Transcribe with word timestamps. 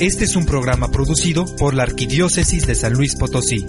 Este 0.00 0.26
es 0.26 0.36
un 0.36 0.46
programa 0.46 0.92
producido 0.92 1.44
por 1.56 1.74
la 1.74 1.82
Arquidiócesis 1.82 2.68
de 2.68 2.76
San 2.76 2.92
Luis 2.92 3.16
Potosí. 3.16 3.66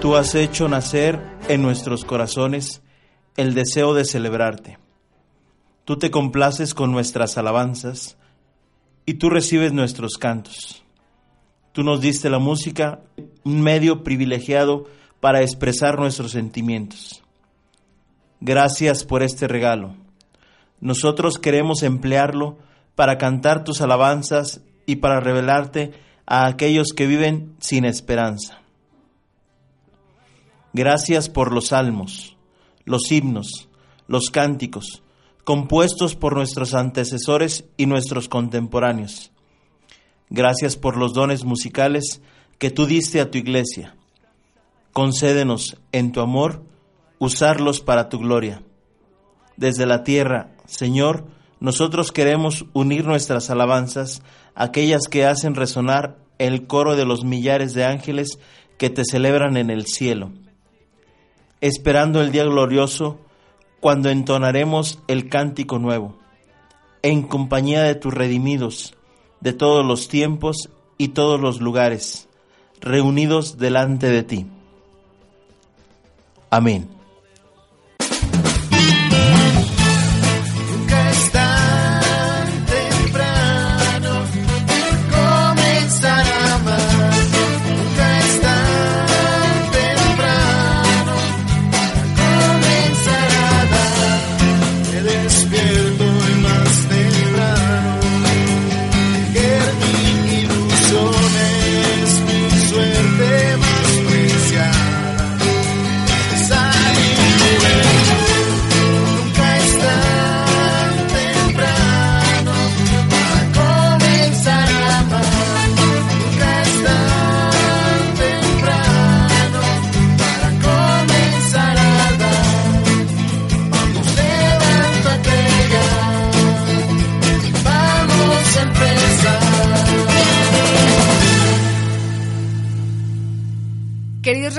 Tú 0.00 0.16
has 0.16 0.34
hecho 0.34 0.66
nacer 0.66 1.20
en 1.46 1.60
nuestros 1.60 2.06
corazones 2.06 2.80
el 3.36 3.52
deseo 3.52 3.92
de 3.92 4.06
celebrarte. 4.06 4.78
Tú 5.84 5.98
te 5.98 6.10
complaces 6.10 6.72
con 6.72 6.90
nuestras 6.90 7.36
alabanzas 7.36 8.16
y 9.04 9.14
tú 9.14 9.28
recibes 9.28 9.74
nuestros 9.74 10.16
cantos. 10.16 10.82
Tú 11.72 11.82
nos 11.82 12.00
diste 12.00 12.30
la 12.30 12.38
música, 12.38 13.02
un 13.44 13.60
medio 13.60 14.04
privilegiado 14.04 14.86
para 15.20 15.42
expresar 15.42 15.98
nuestros 15.98 16.30
sentimientos. 16.30 17.22
Gracias 18.40 19.04
por 19.04 19.22
este 19.22 19.48
regalo. 19.48 19.96
Nosotros 20.80 21.38
queremos 21.38 21.82
emplearlo 21.82 22.66
para 22.98 23.16
cantar 23.16 23.62
tus 23.62 23.80
alabanzas 23.80 24.60
y 24.84 24.96
para 24.96 25.20
revelarte 25.20 25.92
a 26.26 26.46
aquellos 26.46 26.88
que 26.96 27.06
viven 27.06 27.54
sin 27.60 27.84
esperanza. 27.84 28.60
Gracias 30.72 31.28
por 31.28 31.52
los 31.52 31.68
salmos, 31.68 32.36
los 32.84 33.12
himnos, 33.12 33.68
los 34.08 34.30
cánticos, 34.30 35.04
compuestos 35.44 36.16
por 36.16 36.34
nuestros 36.34 36.74
antecesores 36.74 37.66
y 37.76 37.86
nuestros 37.86 38.28
contemporáneos. 38.28 39.30
Gracias 40.28 40.76
por 40.76 40.96
los 40.96 41.12
dones 41.14 41.44
musicales 41.44 42.20
que 42.58 42.72
tú 42.72 42.84
diste 42.84 43.20
a 43.20 43.30
tu 43.30 43.38
iglesia. 43.38 43.94
Concédenos 44.92 45.76
en 45.92 46.10
tu 46.10 46.20
amor 46.20 46.64
usarlos 47.20 47.80
para 47.80 48.08
tu 48.08 48.18
gloria. 48.18 48.64
Desde 49.56 49.86
la 49.86 50.02
tierra, 50.02 50.50
Señor, 50.66 51.37
nosotros 51.60 52.12
queremos 52.12 52.66
unir 52.72 53.04
nuestras 53.04 53.50
alabanzas, 53.50 54.22
aquellas 54.54 55.08
que 55.08 55.26
hacen 55.26 55.54
resonar 55.54 56.18
el 56.38 56.66
coro 56.66 56.96
de 56.96 57.04
los 57.04 57.24
millares 57.24 57.74
de 57.74 57.84
ángeles 57.84 58.38
que 58.78 58.90
te 58.90 59.04
celebran 59.04 59.56
en 59.56 59.70
el 59.70 59.86
cielo 59.86 60.30
esperando 61.60 62.20
el 62.20 62.30
día 62.32 62.44
glorioso 62.44 63.18
cuando 63.80 64.10
entonaremos 64.10 65.00
el 65.08 65.28
cántico 65.28 65.78
nuevo, 65.78 66.16
en 67.02 67.22
compañía 67.22 67.82
de 67.82 67.94
tus 67.94 68.12
redimidos, 68.12 68.96
de 69.40 69.52
todos 69.52 69.84
los 69.84 70.08
tiempos 70.08 70.70
y 70.96 71.08
todos 71.08 71.40
los 71.40 71.60
lugares, 71.60 72.28
reunidos 72.80 73.58
delante 73.58 74.08
de 74.08 74.22
ti. 74.22 74.46
Amén. 76.50 76.88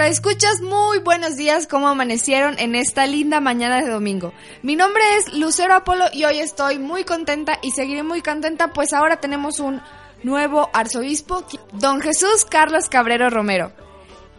Escuchas, 0.10 0.62
muy 0.62 0.98
buenos 0.98 1.36
días, 1.36 1.68
¿cómo 1.68 1.88
amanecieron 1.88 2.58
en 2.58 2.74
esta 2.74 3.06
linda 3.06 3.40
mañana 3.40 3.80
de 3.80 3.92
domingo? 3.92 4.34
Mi 4.64 4.76
nombre 4.76 5.04
es 5.18 5.36
Lucero 5.36 5.76
Apolo 5.76 6.06
y 6.12 6.24
hoy 6.24 6.40
estoy 6.40 6.80
muy 6.80 7.04
contenta 7.04 7.60
y 7.62 7.72
seguiré 7.72 8.02
muy 8.02 8.24
contenta 8.24 8.74
pues 8.74 8.92
ahora 8.94 9.20
tenemos 9.20 9.60
un 9.60 9.80
nuevo 10.24 10.72
arzobispo, 10.74 11.46
don 11.74 12.02
Jesús 12.02 12.44
Carlos 12.50 12.90
Cabrero 12.90 13.30
Romero. 13.30 13.72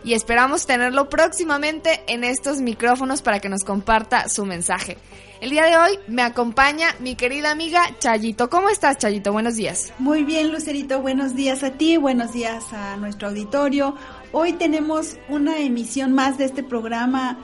Y 0.03 0.14
esperamos 0.14 0.66
tenerlo 0.66 1.09
próximamente 1.09 2.03
en 2.09 2.25
estos 2.25 2.60
micrófonos 2.60 3.22
para 3.22 3.38
que 3.38 3.50
nos 3.50 3.62
comparta 3.62 4.28
su 4.28 4.47
mensaje. 4.47 4.97
El 5.41 5.50
día 5.50 5.66
de 5.66 5.76
hoy 5.76 5.98
me 6.09 6.22
acompaña 6.22 6.97
mi 7.00 7.14
querida 7.14 7.50
amiga 7.50 7.82
Chayito. 7.98 8.50
¿Cómo 8.50 8.70
estás, 8.70 8.98
Chayito? 8.98 9.32
Buenos 9.32 9.56
días. 9.56 9.92
Muy 9.98 10.25
bien, 10.25 10.50
Lucerito. 10.53 11.00
Buenos 11.00 11.34
días 11.34 11.62
a 11.62 11.72
ti, 11.72 11.97
buenos 11.97 12.32
días 12.32 12.72
a 12.72 12.97
nuestro 12.97 13.28
auditorio. 13.28 13.94
Hoy 14.32 14.52
tenemos 14.52 15.16
una 15.28 15.58
emisión 15.58 16.12
más 16.12 16.38
de 16.38 16.44
este 16.44 16.62
programa 16.62 17.38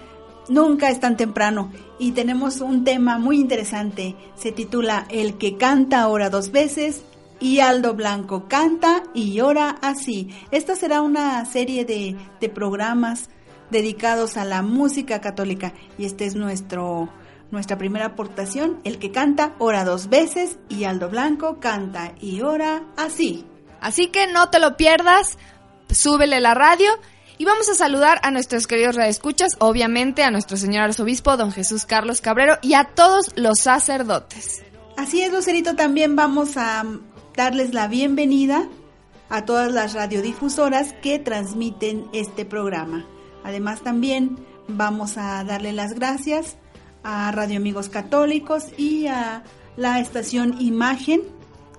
Nunca 0.48 0.90
es 0.90 1.00
tan 1.00 1.16
temprano 1.16 1.72
y 1.98 2.12
tenemos 2.12 2.60
un 2.60 2.84
tema 2.84 3.18
muy 3.18 3.40
interesante. 3.40 4.14
Se 4.36 4.52
titula 4.52 5.06
El 5.10 5.38
que 5.38 5.56
canta 5.56 6.06
ora 6.06 6.30
dos 6.30 6.52
veces 6.52 7.02
y 7.40 7.58
Aldo 7.58 7.94
Blanco 7.94 8.46
canta 8.48 9.02
y 9.12 9.40
ora 9.40 9.76
así. 9.82 10.30
Esta 10.52 10.76
será 10.76 11.02
una 11.02 11.44
serie 11.46 11.84
de, 11.84 12.16
de 12.40 12.48
programas 12.48 13.28
dedicados 13.70 14.36
a 14.36 14.44
la 14.44 14.62
música 14.62 15.20
católica 15.20 15.72
y 15.98 16.04
este 16.04 16.26
es 16.26 16.36
nuestro 16.36 17.08
nuestra 17.50 17.78
primera 17.78 18.06
aportación, 18.06 18.80
el 18.82 18.98
que 18.98 19.12
canta 19.12 19.54
ora 19.60 19.84
dos 19.84 20.08
veces 20.08 20.58
y 20.68 20.82
Aldo 20.82 21.08
Blanco 21.08 21.58
canta 21.60 22.12
y 22.20 22.40
ora 22.40 22.82
así. 22.96 23.44
Así 23.80 24.08
que 24.08 24.26
no 24.26 24.50
te 24.50 24.58
lo 24.58 24.76
pierdas 24.76 25.38
súbele 25.96 26.40
la 26.40 26.54
radio 26.54 26.90
y 27.38 27.44
vamos 27.44 27.68
a 27.68 27.74
saludar 27.74 28.20
a 28.22 28.30
nuestros 28.30 28.66
queridos 28.66 28.96
radioescuchas, 28.96 29.56
obviamente 29.58 30.22
a 30.22 30.30
nuestro 30.30 30.56
señor 30.56 30.84
arzobispo, 30.84 31.36
don 31.36 31.52
Jesús 31.52 31.84
Carlos 31.84 32.20
Cabrero, 32.20 32.58
y 32.62 32.74
a 32.74 32.84
todos 32.84 33.32
los 33.36 33.60
sacerdotes. 33.60 34.62
Así 34.96 35.20
es, 35.20 35.32
Lucerito, 35.32 35.76
también 35.76 36.16
vamos 36.16 36.56
a 36.56 36.84
darles 37.36 37.74
la 37.74 37.88
bienvenida 37.88 38.66
a 39.28 39.44
todas 39.44 39.72
las 39.72 39.92
radiodifusoras 39.92 40.94
que 41.02 41.18
transmiten 41.18 42.06
este 42.12 42.44
programa. 42.46 43.06
Además, 43.44 43.82
también 43.82 44.38
vamos 44.68 45.18
a 45.18 45.44
darle 45.44 45.72
las 45.72 45.92
gracias 45.92 46.56
a 47.02 47.30
Radio 47.32 47.58
Amigos 47.58 47.88
Católicos 47.88 48.64
y 48.78 49.06
a 49.08 49.44
la 49.76 50.00
estación 50.00 50.60
Imagen 50.60 51.35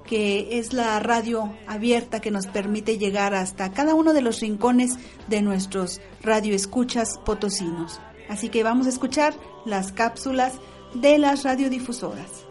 que 0.07 0.57
es 0.57 0.73
la 0.73 1.00
radio 1.00 1.53
abierta 1.68 2.19
que 2.19 2.31
nos 2.31 2.47
permite 2.47 2.97
llegar 2.97 3.35
hasta 3.35 3.72
cada 3.72 3.94
uno 3.94 4.13
de 4.13 4.23
los 4.23 4.40
rincones 4.40 4.95
de 5.28 5.44
nuestros 5.44 6.01
radioescuchas 6.23 7.19
potosinos. 7.23 8.00
Así 8.28 8.50
que 8.50 8.63
vamos 8.63 8.88
a 8.88 8.90
escuchar 8.90 9.35
las 9.66 9.91
cápsulas 9.91 10.53
de 10.95 11.19
las 11.19 11.44
radiodifusoras. 11.44 12.47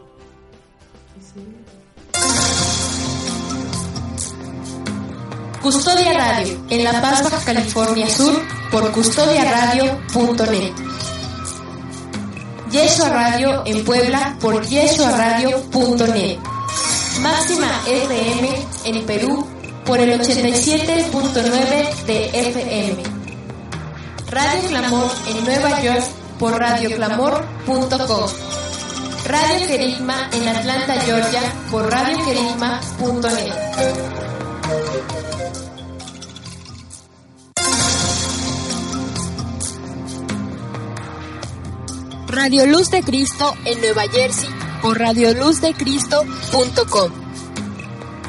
Custodia 5.60 6.12
Radio 6.12 6.64
en 6.70 6.84
La 6.84 7.00
Paz, 7.02 7.44
California 7.44 8.08
Sur 8.08 8.40
por 8.70 8.92
custodiaradio.net. 8.92 10.72
Yeshua 12.70 13.08
Radio 13.08 13.66
en 13.66 13.84
Puebla 13.84 14.36
por 14.40 14.64
yeshuaradio.net. 14.64 16.55
Máxima 17.20 17.70
FM 17.86 18.66
en 18.84 19.06
Perú 19.06 19.46
por 19.84 20.00
el 20.00 20.20
87.9 20.20 22.04
de 22.04 22.26
FM. 22.50 23.02
Radio 24.30 24.68
Clamor 24.68 25.10
en 25.28 25.44
Nueva 25.44 25.80
York 25.82 26.04
por 26.38 26.58
radioclamor.com. 26.58 28.30
Radio 29.26 29.66
Querigma 29.66 30.30
en 30.32 30.48
Atlanta, 30.48 30.94
Georgia 31.00 31.40
por 31.70 31.90
radioquerigma.net. 31.90 33.52
Radio 42.28 42.66
Luz 42.66 42.90
de 42.90 43.02
Cristo 43.02 43.54
en 43.64 43.80
Nueva 43.80 44.02
Jersey 44.08 44.55
por 44.86 44.98
radioluzdecristo.com. 45.00 47.10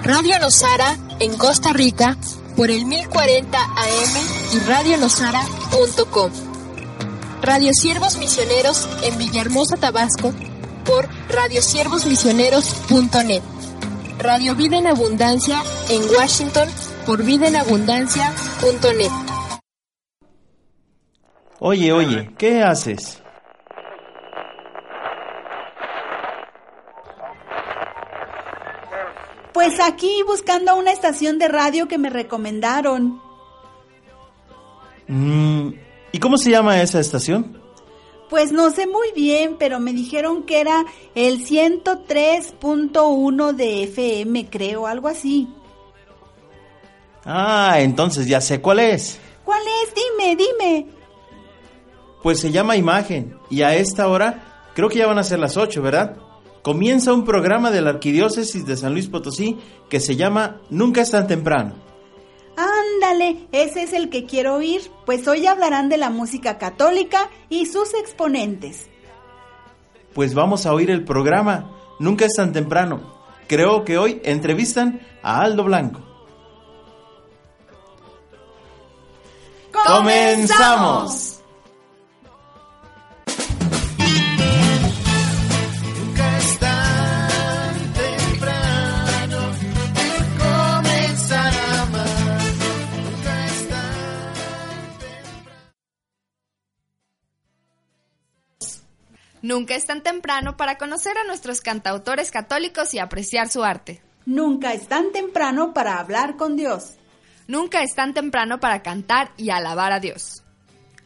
Radio 0.03 0.39
Nosara 0.39 0.97
en 1.19 1.37
Costa 1.37 1.71
Rica 1.71 2.17
por 2.55 2.71
el 2.71 2.87
1040 2.87 3.59
AM 3.59 4.55
y 4.55 4.59
radionosara.com. 4.67 6.31
Radio 7.43 7.69
Siervos 7.79 8.17
Misioneros 8.17 8.89
en 9.03 9.19
Villahermosa, 9.19 9.77
Tabasco 9.77 10.33
por 10.83 11.07
radiosiervosmisioneros.net. 11.29 13.43
Radio 14.17 14.55
Vida 14.55 14.79
en 14.79 14.87
Abundancia 14.87 15.61
en 15.91 16.01
Washington 16.09 16.67
por 17.05 17.23
vidaenabundancia.net. 17.23 19.11
Oye, 21.59 21.91
oye, 21.91 22.31
¿qué 22.35 22.63
haces? 22.63 23.21
Pues 29.57 29.79
aquí 29.79 30.21
buscando 30.27 30.75
una 30.75 30.91
estación 30.91 31.39
de 31.39 31.47
radio 31.47 31.87
que 31.87 31.97
me 31.97 32.11
recomendaron. 32.11 33.19
Mm, 35.07 35.69
¿Y 36.11 36.19
cómo 36.19 36.37
se 36.37 36.51
llama 36.51 36.79
esa 36.79 36.99
estación? 36.99 37.59
Pues 38.29 38.51
no 38.51 38.69
sé 38.69 38.85
muy 38.85 39.11
bien, 39.15 39.55
pero 39.57 39.79
me 39.79 39.93
dijeron 39.93 40.43
que 40.43 40.61
era 40.61 40.85
el 41.15 41.43
103.1 41.43 43.53
de 43.53 43.85
FM, 43.85 44.47
creo, 44.47 44.85
algo 44.85 45.07
así. 45.07 45.47
Ah, 47.25 47.77
entonces 47.79 48.27
ya 48.27 48.41
sé 48.41 48.61
cuál 48.61 48.79
es. 48.79 49.17
¿Cuál 49.43 49.63
es? 49.81 49.91
Dime, 49.95 50.35
dime. 50.35 50.85
Pues 52.21 52.39
se 52.39 52.51
llama 52.51 52.75
Imagen 52.75 53.35
y 53.49 53.63
a 53.63 53.73
esta 53.73 54.07
hora 54.07 54.69
creo 54.75 54.87
que 54.87 54.99
ya 54.99 55.07
van 55.07 55.17
a 55.17 55.23
ser 55.23 55.39
las 55.39 55.57
8, 55.57 55.81
¿verdad? 55.81 56.15
Comienza 56.67 57.13
un 57.13 57.23
programa 57.23 57.71
de 57.71 57.79
la 57.79 57.91
Arquidiócesis 57.91 58.65
de 58.65 58.75
San 58.75 58.91
Luis 58.91 59.07
Potosí 59.07 59.57
que 59.89 60.01
se 60.01 60.17
llama 60.17 60.59
Nunca 60.69 60.99
es 60.99 61.11
tan 61.11 61.25
temprano. 61.25 61.75
Ándale, 62.57 63.47
ese 63.53 63.83
es 63.83 63.93
el 63.93 64.09
que 64.09 64.25
quiero 64.25 64.55
oír, 64.55 64.81
pues 65.05 65.25
hoy 65.29 65.47
hablarán 65.47 65.87
de 65.87 65.95
la 65.95 66.09
música 66.09 66.57
católica 66.57 67.29
y 67.47 67.67
sus 67.67 67.93
exponentes. 67.93 68.89
Pues 70.13 70.33
vamos 70.33 70.65
a 70.65 70.73
oír 70.73 70.91
el 70.91 71.05
programa 71.05 71.71
Nunca 71.99 72.25
es 72.25 72.33
tan 72.33 72.51
temprano. 72.51 73.13
Creo 73.47 73.85
que 73.85 73.97
hoy 73.97 74.19
entrevistan 74.25 74.99
a 75.23 75.43
Aldo 75.43 75.63
Blanco. 75.63 76.01
¡Comenzamos! 79.71 81.39
Nunca 99.47 99.75
es 99.75 99.85
tan 99.85 100.03
temprano 100.03 100.57
para 100.57 100.77
conocer 100.77 101.17
a 101.17 101.23
nuestros 101.23 101.61
cantautores 101.61 102.31
católicos 102.31 102.93
y 102.93 102.99
apreciar 102.99 103.47
su 103.47 103.63
arte. 103.63 104.01
Nunca 104.25 104.73
es 104.73 104.89
tan 104.89 105.13
temprano 105.13 105.73
para 105.73 105.99
hablar 105.99 106.35
con 106.35 106.57
Dios. 106.57 106.95
Nunca 107.47 107.81
es 107.81 107.95
tan 107.95 108.13
temprano 108.13 108.59
para 108.59 108.83
cantar 108.83 109.31
y 109.37 109.49
alabar 109.51 109.93
a 109.93 110.01
Dios. 110.01 110.43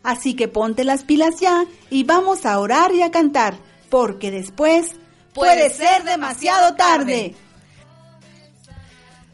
Así 0.01 0.33
que 0.33 0.47
ponte 0.47 0.83
las 0.85 1.03
pilas 1.03 1.39
ya 1.39 1.65
y 1.91 2.03
vamos 2.03 2.47
a 2.47 2.59
orar 2.59 2.95
y 2.95 3.03
a 3.03 3.11
cantar, 3.11 3.59
porque 3.91 4.31
después 4.31 4.95
puede 5.35 5.69
ser 5.69 6.03
demasiado 6.03 6.73
tarde. 6.73 7.35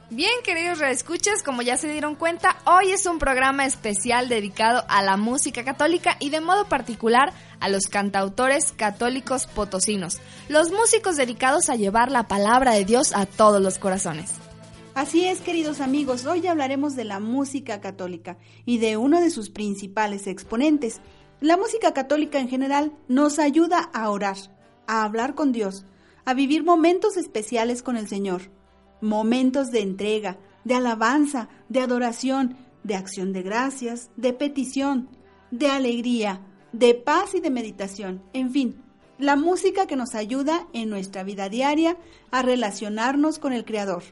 Bien, 0.09 0.31
queridos 0.41 0.79
reescuchas, 0.79 1.43
como 1.43 1.61
ya 1.63 1.75
se 1.75 1.91
dieron 1.91 2.15
cuenta, 2.15 2.55
hoy 2.65 2.91
es 2.91 3.05
un 3.07 3.19
programa 3.19 3.65
especial 3.65 4.29
dedicado 4.29 4.85
a 4.87 5.03
la 5.03 5.17
música 5.17 5.65
católica 5.65 6.15
y 6.21 6.29
de 6.29 6.39
modo 6.39 6.63
particular 6.69 7.33
a 7.59 7.67
los 7.67 7.87
cantautores 7.87 8.71
católicos 8.71 9.47
potosinos, 9.47 10.21
los 10.47 10.71
músicos 10.71 11.17
dedicados 11.17 11.69
a 11.69 11.75
llevar 11.75 12.09
la 12.09 12.25
palabra 12.25 12.71
de 12.71 12.85
Dios 12.85 13.11
a 13.13 13.25
todos 13.25 13.61
los 13.61 13.79
corazones. 13.79 14.31
Así 14.95 15.25
es, 15.25 15.41
queridos 15.41 15.81
amigos, 15.81 16.25
hoy 16.25 16.47
hablaremos 16.47 16.95
de 16.95 17.03
la 17.03 17.19
música 17.19 17.81
católica 17.81 18.37
y 18.63 18.77
de 18.77 18.95
uno 18.95 19.19
de 19.19 19.29
sus 19.29 19.49
principales 19.49 20.25
exponentes. 20.27 21.01
La 21.41 21.57
música 21.57 21.93
católica 21.93 22.39
en 22.39 22.47
general 22.47 22.93
nos 23.09 23.39
ayuda 23.39 23.89
a 23.93 24.09
orar, 24.09 24.37
a 24.87 25.03
hablar 25.03 25.35
con 25.35 25.51
Dios, 25.51 25.83
a 26.23 26.33
vivir 26.33 26.63
momentos 26.63 27.17
especiales 27.17 27.83
con 27.83 27.97
el 27.97 28.07
Señor, 28.07 28.55
momentos 29.01 29.67
de 29.67 29.81
entrega, 29.81 30.37
de 30.63 30.75
alabanza, 30.75 31.49
de 31.69 31.81
adoración, 31.81 32.57
de 32.83 32.95
acción 32.95 33.33
de 33.33 33.43
gracias, 33.43 34.09
de 34.15 34.33
petición, 34.33 35.09
de 35.51 35.67
alegría, 35.69 36.41
de 36.71 36.93
paz 36.93 37.35
y 37.35 37.39
de 37.39 37.49
meditación, 37.49 38.21
en 38.33 38.51
fin, 38.51 38.81
la 39.17 39.35
música 39.35 39.87
que 39.87 39.95
nos 39.95 40.13
ayuda 40.13 40.67
en 40.73 40.89
nuestra 40.89 41.23
vida 41.23 41.49
diaria 41.49 41.97
a 42.31 42.41
relacionarnos 42.41 43.39
con 43.39 43.51
el 43.51 43.65
Creador. 43.65 44.03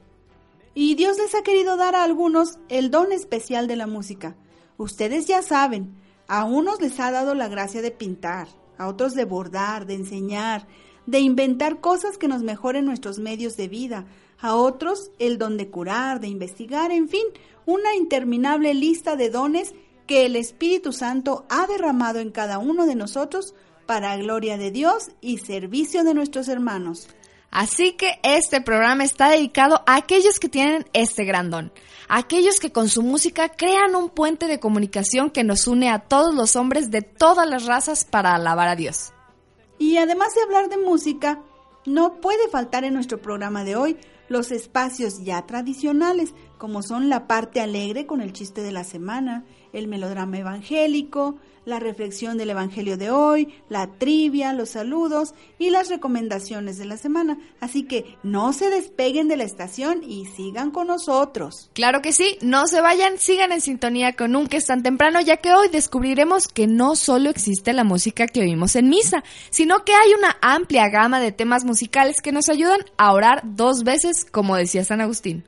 Y 0.74 0.96
Dios 0.96 1.18
les 1.18 1.36
ha 1.36 1.44
querido 1.44 1.78
dar 1.78 1.96
a 1.96 2.04
algunos 2.04 2.60
el 2.70 2.92
don 2.92 3.12
especial 3.12 3.68
de 3.68 3.76
la 3.76 3.88
música. 3.88 4.36
Ustedes 4.78 5.28
ya 5.28 5.42
saben, 5.42 5.96
a 6.28 6.44
unos 6.44 6.82
les 6.82 7.00
ha 7.00 7.12
dado 7.12 7.36
la 7.36 7.48
gracia 7.48 7.82
de 7.82 7.92
pintar, 7.92 8.48
a 8.78 8.88
otros 8.88 9.14
de 9.14 9.26
bordar, 9.26 9.86
de 9.86 9.94
enseñar, 9.94 10.68
de 11.06 11.20
inventar 11.20 11.80
cosas 11.80 12.18
que 12.18 12.28
nos 12.28 12.44
mejoren 12.44 12.86
nuestros 12.86 13.20
medios 13.20 13.58
de 13.58 13.68
vida, 13.68 14.06
a 14.40 14.56
otros 14.56 15.12
el 15.20 15.38
don 15.38 15.58
de 15.58 15.70
curar, 15.70 16.20
de 16.20 16.28
investigar, 16.28 16.92
en 16.92 17.10
fin, 17.10 17.26
una 17.66 17.96
interminable 17.96 18.74
lista 18.74 19.16
de 19.16 19.30
dones 19.30 19.74
que 20.08 20.26
el 20.26 20.36
Espíritu 20.36 20.94
Santo 20.94 21.46
ha 21.50 21.68
derramado 21.68 22.20
en 22.20 22.32
cada 22.32 22.60
uno 22.60 22.86
de 22.86 22.96
nosotros 22.96 23.56
para 23.86 24.18
gloria 24.18 24.58
de 24.58 24.72
Dios 24.72 25.12
y 25.22 25.40
servicio 25.40 26.04
de 26.04 26.14
nuestros 26.14 26.48
hermanos. 26.48 27.08
Así 27.52 27.94
que 27.94 28.20
este 28.22 28.60
programa 28.60 29.04
está 29.04 29.30
dedicado 29.30 29.82
a 29.88 29.96
aquellos 29.96 30.40
que 30.40 30.50
tienen 30.50 30.86
este 30.94 31.24
gran 31.24 31.50
don, 31.50 31.72
aquellos 32.10 32.60
que 32.60 32.72
con 32.72 32.90
su 32.90 33.02
música 33.02 33.50
crean 33.50 33.96
un 33.96 34.10
puente 34.10 34.48
de 34.48 34.60
comunicación 34.60 35.30
que 35.30 35.44
nos 35.44 35.66
une 35.66 35.90
a 35.90 36.00
todos 36.00 36.36
los 36.36 36.56
hombres 36.56 36.92
de 36.92 37.02
todas 37.02 37.48
las 37.48 37.66
razas 37.66 38.04
para 38.04 38.36
alabar 38.36 38.68
a 38.68 38.76
Dios. 38.76 39.15
Y 39.78 39.98
además 39.98 40.34
de 40.36 40.42
hablar 40.42 40.70
de 40.70 40.78
música, 40.78 41.42
no 41.86 42.20
puede 42.22 42.48
faltar 42.50 42.84
en 42.84 42.94
nuestro 42.94 43.22
programa 43.22 43.64
de 43.64 43.76
hoy 43.76 43.98
los 44.28 44.52
espacios 44.52 45.24
ya 45.24 45.46
tradicionales, 45.46 46.34
como 46.58 46.82
son 46.82 47.10
la 47.10 47.28
parte 47.28 47.62
alegre 47.62 48.06
con 48.06 48.22
el 48.22 48.34
chiste 48.34 48.62
de 48.62 48.72
la 48.72 48.84
semana, 48.84 49.46
el 49.72 49.88
melodrama 49.88 50.38
evangélico, 50.38 51.36
la 51.66 51.80
reflexión 51.80 52.38
del 52.38 52.52
Evangelio 52.52 52.98
de 52.98 53.10
hoy, 53.10 53.54
la 53.70 53.88
trivia, 53.88 54.54
los 54.54 54.70
saludos 54.70 55.34
y 55.58 55.72
las 55.72 55.90
recomendaciones 55.90 56.78
de 56.78 56.86
la 56.86 56.98
semana. 56.98 57.38
Así 57.60 57.84
que 57.84 58.18
no 58.24 58.54
se 58.54 58.70
despeguen 58.70 59.28
de 59.28 59.38
la 59.38 59.44
estación 59.44 60.04
y 60.04 60.26
sigan 60.26 60.72
con 60.72 60.88
nosotros. 60.88 61.70
Claro 61.74 62.02
que 62.02 62.14
sí, 62.14 62.38
no 62.42 62.68
se 62.68 62.82
vayan, 62.82 63.18
sigan 63.18 63.52
en 63.52 63.62
sintonía 63.62 64.14
con 64.14 64.36
Nunca 64.36 64.58
es 64.58 64.66
tan 64.66 64.84
temprano, 64.84 65.22
ya 65.22 65.38
que 65.38 65.54
hoy 65.54 65.70
descubriremos 65.70 66.48
que 66.48 66.68
no 66.68 66.96
solo 66.96 67.30
existe 67.30 67.74
la 67.74 67.84
música 67.84 68.28
que 68.28 68.42
oímos 68.42 68.76
en 68.76 68.90
misa, 68.90 69.24
sino 69.50 69.86
que 69.86 69.94
hay 69.94 70.14
una 70.14 70.38
amplia 70.42 70.90
gama 70.90 71.20
de 71.20 71.32
temas 71.32 71.64
musicales 71.64 72.22
que 72.22 72.32
nos 72.32 72.50
ayudan 72.50 72.82
a 72.98 73.14
orar 73.14 73.42
dos 73.44 73.84
veces, 73.84 74.26
como 74.30 74.56
decía 74.56 74.84
San 74.84 75.02
Agustín. 75.02 75.46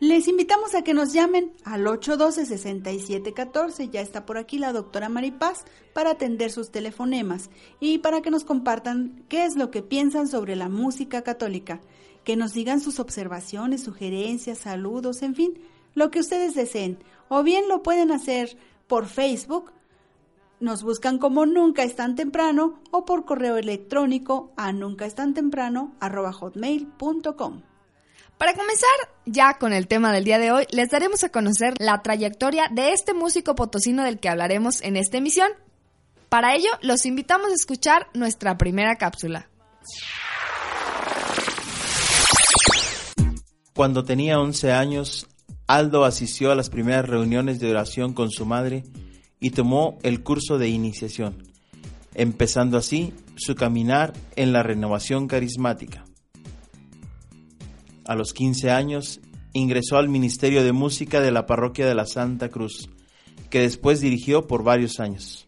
Les 0.00 0.28
invitamos 0.28 0.76
a 0.76 0.82
que 0.82 0.94
nos 0.94 1.12
llamen 1.12 1.52
al 1.64 1.84
812-6714. 1.84 3.90
Ya 3.90 4.00
está 4.00 4.24
por 4.24 4.38
aquí 4.38 4.56
la 4.56 4.72
doctora 4.72 5.08
Maripaz 5.08 5.64
para 5.92 6.10
atender 6.10 6.52
sus 6.52 6.70
telefonemas 6.70 7.50
y 7.80 7.98
para 7.98 8.22
que 8.22 8.30
nos 8.30 8.44
compartan 8.44 9.24
qué 9.28 9.44
es 9.44 9.56
lo 9.56 9.72
que 9.72 9.82
piensan 9.82 10.28
sobre 10.28 10.54
la 10.54 10.68
música 10.68 11.22
católica. 11.22 11.80
Que 12.22 12.36
nos 12.36 12.52
digan 12.52 12.80
sus 12.80 13.00
observaciones, 13.00 13.82
sugerencias, 13.82 14.58
saludos, 14.58 15.22
en 15.22 15.34
fin, 15.34 15.54
lo 15.94 16.12
que 16.12 16.20
ustedes 16.20 16.54
deseen. 16.54 17.00
O 17.28 17.42
bien 17.42 17.66
lo 17.66 17.82
pueden 17.82 18.12
hacer 18.12 18.56
por 18.86 19.06
Facebook. 19.06 19.72
Nos 20.60 20.84
buscan 20.84 21.18
como 21.18 21.44
Nunca 21.44 21.82
es 21.82 21.96
tan 21.96 22.14
temprano 22.14 22.78
o 22.92 23.04
por 23.04 23.24
correo 23.24 23.56
electrónico 23.56 24.52
a 24.56 24.72
nunca 24.72 25.06
es 25.06 25.16
tan 25.16 25.34
temprano 25.34 25.96
hotmail.com. 26.00 27.62
Para 28.38 28.54
comenzar 28.54 28.88
ya 29.26 29.58
con 29.58 29.72
el 29.72 29.88
tema 29.88 30.12
del 30.12 30.22
día 30.22 30.38
de 30.38 30.52
hoy, 30.52 30.64
les 30.70 30.90
daremos 30.90 31.24
a 31.24 31.28
conocer 31.28 31.74
la 31.80 32.02
trayectoria 32.02 32.68
de 32.70 32.92
este 32.92 33.12
músico 33.12 33.56
potosino 33.56 34.04
del 34.04 34.20
que 34.20 34.28
hablaremos 34.28 34.80
en 34.82 34.96
esta 34.96 35.18
emisión. 35.18 35.50
Para 36.28 36.54
ello, 36.54 36.70
los 36.80 37.04
invitamos 37.04 37.50
a 37.50 37.54
escuchar 37.54 38.06
nuestra 38.14 38.56
primera 38.56 38.94
cápsula. 38.94 39.48
Cuando 43.74 44.04
tenía 44.04 44.38
11 44.38 44.72
años, 44.72 45.26
Aldo 45.66 46.04
asistió 46.04 46.52
a 46.52 46.54
las 46.54 46.70
primeras 46.70 47.08
reuniones 47.08 47.58
de 47.58 47.70
oración 47.70 48.12
con 48.14 48.30
su 48.30 48.46
madre 48.46 48.84
y 49.40 49.50
tomó 49.50 49.98
el 50.02 50.22
curso 50.22 50.58
de 50.58 50.68
iniciación, 50.68 51.42
empezando 52.14 52.78
así 52.78 53.12
su 53.36 53.56
caminar 53.56 54.12
en 54.36 54.52
la 54.52 54.62
renovación 54.62 55.26
carismática. 55.26 56.07
A 58.08 58.14
los 58.14 58.32
15 58.32 58.70
años 58.70 59.20
ingresó 59.52 59.98
al 59.98 60.08
Ministerio 60.08 60.64
de 60.64 60.72
Música 60.72 61.20
de 61.20 61.30
la 61.30 61.44
Parroquia 61.44 61.86
de 61.86 61.94
la 61.94 62.06
Santa 62.06 62.48
Cruz, 62.48 62.88
que 63.50 63.60
después 63.60 64.00
dirigió 64.00 64.46
por 64.46 64.64
varios 64.64 64.98
años. 64.98 65.46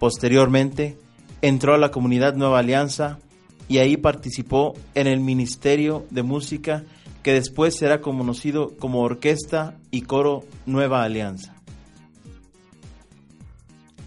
Posteriormente, 0.00 0.98
entró 1.40 1.74
a 1.74 1.78
la 1.78 1.92
comunidad 1.92 2.34
Nueva 2.34 2.58
Alianza 2.58 3.20
y 3.68 3.78
ahí 3.78 3.96
participó 3.96 4.74
en 4.96 5.06
el 5.06 5.20
Ministerio 5.20 6.06
de 6.10 6.24
Música 6.24 6.84
que 7.22 7.34
después 7.34 7.76
será 7.76 8.00
conocido 8.00 8.76
como 8.76 9.02
Orquesta 9.02 9.76
y 9.92 10.02
Coro 10.02 10.42
Nueva 10.66 11.04
Alianza. 11.04 11.54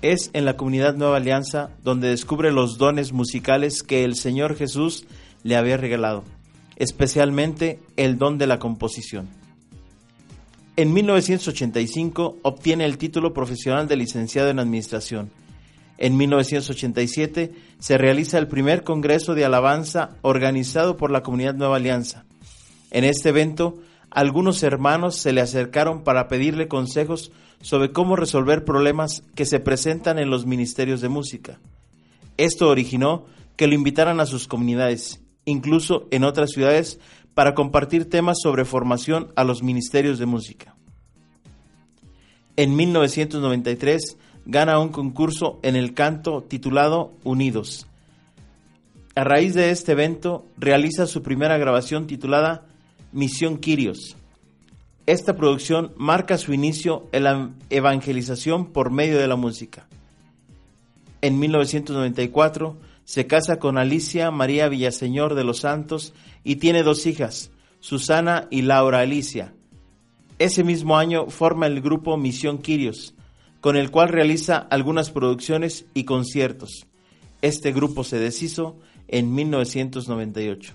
Es 0.02 0.32
en 0.34 0.44
la 0.44 0.58
comunidad 0.58 0.96
Nueva 0.96 1.16
Alianza 1.16 1.70
donde 1.82 2.10
descubre 2.10 2.52
los 2.52 2.78
dones 2.78 3.14
musicales 3.14 3.84
que 3.84 4.04
el 4.04 4.16
Señor 4.16 4.58
Jesús 4.58 5.06
le 5.44 5.56
había 5.56 5.78
regalado, 5.78 6.26
especialmente 6.82 7.80
el 7.96 8.18
don 8.18 8.40
de 8.40 8.48
la 8.48 8.58
composición. 8.58 9.30
En 10.76 10.92
1985 10.94 12.40
obtiene 12.42 12.86
el 12.86 12.98
título 12.98 13.34
profesional 13.34 13.88
de 13.88 13.98
licenciado 13.98 14.50
en 14.50 14.58
Administración. 14.58 15.30
En 16.00 16.18
1987 16.18 17.52
se 17.78 17.98
realiza 18.00 18.40
el 18.40 18.48
primer 18.48 18.84
Congreso 18.84 19.36
de 19.36 19.46
Alabanza 19.46 20.18
organizado 20.24 20.98
por 20.98 21.12
la 21.12 21.22
Comunidad 21.22 21.54
Nueva 21.54 21.76
Alianza. 21.76 22.26
En 22.90 23.04
este 23.04 23.30
evento, 23.30 23.78
algunos 24.10 24.64
hermanos 24.64 25.16
se 25.18 25.34
le 25.34 25.42
acercaron 25.42 26.04
para 26.04 26.28
pedirle 26.28 26.68
consejos 26.68 27.32
sobre 27.62 27.92
cómo 27.92 28.16
resolver 28.16 28.66
problemas 28.66 29.22
que 29.36 29.46
se 29.46 29.60
presentan 29.60 30.18
en 30.18 30.32
los 30.32 30.48
ministerios 30.48 31.00
de 31.00 31.10
música. 31.10 31.60
Esto 32.38 32.70
originó 32.70 33.28
que 33.56 33.68
lo 33.68 33.76
invitaran 33.76 34.20
a 34.20 34.26
sus 34.26 34.48
comunidades, 34.48 35.22
incluso 35.46 36.08
en 36.12 36.24
otras 36.24 36.52
ciudades, 36.52 37.00
para 37.34 37.56
compartir 37.56 38.10
temas 38.10 38.38
sobre 38.42 38.66
formación 38.66 39.32
a 39.36 39.44
los 39.44 39.64
ministerios 39.64 40.20
de 40.20 40.26
música. 40.26 40.76
En 42.58 42.76
1993 42.76 44.18
gana 44.46 44.80
un 44.80 44.90
concurso 44.90 45.60
en 45.64 45.76
el 45.76 45.94
canto 45.94 46.44
titulado 46.44 47.14
Unidos. 47.24 47.88
A 49.16 49.24
raíz 49.24 49.54
de 49.54 49.72
este 49.72 49.94
evento 49.94 50.46
realiza 50.58 51.06
su 51.06 51.22
primera 51.22 51.58
grabación 51.58 52.08
titulada 52.08 52.66
Misión 53.12 53.58
Quirios. 53.58 54.16
Esta 55.06 55.36
producción 55.36 55.94
marca 55.98 56.38
su 56.38 56.54
inicio 56.54 57.08
en 57.12 57.24
la 57.24 57.50
evangelización 57.70 58.68
por 58.68 58.92
medio 58.92 59.18
de 59.18 59.28
la 59.28 59.36
música. 59.36 59.88
En 61.22 61.40
1994 61.40 62.78
se 63.06 63.28
casa 63.28 63.60
con 63.60 63.78
Alicia 63.78 64.32
María 64.32 64.70
Villaseñor 64.70 65.36
de 65.36 65.44
los 65.44 65.60
Santos 65.60 66.14
y 66.44 66.58
tiene 66.58 66.84
dos 66.84 67.06
hijas, 67.06 67.52
Susana 67.80 68.48
y 68.50 68.62
Laura 68.62 69.00
Alicia. 69.00 69.54
Ese 70.40 70.64
mismo 70.64 70.98
año 70.98 71.28
forma 71.28 71.68
el 71.68 71.82
grupo 71.82 72.18
Misión 72.18 72.60
Quirios, 72.60 73.14
con 73.60 73.76
el 73.76 73.92
cual 73.92 74.10
realiza 74.10 74.58
algunas 74.58 75.12
producciones 75.12 75.86
y 75.94 76.06
conciertos. 76.06 76.88
Este 77.42 77.72
grupo 77.72 78.04
se 78.04 78.20
deshizo 78.20 78.80
en 79.08 79.34
1998. 79.34 80.74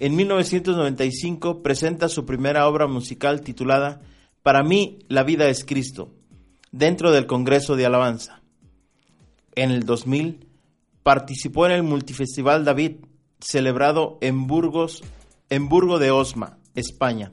En 0.00 0.16
1995 0.16 1.62
presenta 1.62 2.08
su 2.08 2.26
primera 2.26 2.66
obra 2.68 2.86
musical 2.86 3.40
titulada 3.40 4.02
Para 4.42 4.62
mí 4.62 4.98
la 5.08 5.22
vida 5.22 5.48
es 5.48 5.64
Cristo, 5.64 6.12
dentro 6.72 7.12
del 7.12 7.26
Congreso 7.26 7.76
de 7.76 7.86
Alabanza. 7.86 8.42
En 9.54 9.70
el 9.70 9.84
2000 9.84 10.53
participó 11.04 11.66
en 11.66 11.72
el 11.72 11.82
Multifestival 11.84 12.64
David, 12.64 12.96
celebrado 13.38 14.16
en 14.22 14.46
Burgos, 14.46 15.04
en 15.50 15.68
Burgo 15.68 15.98
de 16.00 16.10
Osma, 16.10 16.58
España. 16.74 17.30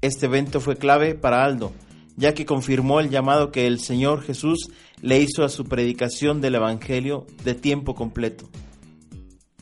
Este 0.00 0.26
evento 0.26 0.60
fue 0.60 0.76
clave 0.76 1.16
para 1.16 1.44
Aldo, 1.44 1.72
ya 2.16 2.32
que 2.32 2.46
confirmó 2.46 3.00
el 3.00 3.10
llamado 3.10 3.50
que 3.50 3.66
el 3.66 3.80
Señor 3.80 4.22
Jesús 4.22 4.70
le 5.00 5.18
hizo 5.18 5.44
a 5.44 5.48
su 5.48 5.64
predicación 5.64 6.40
del 6.40 6.54
Evangelio 6.54 7.26
de 7.44 7.54
tiempo 7.54 7.96
completo. 7.96 8.48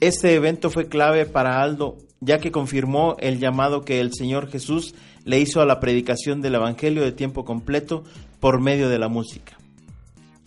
Este 0.00 0.34
evento 0.34 0.68
fue 0.68 0.88
clave 0.88 1.24
para 1.24 1.62
Aldo, 1.62 1.96
ya 2.20 2.40
que 2.40 2.52
confirmó 2.52 3.16
el 3.20 3.38
llamado 3.38 3.86
que 3.86 4.00
el 4.00 4.12
Señor 4.12 4.50
Jesús 4.50 4.94
le 5.24 5.40
hizo 5.40 5.62
a 5.62 5.66
la 5.66 5.80
predicación 5.80 6.42
del 6.42 6.56
Evangelio 6.56 7.02
de 7.02 7.12
tiempo 7.12 7.46
completo 7.46 8.04
por 8.38 8.60
medio 8.60 8.90
de 8.90 8.98
la 8.98 9.08
música, 9.08 9.56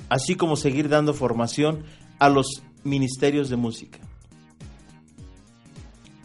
así 0.09 0.35
como 0.35 0.55
seguir 0.55 0.89
dando 0.89 1.15
formación 1.15 1.85
a 2.19 2.29
los 2.29 2.61
ministerios 2.83 3.49
de 3.49 3.55
música. 3.55 3.99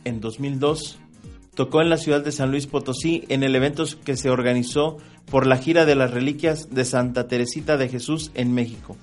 En 0.04 0.20
2002, 0.20 0.98
tocó 1.54 1.82
en 1.82 1.90
la 1.90 1.96
ciudad 1.96 2.24
de 2.24 2.32
San 2.32 2.50
Luis 2.50 2.66
Potosí 2.66 3.24
en 3.28 3.42
el 3.42 3.54
evento 3.56 3.84
que 4.04 4.16
se 4.16 4.30
organizó 4.30 4.98
por 5.30 5.46
la 5.46 5.58
gira 5.58 5.84
de 5.84 5.94
las 5.94 6.12
reliquias 6.12 6.70
de 6.70 6.84
Santa 6.84 7.28
Teresita 7.28 7.76
de 7.76 7.88
Jesús 7.88 8.30
en 8.34 8.54
México. 8.54 8.96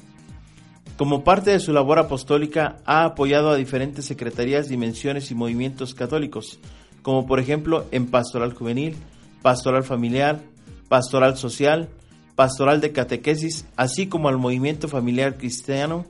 Como 0.98 1.26
parte 1.26 1.52
de 1.52 1.60
su 1.60 1.74
labor 1.74 2.00
apostólica, 2.00 2.78
ha 2.86 3.04
apoyado 3.04 3.50
a 3.50 3.58
diferentes 3.58 4.06
secretarías, 4.06 4.70
dimensiones 4.70 5.30
y 5.30 5.36
movimientos 5.36 5.94
católicos, 5.94 6.60
como 7.02 7.28
por 7.28 7.40
ejemplo 7.40 7.86
en 7.92 8.08
Pastoral 8.08 8.54
Juvenil, 8.54 8.96
Pastoral 9.42 9.84
Familiar, 9.84 10.40
Pastoral 10.88 11.38
Social, 11.38 11.90
Pastoral 12.36 12.80
de 12.80 12.94
Catequesis, 12.94 13.66
así 13.76 14.08
como 14.08 14.30
al 14.30 14.38
Movimiento 14.38 14.88
Familiar 14.88 15.38
Cristiano, 15.38 16.06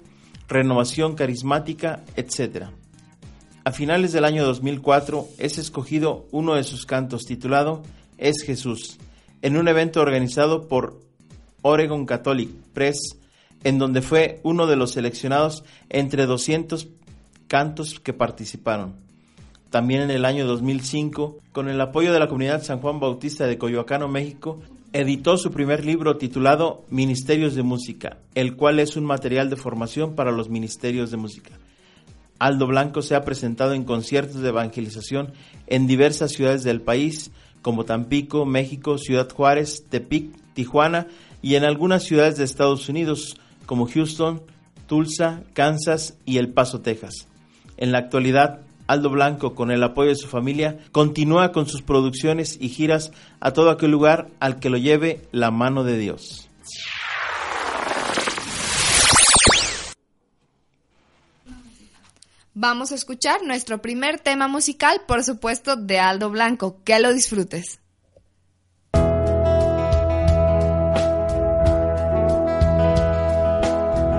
Renovación 0.47 1.15
Carismática, 1.15 2.03
etc. 2.15 2.67
A 3.63 3.71
finales 3.71 4.11
del 4.11 4.25
año 4.25 4.45
2004 4.45 5.27
es 5.39 5.57
escogido 5.57 6.27
uno 6.31 6.53
de 6.55 6.63
sus 6.63 6.85
cantos 6.85 7.25
titulado 7.25 7.81
Es 8.17 8.43
Jesús, 8.45 8.99
en 9.41 9.57
un 9.57 9.67
evento 9.67 10.01
organizado 10.01 10.67
por 10.67 10.99
Oregon 11.63 12.05
Catholic 12.05 12.49
Press, 12.73 13.17
en 13.63 13.79
donde 13.79 14.03
fue 14.03 14.39
uno 14.43 14.67
de 14.67 14.75
los 14.75 14.91
seleccionados 14.91 15.63
entre 15.89 16.27
200 16.27 16.89
cantos 17.47 17.99
que 17.99 18.13
participaron. 18.13 18.97
También 19.71 20.03
en 20.03 20.11
el 20.11 20.25
año 20.25 20.45
2005, 20.45 21.39
con 21.51 21.67
el 21.69 21.81
apoyo 21.81 22.13
de 22.13 22.19
la 22.19 22.27
comunidad 22.27 22.63
San 22.63 22.79
Juan 22.79 22.99
Bautista 22.99 23.47
de 23.47 23.57
Coyoacano, 23.57 24.07
México, 24.07 24.61
editó 24.95 25.37
su 25.37 25.51
primer 25.51 25.83
libro 25.83 26.15
titulado 26.15 26.85
Ministerios 26.89 27.53
de 27.53 27.63
Música, 27.63 28.17
el 28.33 28.55
cual 28.55 28.79
es 28.79 28.95
un 28.95 29.03
material 29.03 29.49
de 29.49 29.57
formación 29.57 30.15
para 30.15 30.31
los 30.31 30.47
ministerios 30.47 31.11
de 31.11 31.17
música. 31.17 31.51
Aldo 32.39 32.65
Blanco 32.65 33.01
se 33.01 33.13
ha 33.13 33.25
presentado 33.25 33.73
en 33.73 33.83
conciertos 33.83 34.39
de 34.39 34.47
evangelización 34.47 35.33
en 35.67 35.85
diversas 35.85 36.31
ciudades 36.31 36.63
del 36.63 36.79
país, 36.79 37.31
como 37.61 37.83
Tampico, 37.83 38.45
México, 38.45 38.97
Ciudad 38.97 39.29
Juárez, 39.29 39.83
Tepic, 39.89 40.29
Tijuana 40.53 41.07
y 41.41 41.55
en 41.55 41.65
algunas 41.65 42.03
ciudades 42.03 42.37
de 42.37 42.45
Estados 42.45 42.87
Unidos, 42.87 43.35
como 43.65 43.87
Houston, 43.87 44.43
Tulsa, 44.87 45.43
Kansas 45.51 46.17
y 46.25 46.37
El 46.37 46.53
Paso, 46.53 46.79
Texas. 46.79 47.27
En 47.75 47.91
la 47.91 47.97
actualidad, 47.97 48.61
Aldo 48.87 49.09
Blanco, 49.09 49.55
con 49.55 49.71
el 49.71 49.83
apoyo 49.83 50.09
de 50.09 50.15
su 50.15 50.27
familia, 50.27 50.79
continúa 50.91 51.51
con 51.51 51.67
sus 51.67 51.81
producciones 51.81 52.57
y 52.59 52.69
giras 52.69 53.11
a 53.39 53.51
todo 53.51 53.69
aquel 53.69 53.91
lugar 53.91 54.27
al 54.39 54.59
que 54.59 54.69
lo 54.69 54.77
lleve 54.77 55.21
la 55.31 55.51
mano 55.51 55.83
de 55.83 55.97
Dios. 55.97 56.49
Vamos 62.57 62.93
a 62.93 62.95
escuchar 62.95 63.43
nuestro 63.43 63.81
primer 63.81 64.17
tema 64.17 64.47
musical, 64.47 65.01
por 65.05 65.25
supuesto, 65.25 65.75
de 65.75 65.99
Aldo 65.99 66.29
Blanco. 66.29 66.81
Que 66.85 67.01
lo 67.01 67.13
disfrutes. 67.13 67.81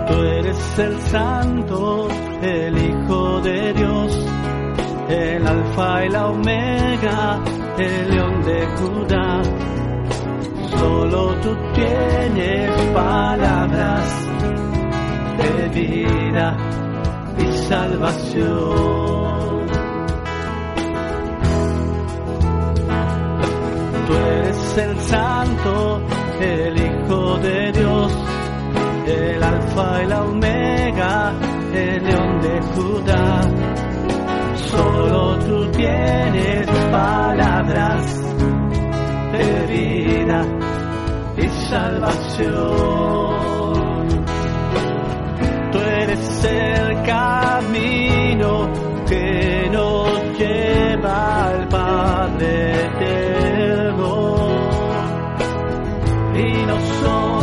Tú 0.06 0.12
eres 0.22 0.78
el 0.78 1.00
santo, 1.10 2.08
el 2.42 2.76
Hijo 2.76 3.40
de 3.40 3.72
Dios, 3.72 3.95
el 5.08 5.46
alfa 5.46 6.04
y 6.04 6.08
la 6.08 6.26
omega, 6.28 7.40
el 7.78 8.10
león 8.10 8.42
de 8.44 8.66
Judá. 8.66 9.42
Solo 10.78 11.34
tú 11.42 11.56
tienes 11.74 12.70
palabras 12.92 14.28
de 15.38 15.68
vida 15.68 16.56
y 17.38 17.52
salvación. 17.68 18.96
Tú 24.06 24.14
eres 24.14 24.78
el 24.78 25.00
santo, 25.00 26.00
el 26.40 26.76
Hijo 26.76 27.38
de 27.38 27.72
Dios, 27.72 28.12
el 29.06 29.42
alfa 29.42 30.02
y 30.02 30.06
la 30.06 30.22
omega, 30.22 31.32
el 31.72 32.04
león 32.04 32.40
de 32.40 32.60
Judá. 32.74 33.85
Solo 34.76 35.38
tú 35.38 35.66
tienes 35.72 36.66
palabras 36.90 38.04
de 39.32 39.66
vida 39.74 40.44
y 41.38 41.48
salvación. 41.68 42.56
Tú 45.72 45.78
eres 45.78 46.44
el 46.44 47.02
camino 47.02 48.70
que 49.08 49.68
nos 49.72 50.38
lleva 50.38 51.46
al 51.46 51.68
Padre 51.68 52.84
eterno. 52.86 54.26
Y 56.34 56.66
nosotros 56.66 57.35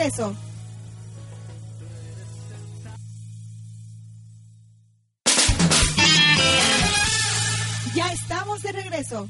regreso. 0.00 0.34
Ya 7.94 8.12
estamos 8.12 8.62
de 8.62 8.72
regreso. 8.72 9.28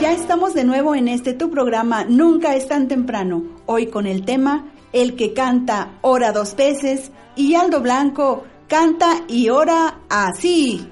Ya 0.00 0.12
estamos 0.12 0.54
de 0.54 0.64
nuevo 0.64 0.94
en 0.94 1.08
este 1.08 1.32
tu 1.32 1.50
programa 1.50 2.04
Nunca 2.04 2.56
es 2.56 2.66
tan 2.66 2.88
temprano. 2.88 3.44
Hoy 3.66 3.86
con 3.86 4.06
el 4.06 4.24
tema 4.24 4.66
El 4.92 5.14
que 5.14 5.32
canta 5.32 5.98
ora 6.02 6.32
dos 6.32 6.56
veces 6.56 7.12
y 7.36 7.54
Aldo 7.54 7.80
Blanco 7.80 8.44
canta 8.68 9.22
y 9.28 9.50
ora 9.50 10.00
así. 10.08 10.88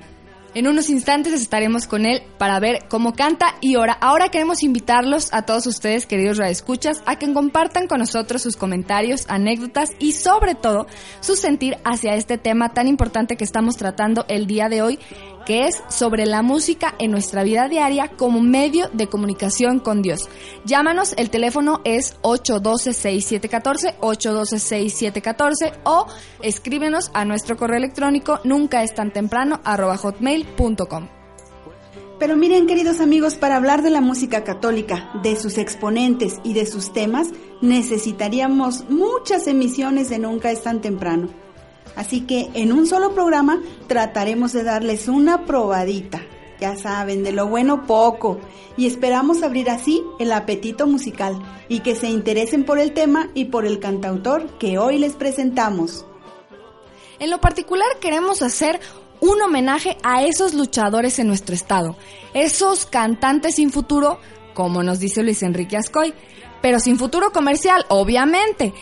En 0.54 0.68
unos 0.68 0.88
instantes 0.88 1.32
estaremos 1.32 1.88
con 1.88 2.06
él 2.06 2.22
para 2.38 2.60
ver 2.60 2.84
cómo 2.88 3.12
canta 3.12 3.56
y 3.60 3.74
ora. 3.74 3.98
Ahora 4.00 4.28
queremos 4.28 4.62
invitarlos 4.62 5.32
a 5.32 5.42
todos 5.42 5.66
ustedes, 5.66 6.06
queridos 6.06 6.38
radioescuchas, 6.38 7.02
a 7.06 7.16
que 7.18 7.32
compartan 7.32 7.88
con 7.88 7.98
nosotros 7.98 8.42
sus 8.42 8.56
comentarios, 8.56 9.24
anécdotas 9.28 9.90
y 9.98 10.12
sobre 10.12 10.54
todo 10.54 10.86
su 11.18 11.34
sentir 11.34 11.78
hacia 11.84 12.14
este 12.14 12.38
tema 12.38 12.72
tan 12.72 12.86
importante 12.86 13.36
que 13.36 13.42
estamos 13.42 13.76
tratando 13.76 14.26
el 14.28 14.46
día 14.46 14.68
de 14.68 14.82
hoy, 14.82 15.00
que 15.44 15.66
es 15.66 15.82
sobre 15.88 16.26
la 16.26 16.42
música 16.42 16.94
en 16.98 17.10
nuestra 17.10 17.42
vida 17.42 17.68
diaria 17.68 18.08
como 18.08 18.40
medio 18.40 18.88
de 18.92 19.08
comunicación 19.08 19.80
con 19.80 20.02
Dios. 20.02 20.28
Llámanos, 20.64 21.14
el 21.16 21.30
teléfono 21.30 21.80
es 21.84 22.16
812-6714, 22.22 23.98
812-6714 24.00 25.72
o 25.84 26.06
escríbenos 26.42 27.10
a 27.14 27.24
nuestro 27.24 27.56
correo 27.56 27.78
electrónico 27.78 28.40
nunca 28.44 28.82
es 28.82 28.94
tan 28.94 29.12
temprano 29.12 29.60
hotmail.com. 29.64 31.08
Pero 32.18 32.36
miren, 32.36 32.66
queridos 32.66 33.00
amigos, 33.00 33.34
para 33.34 33.56
hablar 33.56 33.82
de 33.82 33.90
la 33.90 34.00
música 34.00 34.44
católica, 34.44 35.10
de 35.22 35.36
sus 35.36 35.58
exponentes 35.58 36.38
y 36.44 36.54
de 36.54 36.64
sus 36.64 36.92
temas, 36.92 37.28
necesitaríamos 37.60 38.88
muchas 38.88 39.46
emisiones 39.48 40.08
de 40.10 40.18
Nunca 40.18 40.50
es 40.50 40.62
tan 40.62 40.80
temprano. 40.80 41.43
Así 41.96 42.22
que 42.22 42.50
en 42.54 42.72
un 42.72 42.86
solo 42.86 43.14
programa 43.14 43.60
trataremos 43.86 44.52
de 44.52 44.64
darles 44.64 45.08
una 45.08 45.44
probadita. 45.46 46.22
Ya 46.60 46.76
saben, 46.76 47.24
de 47.24 47.32
lo 47.32 47.46
bueno 47.48 47.86
poco. 47.86 48.38
Y 48.76 48.86
esperamos 48.86 49.42
abrir 49.42 49.70
así 49.70 50.02
el 50.18 50.32
apetito 50.32 50.86
musical 50.86 51.40
y 51.68 51.80
que 51.80 51.94
se 51.94 52.08
interesen 52.08 52.64
por 52.64 52.78
el 52.78 52.92
tema 52.92 53.30
y 53.34 53.46
por 53.46 53.66
el 53.66 53.78
cantautor 53.78 54.58
que 54.58 54.78
hoy 54.78 54.98
les 54.98 55.14
presentamos. 55.14 56.04
En 57.18 57.30
lo 57.30 57.40
particular 57.40 57.88
queremos 58.00 58.42
hacer 58.42 58.80
un 59.20 59.40
homenaje 59.40 59.96
a 60.02 60.24
esos 60.24 60.54
luchadores 60.54 61.18
en 61.18 61.28
nuestro 61.28 61.54
estado, 61.54 61.96
esos 62.34 62.86
cantantes 62.86 63.54
sin 63.54 63.70
futuro, 63.70 64.18
como 64.52 64.82
nos 64.82 64.98
dice 64.98 65.22
Luis 65.22 65.42
Enrique 65.42 65.76
Ascoy, 65.76 66.12
pero 66.60 66.80
sin 66.80 66.98
futuro 66.98 67.30
comercial, 67.30 67.86
obviamente, 67.88 68.74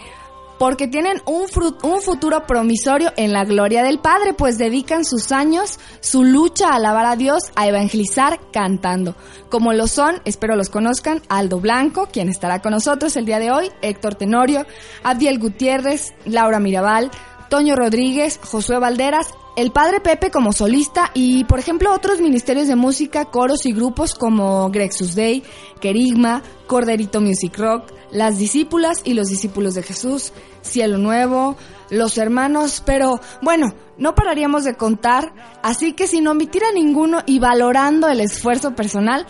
porque 0.63 0.87
tienen 0.87 1.21
un, 1.27 1.47
un 1.83 2.03
futuro 2.03 2.47
promisorio 2.47 3.13
en 3.17 3.33
la 3.33 3.45
gloria 3.45 3.83
del 3.83 3.99
Padre, 3.99 4.33
pues 4.33 4.59
dedican 4.59 5.05
sus 5.05 5.33
años, 5.33 5.81
su 5.99 6.23
lucha 6.23 6.69
a 6.69 6.77
alabar 6.77 7.05
a 7.05 7.17
Dios, 7.17 7.51
a 7.57 7.67
evangelizar 7.67 8.39
cantando, 8.53 9.17
como 9.51 9.73
lo 9.73 9.89
son, 9.89 10.23
espero 10.25 10.55
los 10.55 10.69
conozcan, 10.69 11.21
Aldo 11.29 11.59
Blanco, 11.59 12.07
quien 12.13 12.29
estará 12.29 12.63
con 12.63 12.71
nosotros 12.71 13.17
el 13.17 13.25
día 13.25 13.41
de 13.41 13.51
hoy, 13.51 13.73
Héctor 13.83 14.15
Tenorio, 14.15 14.65
Abdiel 15.03 15.41
Gutiérrez, 15.41 16.15
Laura 16.27 16.61
Mirabal, 16.61 17.11
Toño 17.49 17.75
Rodríguez, 17.75 18.39
Josué 18.45 18.79
Valderas, 18.79 19.35
el 19.55 19.71
Padre 19.71 20.01
Pepe 20.01 20.31
como 20.31 20.53
solista 20.53 21.11
y, 21.15 21.45
por 21.45 21.59
ejemplo, 21.59 21.93
otros 21.93 22.21
ministerios 22.21 22.69
de 22.69 22.77
música, 22.77 23.27
coros 23.27 23.67
y 23.67 23.73
grupos 23.73 24.15
como 24.15 24.71
Grexus 24.71 25.15
Day, 25.15 25.43
Querigma, 25.81 26.43
Corderito 26.67 27.21
Music 27.21 27.59
Rock, 27.59 27.93
Las 28.11 28.39
Discípulas 28.39 29.03
y 29.05 29.15
los 29.15 29.29
Discípulos 29.29 29.75
de 29.75 29.83
Jesús, 29.83 30.33
Cielo 30.63 30.97
Nuevo, 30.97 31.57
Los 31.91 32.17
Hermanos, 32.17 32.83
pero 32.85 33.21
bueno, 33.43 33.75
no 33.99 34.15
pararíamos 34.15 34.65
de 34.65 34.75
contar, 34.75 35.35
así 35.63 35.93
que 35.93 36.07
sin 36.07 36.27
omitir 36.29 36.65
a 36.65 36.73
ninguno 36.73 37.23
y 37.27 37.39
valorando 37.39 38.09
el 38.09 38.21
esfuerzo 38.21 38.75
personal, 38.75 39.27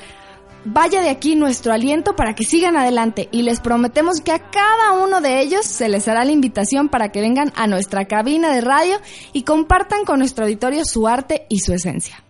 Vaya 0.64 1.02
de 1.02 1.10
aquí 1.10 1.34
nuestro 1.34 1.72
aliento 1.72 2.14
para 2.14 2.36
que 2.36 2.44
sigan 2.44 2.76
adelante 2.76 3.28
y 3.32 3.42
les 3.42 3.58
prometemos 3.58 4.20
que 4.20 4.30
a 4.30 4.50
cada 4.50 4.92
uno 4.92 5.20
de 5.20 5.40
ellos 5.40 5.66
se 5.66 5.88
les 5.88 6.06
hará 6.06 6.24
la 6.24 6.30
invitación 6.30 6.88
para 6.88 7.10
que 7.10 7.20
vengan 7.20 7.52
a 7.56 7.66
nuestra 7.66 8.06
cabina 8.06 8.54
de 8.54 8.60
radio 8.60 8.98
y 9.32 9.42
compartan 9.42 10.04
con 10.04 10.20
nuestro 10.20 10.44
auditorio 10.44 10.84
su 10.84 11.08
arte 11.08 11.46
y 11.48 11.58
su 11.58 11.72
esencia. 11.72 12.22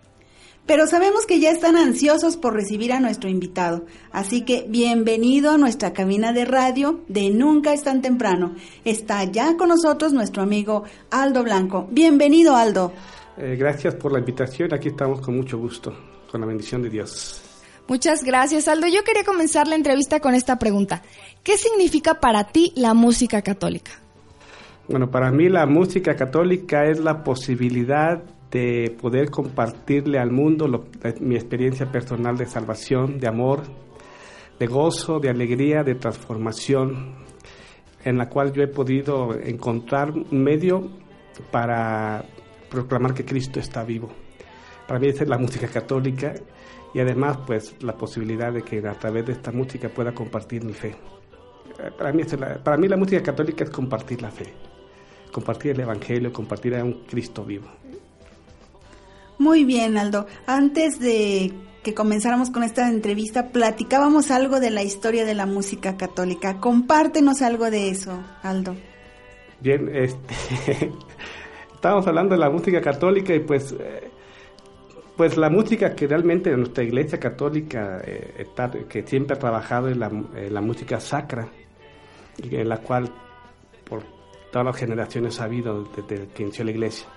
Pero 0.65 0.87
sabemos 0.87 1.27
que 1.27 1.39
ya 1.39 1.51
están 1.51 1.75
ansiosos 1.75 2.37
por 2.37 2.55
recibir 2.55 2.91
a 2.91 2.99
nuestro 2.99 3.29
invitado, 3.29 3.85
así 4.11 4.41
que 4.41 4.65
bienvenido 4.67 5.51
a 5.51 5.57
nuestra 5.59 5.93
cabina 5.93 6.33
de 6.33 6.45
radio 6.45 7.01
de 7.09 7.29
Nunca 7.29 7.71
es 7.71 7.83
tan 7.83 8.01
temprano. 8.01 8.55
Está 8.83 9.25
ya 9.25 9.57
con 9.57 9.69
nosotros 9.69 10.11
nuestro 10.11 10.41
amigo 10.41 10.85
Aldo 11.11 11.43
Blanco. 11.43 11.87
Bienvenido 11.91 12.55
Aldo. 12.55 12.93
Eh, 13.37 13.57
gracias 13.59 13.93
por 13.93 14.11
la 14.11 14.19
invitación. 14.19 14.73
Aquí 14.73 14.87
estamos 14.87 15.21
con 15.21 15.35
mucho 15.35 15.59
gusto, 15.59 15.93
con 16.31 16.41
la 16.41 16.47
bendición 16.47 16.81
de 16.81 16.89
Dios. 16.89 17.42
Muchas 17.87 18.23
gracias, 18.23 18.67
Aldo. 18.67 18.87
Yo 18.87 19.03
quería 19.03 19.23
comenzar 19.23 19.67
la 19.67 19.75
entrevista 19.75 20.19
con 20.19 20.35
esta 20.35 20.57
pregunta. 20.57 21.01
¿Qué 21.43 21.57
significa 21.57 22.19
para 22.19 22.45
ti 22.45 22.71
la 22.75 22.93
música 22.93 23.41
católica? 23.41 23.91
Bueno, 24.87 25.11
para 25.11 25.31
mí 25.31 25.49
la 25.49 25.65
música 25.65 26.15
católica 26.15 26.85
es 26.85 26.99
la 26.99 27.23
posibilidad 27.23 28.23
de 28.51 28.95
poder 29.01 29.29
compartirle 29.29 30.19
al 30.19 30.31
mundo 30.31 30.87
mi 31.19 31.35
experiencia 31.35 31.91
personal 31.91 32.37
de 32.37 32.45
salvación, 32.45 33.19
de 33.19 33.27
amor, 33.27 33.63
de 34.59 34.67
gozo, 34.67 35.19
de 35.19 35.29
alegría, 35.29 35.83
de 35.83 35.95
transformación, 35.95 37.15
en 38.03 38.17
la 38.17 38.29
cual 38.29 38.53
yo 38.53 38.61
he 38.61 38.67
podido 38.67 39.33
encontrar 39.33 40.11
un 40.11 40.43
medio 40.43 40.89
para 41.51 42.23
proclamar 42.69 43.13
que 43.13 43.25
Cristo 43.25 43.59
está 43.59 43.83
vivo. 43.83 44.09
Para 44.87 44.99
mí 44.99 45.07
esa 45.07 45.23
es 45.23 45.29
la 45.29 45.37
música 45.37 45.67
católica 45.67 46.33
y 46.93 46.99
además 46.99 47.37
pues 47.45 47.81
la 47.81 47.95
posibilidad 47.95 48.53
de 48.53 48.61
que 48.63 48.85
a 48.87 48.93
través 48.93 49.25
de 49.25 49.33
esta 49.33 49.51
música 49.51 49.89
pueda 49.89 50.13
compartir 50.13 50.63
mi 50.63 50.73
fe. 50.73 50.95
Eh, 51.79 51.91
Para 51.97 52.11
mí, 52.13 52.23
para 52.63 52.77
mí 52.77 52.87
la 52.87 52.97
música 52.97 53.21
católica 53.23 53.63
es 53.63 53.69
compartir 53.69 54.21
la 54.21 54.31
fe, 54.31 54.53
compartir 55.31 55.71
el 55.71 55.81
Evangelio, 55.81 56.31
compartir 56.31 56.75
a 56.75 56.83
un 56.83 57.05
Cristo 57.05 57.43
vivo. 57.43 57.67
Muy 59.39 59.65
bien 59.65 59.97
Aldo. 59.97 60.27
Antes 60.45 60.99
de 60.99 61.51
que 61.83 61.93
comenzáramos 61.93 62.49
con 62.49 62.63
esta 62.63 62.87
entrevista, 62.87 63.49
platicábamos 63.49 64.31
algo 64.31 64.59
de 64.59 64.69
la 64.69 64.83
historia 64.83 65.25
de 65.25 65.33
la 65.33 65.45
música 65.45 65.97
católica. 65.97 66.59
Compártenos 66.59 67.41
algo 67.41 67.69
de 67.69 67.89
eso, 67.89 68.23
Aldo. 68.41 68.75
Bien, 69.59 69.89
este, 69.93 70.91
estábamos 71.73 72.07
hablando 72.07 72.35
de 72.35 72.39
la 72.39 72.49
música 72.49 72.79
católica 72.79 73.35
y 73.35 73.39
pues, 73.39 73.73
eh, 73.77 74.09
pues 75.15 75.37
la 75.37 75.49
música 75.49 75.93
que 75.95 76.07
realmente 76.07 76.49
en 76.51 76.57
nuestra 76.57 76.83
iglesia 76.83 77.19
católica 77.19 78.01
eh, 78.05 78.33
está- 78.39 78.71
que 78.71 79.03
siempre 79.03 79.35
ha 79.35 79.39
trabajado 79.39 79.89
en 79.89 79.99
la, 79.99 80.07
en 80.07 80.53
la 80.53 80.61
música 80.61 80.99
sacra, 80.99 81.47
en 82.41 82.67
la 82.69 82.77
cual 82.79 83.09
por 83.87 84.01
todas 84.51 84.65
las 84.65 84.75
generaciones 84.75 85.39
ha 85.39 85.43
habido 85.45 85.87
desde 86.07 86.27
que 86.27 86.43
inició 86.43 86.65
la 86.65 86.71
iglesia. 86.71 87.07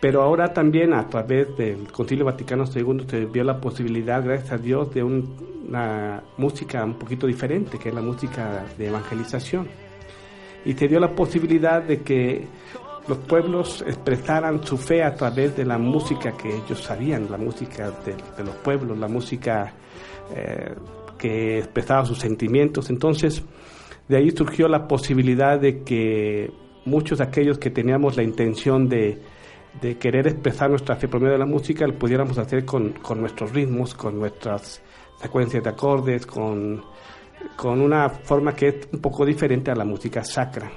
Pero 0.00 0.20
ahora 0.22 0.52
también 0.52 0.92
a 0.92 1.08
través 1.08 1.56
del 1.56 1.90
Concilio 1.90 2.26
Vaticano 2.26 2.64
II 2.66 3.06
se 3.08 3.24
vio 3.24 3.42
la 3.44 3.58
posibilidad, 3.60 4.22
gracias 4.22 4.52
a 4.52 4.58
Dios, 4.58 4.92
de 4.92 5.02
un- 5.02 5.56
una 5.68 6.22
música 6.36 6.84
un 6.84 6.94
poquito 6.98 7.26
diferente, 7.26 7.78
que 7.78 7.88
es 7.88 7.94
la 7.94 8.02
música 8.02 8.64
de 8.76 8.88
evangelización 8.88 9.66
y 10.64 10.74
se 10.74 10.88
dio 10.88 11.00
la 11.00 11.12
posibilidad 11.14 11.82
de 11.82 12.02
que 12.02 12.44
los 13.08 13.18
pueblos 13.18 13.84
expresaran 13.86 14.64
su 14.64 14.76
fe 14.76 15.02
a 15.02 15.14
través 15.14 15.56
de 15.56 15.64
la 15.64 15.78
música 15.78 16.32
que 16.32 16.56
ellos 16.56 16.82
sabían, 16.82 17.30
la 17.30 17.38
música 17.38 17.90
de, 18.04 18.44
los 18.44 18.54
pueblos, 18.56 18.98
la 18.98 19.08
música 19.08 19.72
eh, 20.34 20.74
que 21.16 21.58
expresaba 21.58 22.04
sus 22.04 22.18
sentimientos. 22.18 22.90
Entonces, 22.90 23.44
de 24.08 24.16
ahí 24.16 24.30
surgió 24.30 24.68
la 24.68 24.88
posibilidad 24.88 25.58
de 25.60 25.82
que 25.82 26.50
muchos 26.84 27.18
de 27.18 27.24
aquellos 27.24 27.58
que 27.58 27.70
teníamos 27.70 28.16
la 28.16 28.22
intención 28.22 28.88
de, 28.88 29.20
querer 30.00 30.26
expresar 30.26 30.70
nuestra 30.70 30.96
fe 30.96 31.06
por 31.06 31.20
medio 31.20 31.34
de 31.34 31.38
la 31.38 31.46
música, 31.46 31.86
lo 31.86 31.94
pudiéramos 31.94 32.38
hacer 32.38 32.64
con, 32.64 32.92
con 32.94 33.20
nuestros 33.20 33.52
ritmos, 33.52 33.94
con 33.94 34.18
nuestras 34.18 34.82
secuencias 35.20 35.62
de 35.62 35.70
acordes, 35.70 36.24
con, 36.24 36.82
con 37.56 37.80
una 37.80 38.08
forma 38.08 38.54
que 38.54 38.68
es 38.68 38.88
un 38.92 39.00
poco 39.00 39.24
diferente 39.26 39.70
a 39.70 39.74
la 39.74 39.84
música 39.84 40.24
sacra. 40.24 40.70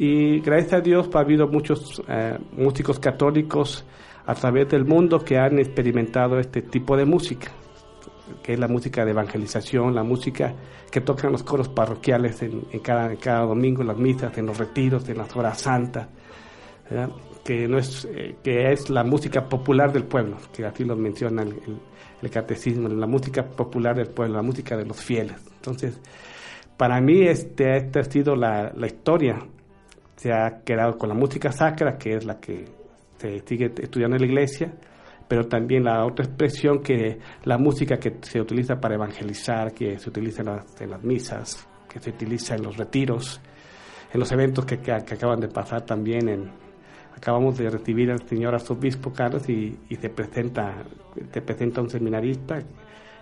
Y 0.00 0.38
gracias 0.38 0.74
a 0.74 0.80
Dios 0.80 1.10
ha 1.12 1.18
habido 1.18 1.48
muchos 1.48 2.00
eh, 2.06 2.38
músicos 2.52 3.00
católicos 3.00 3.84
a 4.26 4.34
través 4.36 4.68
del 4.68 4.84
mundo 4.84 5.18
que 5.18 5.36
han 5.36 5.58
experimentado 5.58 6.38
este 6.38 6.62
tipo 6.62 6.96
de 6.96 7.04
música, 7.04 7.50
que 8.40 8.52
es 8.52 8.60
la 8.60 8.68
música 8.68 9.04
de 9.04 9.10
evangelización, 9.10 9.96
la 9.96 10.04
música 10.04 10.54
que 10.88 11.00
tocan 11.00 11.32
los 11.32 11.42
coros 11.42 11.68
parroquiales 11.68 12.40
en, 12.42 12.60
cada, 12.80 13.16
cada 13.16 13.40
domingo, 13.40 13.80
en 13.80 13.88
las 13.88 13.96
misas, 13.96 14.38
en 14.38 14.46
los 14.46 14.56
retiros, 14.56 15.08
en 15.08 15.18
las 15.18 15.34
horas 15.34 15.60
santas. 15.60 16.06
que 17.42 17.66
no 17.66 17.76
es 17.78 18.06
eh, 18.14 18.36
que 18.44 18.70
es 18.70 18.90
la 18.90 19.02
música 19.02 19.48
popular 19.48 19.92
del 19.92 20.04
pueblo, 20.04 20.36
que 20.52 20.64
así 20.64 20.84
lo 20.84 20.94
menciona 20.94 21.42
el 21.42 22.30
catecismo, 22.30 22.88
la 22.88 23.08
música 23.08 23.44
popular 23.44 23.96
del 23.96 24.10
pueblo, 24.10 24.36
la 24.36 24.42
música 24.42 24.76
de 24.76 24.84
los 24.84 25.00
fieles. 25.00 25.38
Entonces, 25.56 25.98
para 26.76 27.00
mí 27.00 27.22
este, 27.22 27.76
esta 27.78 27.98
ha 27.98 28.04
sido 28.04 28.36
la, 28.36 28.72
la 28.76 28.86
historia, 28.86 29.40
se 30.18 30.32
ha 30.32 30.62
quedado 30.64 30.98
con 30.98 31.08
la 31.08 31.14
música 31.14 31.52
sacra, 31.52 31.96
que 31.96 32.16
es 32.16 32.24
la 32.24 32.40
que 32.40 32.64
se 33.18 33.38
sigue 33.46 33.72
estudiando 33.80 34.16
en 34.16 34.22
la 34.22 34.26
iglesia, 34.26 34.72
pero 35.28 35.46
también 35.46 35.84
la 35.84 36.04
otra 36.04 36.24
expresión 36.24 36.80
que 36.82 37.18
la 37.44 37.56
música 37.56 37.98
que 37.98 38.16
se 38.22 38.40
utiliza 38.40 38.80
para 38.80 38.96
evangelizar, 38.96 39.72
que 39.72 39.96
se 39.98 40.10
utiliza 40.10 40.42
en 40.80 40.90
las, 40.90 41.04
misas, 41.04 41.68
que 41.88 42.00
se 42.00 42.10
utiliza 42.10 42.56
en 42.56 42.62
los 42.62 42.76
retiros, 42.76 43.40
en 44.12 44.18
los 44.18 44.32
eventos 44.32 44.64
que, 44.64 44.80
acaban 44.90 45.38
de 45.38 45.48
pasar 45.48 45.82
también 45.82 46.28
en 46.28 46.50
acabamos 47.16 47.58
de 47.58 47.68
recibir 47.68 48.10
al 48.10 48.26
señor 48.28 48.54
arzobispo 48.54 49.12
Carlos 49.12 49.48
y, 49.48 49.76
y 49.88 49.96
se 49.96 50.08
presenta 50.08 50.84
se 51.32 51.42
presenta 51.42 51.80
un 51.80 51.90
seminarista 51.90 52.60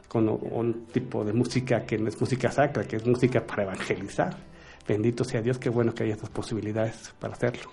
con 0.07 0.29
un, 0.29 0.39
un 0.53 0.87
tipo 0.87 1.25
de 1.25 1.33
música 1.33 1.81
que 1.87 1.99
no 1.99 2.09
es 2.09 2.21
música 2.21 2.51
sacra, 2.51 2.85
que 2.85 2.97
es 2.97 3.07
música 3.07 3.45
para 3.45 3.65
evangelizar. 3.65 4.37
Bendito 4.89 5.25
sea 5.25 5.43
Dios, 5.43 5.59
qué 5.59 5.69
bueno 5.69 5.93
que 5.95 6.05
haya 6.05 6.15
estas 6.15 6.31
posibilidades 6.31 7.13
para 7.19 7.35
hacerlo. 7.35 7.71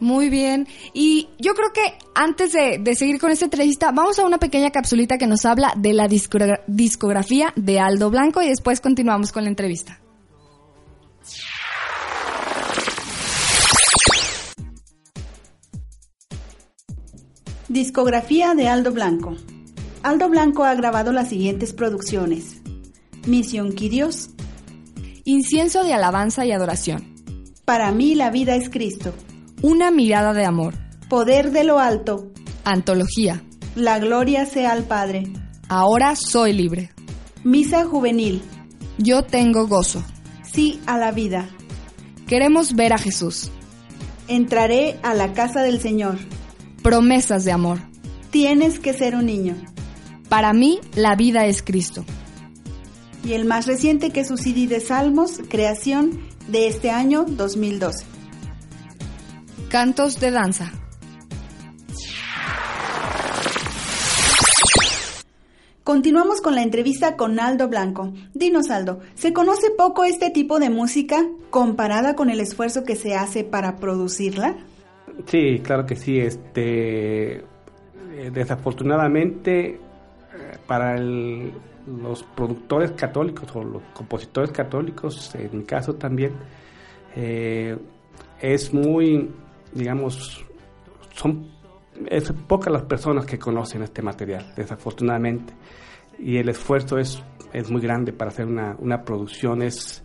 Muy 0.00 0.30
bien. 0.30 0.66
Y 0.94 1.28
yo 1.38 1.54
creo 1.54 1.72
que 1.72 1.96
antes 2.14 2.52
de, 2.52 2.78
de 2.78 2.94
seguir 2.96 3.20
con 3.20 3.30
esta 3.30 3.44
entrevista, 3.44 3.92
vamos 3.92 4.18
a 4.18 4.26
una 4.26 4.38
pequeña 4.38 4.70
capsulita 4.70 5.16
que 5.16 5.28
nos 5.28 5.44
habla 5.44 5.74
de 5.76 5.92
la 5.92 6.08
discogra- 6.08 6.62
discografía 6.66 7.52
de 7.54 7.78
Aldo 7.78 8.10
Blanco 8.10 8.42
y 8.42 8.48
después 8.48 8.80
continuamos 8.80 9.30
con 9.30 9.44
la 9.44 9.50
entrevista. 9.50 10.00
Discografía 17.68 18.54
de 18.54 18.68
Aldo 18.68 18.92
Blanco. 18.92 19.36
Aldo 20.02 20.28
Blanco 20.28 20.64
ha 20.64 20.74
grabado 20.74 21.12
las 21.12 21.28
siguientes 21.28 21.72
producciones. 21.72 22.60
Misión 23.26 23.72
Quirios, 23.72 24.30
Incienso 25.24 25.84
de 25.84 25.94
alabanza 25.94 26.44
y 26.44 26.52
adoración. 26.52 27.14
Para 27.64 27.92
mí 27.92 28.14
la 28.16 28.30
vida 28.30 28.56
es 28.56 28.68
Cristo, 28.68 29.14
Una 29.62 29.92
mirada 29.92 30.32
de 30.32 30.44
amor. 30.44 30.74
Poder 31.08 31.52
de 31.52 31.62
lo 31.62 31.78
alto, 31.78 32.32
Antología. 32.64 33.44
La 33.76 33.98
gloria 34.00 34.46
sea 34.46 34.72
al 34.72 34.84
Padre, 34.84 35.32
Ahora 35.68 36.16
soy 36.16 36.52
libre. 36.52 36.90
Misa 37.44 37.84
Juvenil, 37.84 38.42
Yo 38.98 39.22
tengo 39.22 39.68
gozo. 39.68 40.02
Sí 40.42 40.80
a 40.86 40.98
la 40.98 41.12
vida, 41.12 41.48
Queremos 42.26 42.74
ver 42.74 42.92
a 42.92 42.98
Jesús. 42.98 43.50
Entraré 44.26 44.98
a 45.02 45.14
la 45.14 45.32
casa 45.32 45.62
del 45.62 45.80
Señor, 45.80 46.18
Promesas 46.82 47.44
de 47.44 47.52
amor. 47.52 47.78
Tienes 48.30 48.80
que 48.80 48.92
ser 48.92 49.14
un 49.14 49.26
niño. 49.26 49.54
Para 50.28 50.52
mí, 50.52 50.80
la 50.96 51.14
vida 51.14 51.46
es 51.46 51.62
Cristo. 51.62 52.04
Y 53.24 53.34
el 53.34 53.44
más 53.44 53.66
reciente 53.66 54.10
que 54.10 54.20
es 54.20 54.28
su 54.28 54.36
CD 54.36 54.66
de 54.66 54.80
Salmos, 54.80 55.40
creación 55.48 56.20
de 56.48 56.66
este 56.66 56.90
año 56.90 57.24
2012. 57.24 58.04
Cantos 59.68 60.18
de 60.20 60.30
danza. 60.32 60.72
Continuamos 65.84 66.40
con 66.40 66.54
la 66.54 66.62
entrevista 66.62 67.16
con 67.16 67.40
Aldo 67.40 67.68
Blanco. 67.68 68.12
Dinos, 68.34 68.70
Aldo, 68.70 69.00
¿se 69.14 69.32
conoce 69.32 69.70
poco 69.76 70.04
este 70.04 70.30
tipo 70.30 70.60
de 70.60 70.70
música 70.70 71.26
comparada 71.50 72.14
con 72.14 72.30
el 72.30 72.40
esfuerzo 72.40 72.84
que 72.84 72.94
se 72.94 73.14
hace 73.16 73.42
para 73.42 73.76
producirla? 73.76 74.54
Sí, 75.26 75.60
claro 75.62 75.84
que 75.84 75.96
sí. 75.96 76.18
Este, 76.20 77.38
eh, 77.38 78.30
desafortunadamente, 78.32 79.70
eh, 79.70 79.78
para 80.68 80.96
el- 80.96 81.52
los 81.86 82.22
productores 82.22 82.92
católicos 82.92 83.48
o 83.54 83.64
los 83.64 83.82
compositores 83.92 84.50
católicos, 84.50 85.34
en 85.34 85.58
mi 85.58 85.64
caso 85.64 85.94
también, 85.94 86.32
eh, 87.16 87.76
es 88.40 88.72
muy, 88.72 89.30
digamos, 89.72 90.44
son 91.14 91.50
pocas 92.46 92.72
las 92.72 92.82
personas 92.82 93.26
que 93.26 93.38
conocen 93.38 93.82
este 93.82 94.02
material, 94.02 94.52
desafortunadamente, 94.56 95.52
y 96.18 96.36
el 96.36 96.48
esfuerzo 96.48 96.98
es, 96.98 97.22
es 97.52 97.70
muy 97.70 97.80
grande 97.80 98.12
para 98.12 98.30
hacer 98.30 98.46
una, 98.46 98.76
una 98.78 99.02
producción, 99.02 99.62
es 99.62 100.04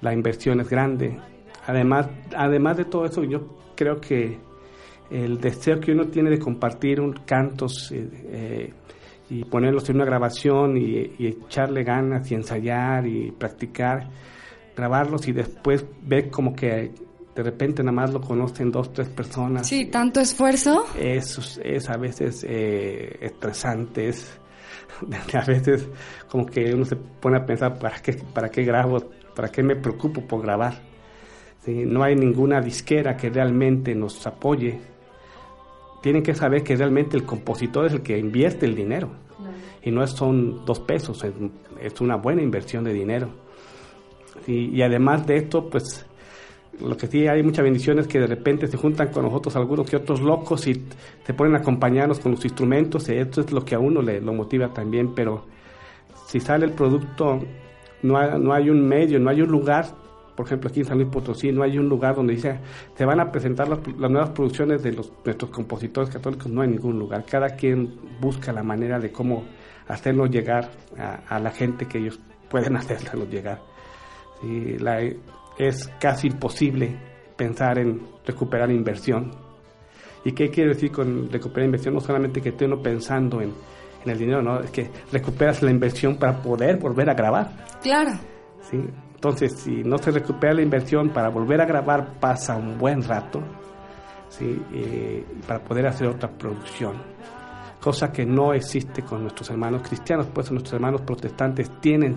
la 0.00 0.12
inversión 0.12 0.60
es 0.60 0.68
grande. 0.68 1.18
Además, 1.66 2.08
además 2.36 2.76
de 2.76 2.84
todo 2.84 3.06
eso, 3.06 3.24
yo 3.24 3.56
creo 3.74 4.00
que 4.00 4.38
el 5.10 5.40
deseo 5.40 5.80
que 5.80 5.92
uno 5.92 6.06
tiene 6.06 6.30
de 6.30 6.38
compartir 6.38 7.00
un 7.00 7.12
cantos 7.12 7.92
eh, 7.92 8.08
eh, 8.28 8.72
y 9.28 9.44
ponerlos 9.44 9.88
en 9.90 9.96
una 9.96 10.04
grabación 10.04 10.76
y, 10.76 11.12
y 11.18 11.26
echarle 11.26 11.82
ganas 11.82 12.30
y 12.30 12.34
ensayar 12.34 13.06
y 13.06 13.32
practicar, 13.32 14.08
grabarlos 14.76 15.26
y 15.28 15.32
después 15.32 15.84
ver 16.02 16.30
como 16.30 16.54
que 16.54 16.92
de 17.36 17.42
repente 17.42 17.82
nada 17.82 17.92
más 17.92 18.12
lo 18.12 18.20
conocen 18.20 18.72
dos, 18.72 18.92
tres 18.92 19.08
personas. 19.08 19.66
Sí, 19.66 19.86
tanto 19.86 20.20
esfuerzo. 20.20 20.86
Es, 20.98 21.60
es 21.62 21.90
a 21.90 21.98
veces 21.98 22.44
eh, 22.48 23.18
estresante, 23.20 24.08
es 24.08 24.40
a 25.34 25.44
veces 25.44 25.86
como 26.28 26.46
que 26.46 26.74
uno 26.74 26.86
se 26.86 26.96
pone 26.96 27.36
a 27.36 27.44
pensar, 27.44 27.78
¿para 27.78 27.98
qué, 28.00 28.14
para 28.14 28.48
qué 28.48 28.64
grabo? 28.64 29.10
¿Para 29.34 29.50
qué 29.50 29.62
me 29.62 29.76
preocupo 29.76 30.22
por 30.22 30.42
grabar? 30.42 30.80
¿Sí? 31.62 31.84
No 31.84 32.02
hay 32.02 32.16
ninguna 32.16 32.60
disquera 32.60 33.16
que 33.16 33.28
realmente 33.28 33.94
nos 33.94 34.26
apoye. 34.26 34.80
Tienen 36.06 36.22
que 36.22 36.34
saber 36.36 36.62
que 36.62 36.76
realmente 36.76 37.16
el 37.16 37.24
compositor 37.24 37.86
es 37.86 37.92
el 37.94 38.00
que 38.02 38.16
invierte 38.16 38.64
el 38.64 38.76
dinero. 38.76 39.08
Y 39.82 39.90
no 39.90 40.04
es- 40.04 40.10
son 40.12 40.64
dos 40.64 40.78
pesos, 40.78 41.24
es, 41.24 41.32
es 41.82 42.00
una 42.00 42.14
buena 42.14 42.42
inversión 42.42 42.84
de 42.84 42.92
dinero. 42.92 43.28
Sí, 44.44 44.70
y 44.72 44.82
además 44.82 45.26
de 45.26 45.38
esto, 45.38 45.68
pues 45.68 46.06
lo 46.80 46.96
que 46.96 47.08
sí 47.08 47.26
hay 47.26 47.42
muchas 47.42 47.64
bendiciones 47.64 48.06
que 48.06 48.20
de 48.20 48.28
repente 48.28 48.68
se 48.68 48.76
juntan 48.76 49.08
con 49.08 49.24
nosotros 49.24 49.56
algunos 49.56 49.90
que 49.90 49.96
otros 49.96 50.20
locos 50.20 50.68
y 50.68 50.80
se 51.24 51.34
ponen 51.34 51.56
a 51.56 51.58
acompañarnos 51.58 52.20
con 52.20 52.30
los 52.30 52.44
instrumentos, 52.44 53.08
y 53.08 53.14
esto 53.14 53.40
es 53.40 53.50
lo 53.50 53.64
que 53.64 53.74
a 53.74 53.80
uno 53.80 54.00
le 54.00 54.20
lo 54.20 54.32
motiva 54.32 54.68
también, 54.72 55.12
pero 55.12 55.44
si 56.28 56.38
sale 56.38 56.66
el 56.66 56.72
producto, 56.72 57.40
no 58.02 58.16
hay, 58.16 58.38
no 58.38 58.52
hay 58.52 58.70
un 58.70 58.86
medio, 58.86 59.18
no 59.18 59.28
hay 59.28 59.42
un 59.42 59.48
lugar, 59.50 59.86
por 60.36 60.46
ejemplo 60.46 60.68
aquí 60.70 60.80
en 60.80 60.86
San 60.86 60.98
Luis 60.98 61.08
Potosí, 61.10 61.50
no 61.50 61.62
hay 61.62 61.78
un 61.78 61.88
lugar 61.88 62.14
donde 62.14 62.34
dice, 62.34 62.60
se 62.94 63.04
van 63.04 63.18
a 63.20 63.32
presentar 63.32 63.68
las, 63.68 63.80
las 63.98 64.10
nuevas 64.10 64.30
producciones 64.30 64.82
de 64.82 64.92
los, 64.92 65.12
nuestros 65.24 65.50
compositores 65.50 66.10
católicos, 66.10 66.46
no 66.52 66.60
hay 66.62 66.68
ningún 66.68 66.98
lugar, 66.98 67.24
cada 67.24 67.48
quien 67.56 67.94
busca 68.20 68.52
la 68.52 68.62
manera 68.62 68.98
de 69.00 69.10
cómo 69.10 69.44
hacerlo 69.88 70.26
llegar 70.26 70.70
a, 70.98 71.34
a 71.34 71.40
la 71.40 71.50
gente 71.50 71.86
que 71.86 71.98
ellos 71.98 72.20
pueden 72.50 72.76
hacerlo 72.76 73.24
llegar. 73.26 73.60
Sí, 74.42 74.76
la- 74.78 75.00
es 75.58 75.88
casi 75.98 76.26
imposible 76.28 76.94
pensar 77.36 77.78
en 77.78 78.02
recuperar 78.26 78.70
inversión. 78.70 79.30
¿Y 80.24 80.32
qué 80.32 80.50
quiere 80.50 80.70
decir 80.74 80.90
con 80.92 81.30
recuperar 81.30 81.64
inversión? 81.66 81.94
No 81.94 82.00
solamente 82.00 82.40
que 82.42 82.50
esté 82.50 82.66
uno 82.66 82.82
pensando 82.82 83.40
en, 83.40 83.52
en 84.04 84.10
el 84.10 84.18
dinero, 84.18 84.42
no, 84.42 84.60
es 84.60 84.70
que 84.70 84.90
recuperas 85.12 85.62
la 85.62 85.70
inversión 85.70 86.16
para 86.18 86.42
poder 86.42 86.76
volver 86.78 87.08
a 87.08 87.14
grabar. 87.14 87.50
Claro. 87.82 88.10
¿sí? 88.70 88.78
Entonces, 89.16 89.52
si 89.52 89.82
no 89.82 89.98
se 89.98 90.12
recupera 90.12 90.54
la 90.54 90.62
inversión 90.62 91.08
para 91.08 91.30
volver 91.30 91.60
a 91.60 91.64
grabar, 91.64 92.20
pasa 92.20 92.54
un 92.54 92.78
buen 92.78 93.02
rato 93.02 93.42
¿sí? 94.28 94.60
Eh, 94.72 95.24
para 95.46 95.60
poder 95.60 95.86
hacer 95.86 96.06
otra 96.06 96.30
producción. 96.30 96.94
Cosa 97.80 98.12
que 98.12 98.24
no 98.24 98.52
existe 98.52 99.02
con 99.02 99.22
nuestros 99.22 99.50
hermanos 99.50 99.82
cristianos, 99.82 100.26
pues 100.32 100.50
nuestros 100.50 100.74
hermanos 100.74 101.02
protestantes 101.02 101.70
tienen 101.80 102.14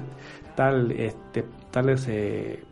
tal, 0.55 0.91
este, 0.91 1.45
tales, 1.71 2.07
eh, 2.09 2.63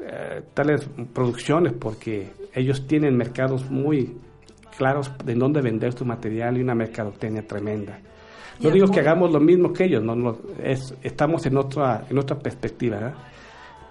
eh, 0.00 0.42
tales 0.52 0.88
producciones 1.12 1.74
porque 1.74 2.32
ellos 2.52 2.86
tienen 2.86 3.16
mercados 3.16 3.70
muy 3.70 4.18
claros 4.76 5.12
de 5.24 5.34
dónde 5.34 5.60
vender 5.60 5.92
su 5.92 6.04
material 6.04 6.56
y 6.56 6.62
una 6.62 6.74
mercadotecnia 6.74 7.46
tremenda. 7.46 8.00
No 8.60 8.70
digo 8.70 8.88
que 8.88 9.00
hagamos 9.00 9.32
lo 9.32 9.40
mismo 9.40 9.72
que 9.72 9.84
ellos, 9.84 10.02
no, 10.02 10.14
no, 10.14 10.38
es, 10.62 10.94
estamos 11.02 11.44
en 11.46 11.56
otra, 11.56 12.04
en 12.08 12.18
otra 12.18 12.38
perspectiva, 12.38 12.96
¿verdad? 12.96 13.14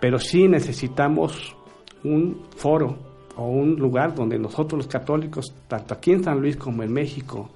Pero 0.03 0.19
sí 0.19 0.49
necesitamos 0.49 1.55
un 2.03 2.41
foro 2.57 2.97
o 3.37 3.47
un 3.47 3.77
lugar 3.77 4.13
donde 4.13 4.37
nosotros 4.37 4.77
los 4.77 4.87
católicos, 4.87 5.55
tanto 5.69 5.93
aquí 5.93 6.11
en 6.11 6.21
San 6.25 6.41
Luis 6.41 6.57
como 6.57 6.83
en 6.83 6.91
México, 6.91 7.49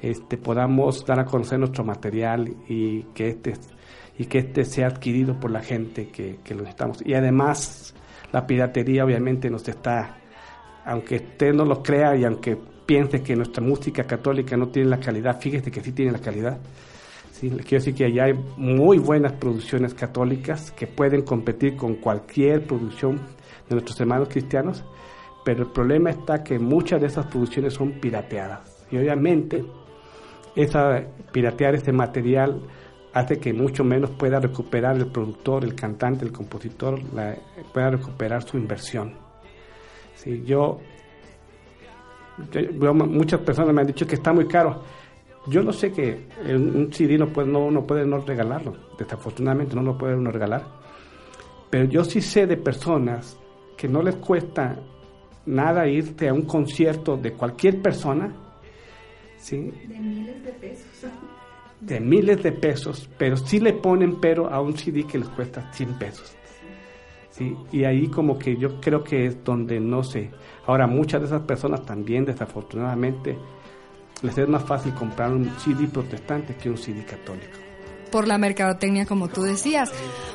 este, 0.00 0.38
podamos 0.38 1.04
dar 1.04 1.20
a 1.20 1.26
conocer 1.26 1.58
nuestro 1.58 1.84
material 1.84 2.48
y 2.66 3.02
que 3.12 3.28
este, 3.28 3.52
y 4.16 4.24
que 4.24 4.38
este 4.38 4.64
sea 4.64 4.86
adquirido 4.86 5.38
por 5.38 5.50
la 5.50 5.60
gente 5.60 6.08
que, 6.08 6.38
que 6.42 6.54
lo 6.54 6.62
necesitamos. 6.62 7.02
Y 7.04 7.12
además, 7.12 7.94
la 8.32 8.46
piratería 8.46 9.04
obviamente 9.04 9.50
nos 9.50 9.68
está, 9.68 10.16
aunque 10.86 11.16
usted 11.16 11.52
no 11.52 11.66
lo 11.66 11.82
crea 11.82 12.16
y 12.16 12.24
aunque 12.24 12.56
piense 12.86 13.22
que 13.22 13.36
nuestra 13.36 13.62
música 13.62 14.04
católica 14.04 14.56
no 14.56 14.68
tiene 14.68 14.88
la 14.88 14.98
calidad, 14.98 15.38
fíjese 15.38 15.70
que 15.70 15.82
sí 15.82 15.92
tiene 15.92 16.12
la 16.12 16.20
calidad. 16.20 16.56
Quiero 17.40 17.64
decir 17.64 17.94
que 17.94 18.04
allá 18.04 18.24
hay 18.24 18.34
muy 18.56 18.98
buenas 18.98 19.32
producciones 19.32 19.94
católicas 19.94 20.70
que 20.72 20.86
pueden 20.86 21.22
competir 21.22 21.74
con 21.76 21.94
cualquier 21.96 22.66
producción 22.66 23.16
de 23.68 23.76
nuestros 23.76 23.98
hermanos 24.00 24.28
cristianos, 24.28 24.84
pero 25.44 25.62
el 25.62 25.70
problema 25.70 26.10
está 26.10 26.42
que 26.44 26.58
muchas 26.58 27.00
de 27.00 27.06
esas 27.06 27.26
producciones 27.26 27.72
son 27.74 27.92
pirateadas. 27.92 28.86
Y 28.90 28.98
obviamente, 28.98 29.64
esa, 30.54 31.02
piratear 31.32 31.76
ese 31.76 31.92
material 31.92 32.60
hace 33.14 33.38
que 33.38 33.52
mucho 33.54 33.84
menos 33.84 34.10
pueda 34.10 34.38
recuperar 34.38 34.96
el 34.96 35.06
productor, 35.06 35.64
el 35.64 35.74
cantante, 35.74 36.24
el 36.24 36.32
compositor, 36.32 37.00
pueda 37.72 37.90
recuperar 37.90 38.42
su 38.42 38.58
inversión. 38.58 39.14
Sí, 40.14 40.42
yo- 40.44 40.78
muchas 42.94 43.40
personas 43.40 43.74
me 43.74 43.80
han 43.80 43.86
dicho 43.86 44.06
que 44.06 44.14
está 44.14 44.32
muy 44.32 44.46
caro. 44.46 44.82
Yo 45.46 45.62
no 45.62 45.72
sé 45.72 45.90
que 45.92 46.28
un 46.46 46.92
CD 46.92 47.16
no 47.16 47.28
puede, 47.28 47.48
no, 47.48 47.60
uno 47.60 47.86
puede 47.86 48.04
no 48.06 48.18
regalarlo, 48.18 48.74
desafortunadamente 48.98 49.74
no 49.74 49.82
lo 49.82 49.96
puede 49.96 50.14
uno 50.14 50.30
regalar. 50.30 50.64
Pero 51.70 51.84
yo 51.86 52.04
sí 52.04 52.20
sé 52.20 52.46
de 52.46 52.56
personas 52.56 53.38
que 53.76 53.88
no 53.88 54.02
les 54.02 54.16
cuesta 54.16 54.76
nada 55.46 55.86
irte 55.88 56.28
a 56.28 56.34
un 56.34 56.42
concierto 56.42 57.16
de 57.16 57.32
cualquier 57.32 57.80
persona, 57.80 58.34
¿sí? 59.38 59.72
De 59.88 59.98
miles 59.98 60.44
de 60.44 60.52
pesos. 60.52 61.10
de 61.80 62.00
miles 62.00 62.42
de 62.42 62.52
pesos, 62.52 63.08
pero 63.16 63.36
sí 63.36 63.58
le 63.58 63.72
ponen 63.72 64.20
pero 64.20 64.50
a 64.50 64.60
un 64.60 64.76
CD 64.76 65.04
que 65.04 65.18
les 65.18 65.28
cuesta 65.30 65.72
100 65.72 65.98
pesos. 65.98 66.36
¿sí? 67.30 67.56
Y 67.72 67.84
ahí 67.84 68.08
como 68.08 68.38
que 68.38 68.56
yo 68.56 68.80
creo 68.80 69.02
que 69.02 69.24
es 69.26 69.42
donde 69.42 69.80
no 69.80 70.02
sé. 70.02 70.30
Ahora, 70.66 70.86
muchas 70.86 71.22
de 71.22 71.28
esas 71.28 71.42
personas 71.42 71.84
también, 71.86 72.26
desafortunadamente, 72.26 73.38
les 74.22 74.36
es 74.36 74.48
más 74.48 74.64
fácil 74.64 74.94
comprar 74.94 75.32
un 75.32 75.50
CD 75.58 75.88
protestante 75.88 76.54
que 76.56 76.70
un 76.70 76.78
CD 76.78 77.04
católico. 77.04 77.58
por 78.10 78.26
la 78.26 78.38
mercadotecnia 78.38 79.06
como 79.06 79.28
tú 79.28 79.42
decías. 79.42 79.92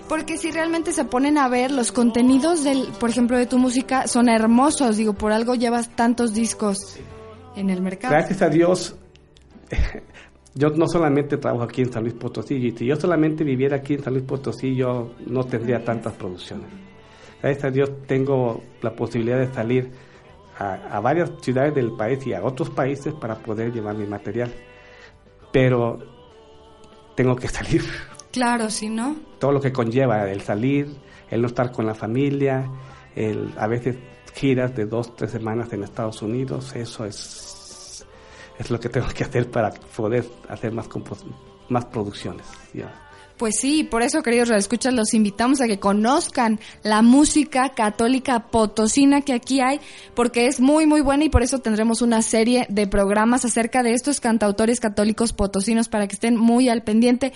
Porque 0.08 0.38
si 0.38 0.50
realmente 0.52 0.94
se 0.94 1.04
ponen 1.04 1.38
a 1.38 1.50
ver 1.50 1.72
los 1.72 1.92
contenidos 1.92 2.64
del, 2.64 2.88
por 3.00 3.10
ejemplo, 3.10 3.38
de 3.38 3.48
tu 3.48 3.58
música 3.58 4.08
son 4.08 4.30
hermosos, 4.30 4.96
digo, 4.96 5.14
por 5.14 5.34
algo 5.34 5.56
llevas 5.56 5.90
tantos 5.96 6.34
discos 6.34 6.98
en 7.56 7.70
el 7.70 7.82
mercado. 7.82 8.14
Gracias 8.14 8.42
a 8.42 8.50
Dios, 8.50 8.96
yo 10.56 10.70
no 10.70 10.88
solamente 10.88 11.38
trabajo 11.38 11.64
aquí 11.64 11.82
en 11.82 11.92
San 11.92 12.04
Luis 12.04 12.16
Potosí, 12.16 12.56
y 12.56 12.72
si 12.72 12.86
yo 12.86 12.96
solamente 12.96 13.44
viviera 13.44 13.78
aquí 13.78 13.96
en 13.96 14.04
San 14.04 14.14
Luis 14.14 14.26
Potosí, 14.26 14.76
yo 14.76 15.12
no 15.26 15.44
tendría 15.44 15.84
tantas 15.84 16.14
producciones. 16.14 16.68
Gracias 17.42 17.66
a 17.66 17.72
Dios 17.72 17.92
tengo 18.08 18.64
la 18.82 18.96
posibilidad 18.96 19.40
de 19.40 19.54
salir 19.54 19.92
a, 20.58 20.74
a 20.92 21.00
varias 21.00 21.32
ciudades 21.42 21.74
del 21.76 21.92
país 21.94 22.26
y 22.28 22.34
a 22.34 22.44
otros 22.44 22.70
países 22.70 23.14
para 23.14 23.36
poder 23.36 23.72
llevar 23.74 23.96
mi 23.96 24.06
material. 24.06 24.54
Pero 25.52 26.00
tengo 27.16 27.36
que 27.36 27.48
salir, 27.48 27.84
Claro, 28.32 28.70
si 28.70 28.90
no. 28.90 29.16
todo 29.40 29.54
lo 29.54 29.62
que 29.62 29.72
conlleva 29.72 30.30
el 30.30 30.42
salir, 30.42 30.96
el 31.30 31.42
no 31.42 31.48
estar 31.48 31.72
con 31.72 31.86
la 31.86 31.94
familia, 31.96 32.70
el 33.16 33.54
a 33.58 33.68
veces 33.68 33.96
giras 34.34 34.76
de 34.76 34.86
dos, 34.86 35.16
tres 35.16 35.32
semanas 35.32 35.72
en 35.72 35.84
Estados 35.84 36.22
Unidos, 36.22 36.76
eso 36.76 37.06
es, 37.06 38.06
es 38.60 38.70
lo 38.72 38.80
que 38.80 38.90
tengo 38.90 39.08
que 39.08 39.24
hacer 39.24 39.50
para 39.50 39.72
poder 39.96 40.26
hacer 40.50 40.74
más, 40.74 40.90
compos- 40.90 41.24
más 41.70 41.86
producciones. 41.86 42.46
Pues 43.38 43.56
sí, 43.60 43.84
por 43.84 44.02
eso, 44.02 44.24
queridos 44.24 44.50
escuchas, 44.52 44.94
los 44.94 45.14
invitamos 45.14 45.60
a 45.60 45.68
que 45.68 45.78
conozcan 45.78 46.58
la 46.84 47.02
música 47.02 47.70
católica 47.70 48.48
potosina 48.48 49.22
que 49.22 49.34
aquí 49.34 49.60
hay, 49.60 49.82
porque 50.14 50.48
es 50.48 50.62
muy, 50.62 50.86
muy 50.86 51.02
buena 51.02 51.26
y 51.26 51.30
por 51.30 51.44
eso 51.44 51.60
tendremos 51.60 52.02
una 52.02 52.22
serie 52.22 52.66
de 52.70 52.88
programas 52.88 53.44
acerca 53.44 53.84
de 53.84 53.94
estos 53.94 54.22
cantautores 54.22 54.80
católicos 54.80 55.34
potosinos 55.34 55.90
para 55.90 56.08
que 56.08 56.14
estén 56.14 56.38
muy 56.38 56.70
al 56.70 56.84
pendiente. 56.84 57.34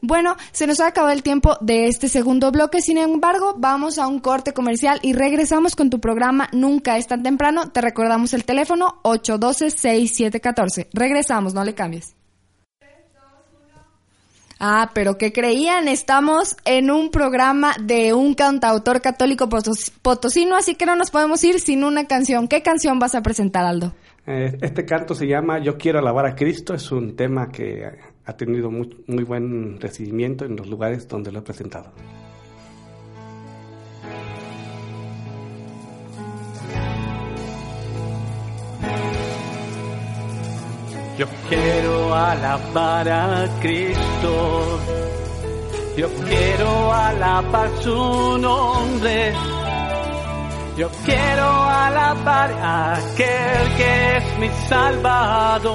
Bueno, 0.00 0.36
se 0.52 0.68
nos 0.68 0.78
ha 0.78 0.86
acabado 0.86 1.12
el 1.12 1.24
tiempo 1.24 1.58
de 1.60 1.88
este 1.88 2.08
segundo 2.08 2.52
bloque, 2.52 2.80
sin 2.80 2.96
embargo, 2.96 3.54
vamos 3.58 3.98
a 3.98 4.06
un 4.06 4.20
corte 4.20 4.52
comercial 4.52 5.00
y 5.02 5.14
regresamos 5.14 5.74
con 5.74 5.90
tu 5.90 6.00
programa 6.00 6.48
Nunca 6.52 6.96
es 6.96 7.08
tan 7.08 7.24
temprano. 7.24 7.70
Te 7.70 7.80
recordamos 7.80 8.32
el 8.34 8.44
teléfono 8.44 9.00
812-6714. 9.02 10.88
Regresamos, 10.92 11.54
no 11.54 11.64
le 11.64 11.74
cambies. 11.74 12.19
Ah, 14.62 14.90
pero 14.92 15.16
¿qué 15.16 15.32
creían? 15.32 15.88
Estamos 15.88 16.54
en 16.66 16.90
un 16.90 17.10
programa 17.10 17.72
de 17.82 18.12
un 18.12 18.34
cantautor 18.34 19.00
católico 19.00 19.48
potos- 19.48 19.90
potosino, 20.02 20.54
así 20.54 20.74
que 20.74 20.84
no 20.84 20.96
nos 20.96 21.10
podemos 21.10 21.42
ir 21.44 21.58
sin 21.60 21.82
una 21.82 22.06
canción. 22.06 22.46
¿Qué 22.46 22.60
canción 22.62 22.98
vas 22.98 23.14
a 23.14 23.22
presentar, 23.22 23.64
Aldo? 23.64 23.94
Eh, 24.26 24.58
Este 24.60 24.84
canto 24.84 25.14
se 25.14 25.26
llama 25.26 25.58
Yo 25.62 25.78
quiero 25.78 25.98
alabar 25.98 26.26
a 26.26 26.34
Cristo, 26.34 26.74
es 26.74 26.92
un 26.92 27.16
tema 27.16 27.48
que 27.50 27.84
ha 28.26 28.32
tenido 28.36 28.70
muy, 28.70 29.02
muy 29.06 29.24
buen 29.24 29.80
recibimiento 29.80 30.44
en 30.44 30.56
los 30.56 30.68
lugares 30.68 31.08
donde 31.08 31.32
lo 31.32 31.38
he 31.38 31.42
presentado. 31.42 31.90
Yo 41.20 41.26
quiero 41.50 42.14
alabar 42.14 43.06
a 43.06 43.46
Cristo. 43.60 44.80
Yo 45.94 46.08
quiero 46.26 46.92
alabar 46.94 47.68
su 47.82 48.38
nombre. 48.38 49.34
Yo 50.78 50.88
quiero 51.04 51.44
alabar 51.44 52.50
a 52.52 52.94
aquel 52.94 53.76
que 53.76 54.16
es 54.16 54.38
mi 54.38 54.48
Salvador. 54.66 55.74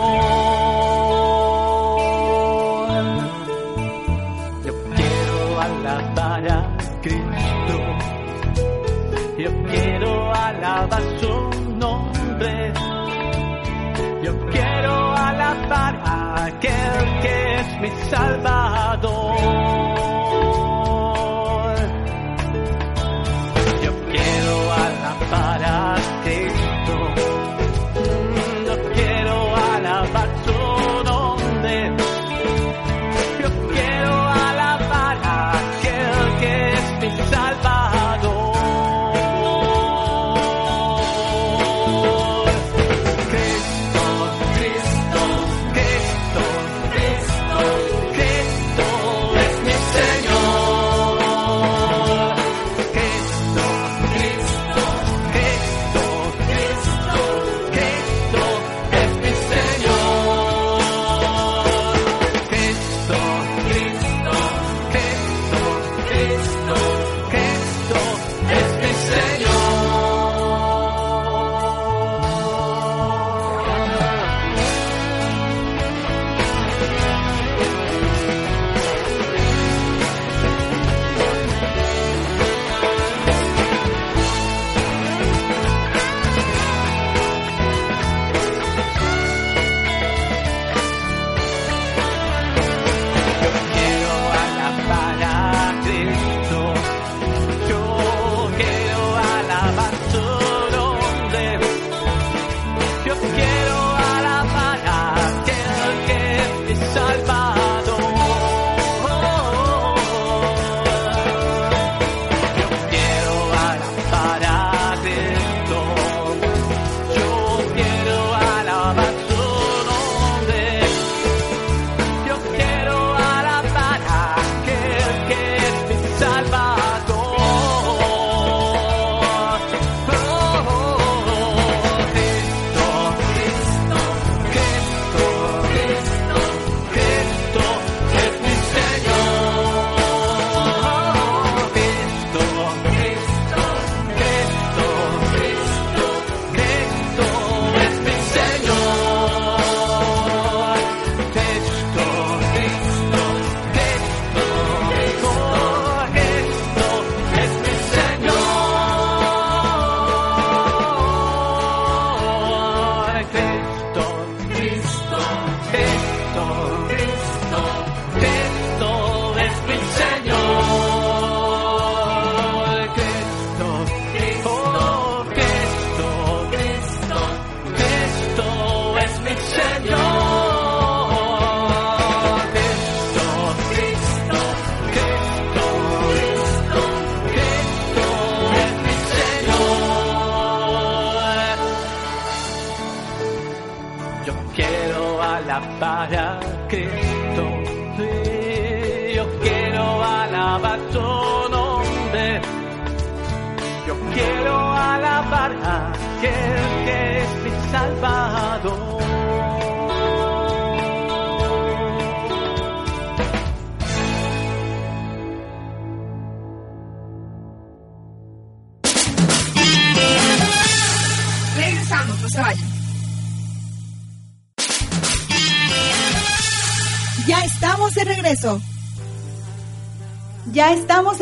Yo 4.66 4.74
quiero 4.96 5.62
alabar 5.62 6.48
a 6.50 6.78
Cristo. 7.04 7.78
Yo 9.38 9.64
quiero 9.70 10.34
alabar 10.34 11.04
su 11.20 11.76
nombre. 11.76 12.95
Yo 14.26 14.34
quiero 14.50 15.16
alabar 15.16 15.96
a 16.04 16.46
aquel 16.46 17.22
que 17.22 17.56
es 17.60 17.80
mi 17.80 17.90
Salvador. 18.10 19.85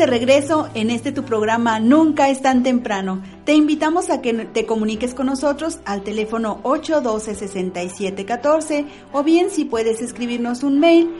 De 0.04 0.10
regreso 0.10 0.68
en 0.74 0.90
este 0.90 1.12
tu 1.12 1.24
programa 1.24 1.80
Nunca 1.80 2.28
es 2.28 2.42
tan 2.42 2.62
temprano. 2.62 3.22
Te 3.46 3.54
invitamos 3.54 4.10
a 4.10 4.20
que 4.20 4.34
te 4.34 4.66
comuniques 4.66 5.14
con 5.14 5.24
nosotros 5.24 5.78
al 5.86 6.02
teléfono 6.02 6.60
812-6714 6.62 8.84
o 9.12 9.22
bien 9.22 9.48
si 9.48 9.64
puedes 9.64 10.02
escribirnos 10.02 10.62
un 10.62 10.78
mail 10.78 11.10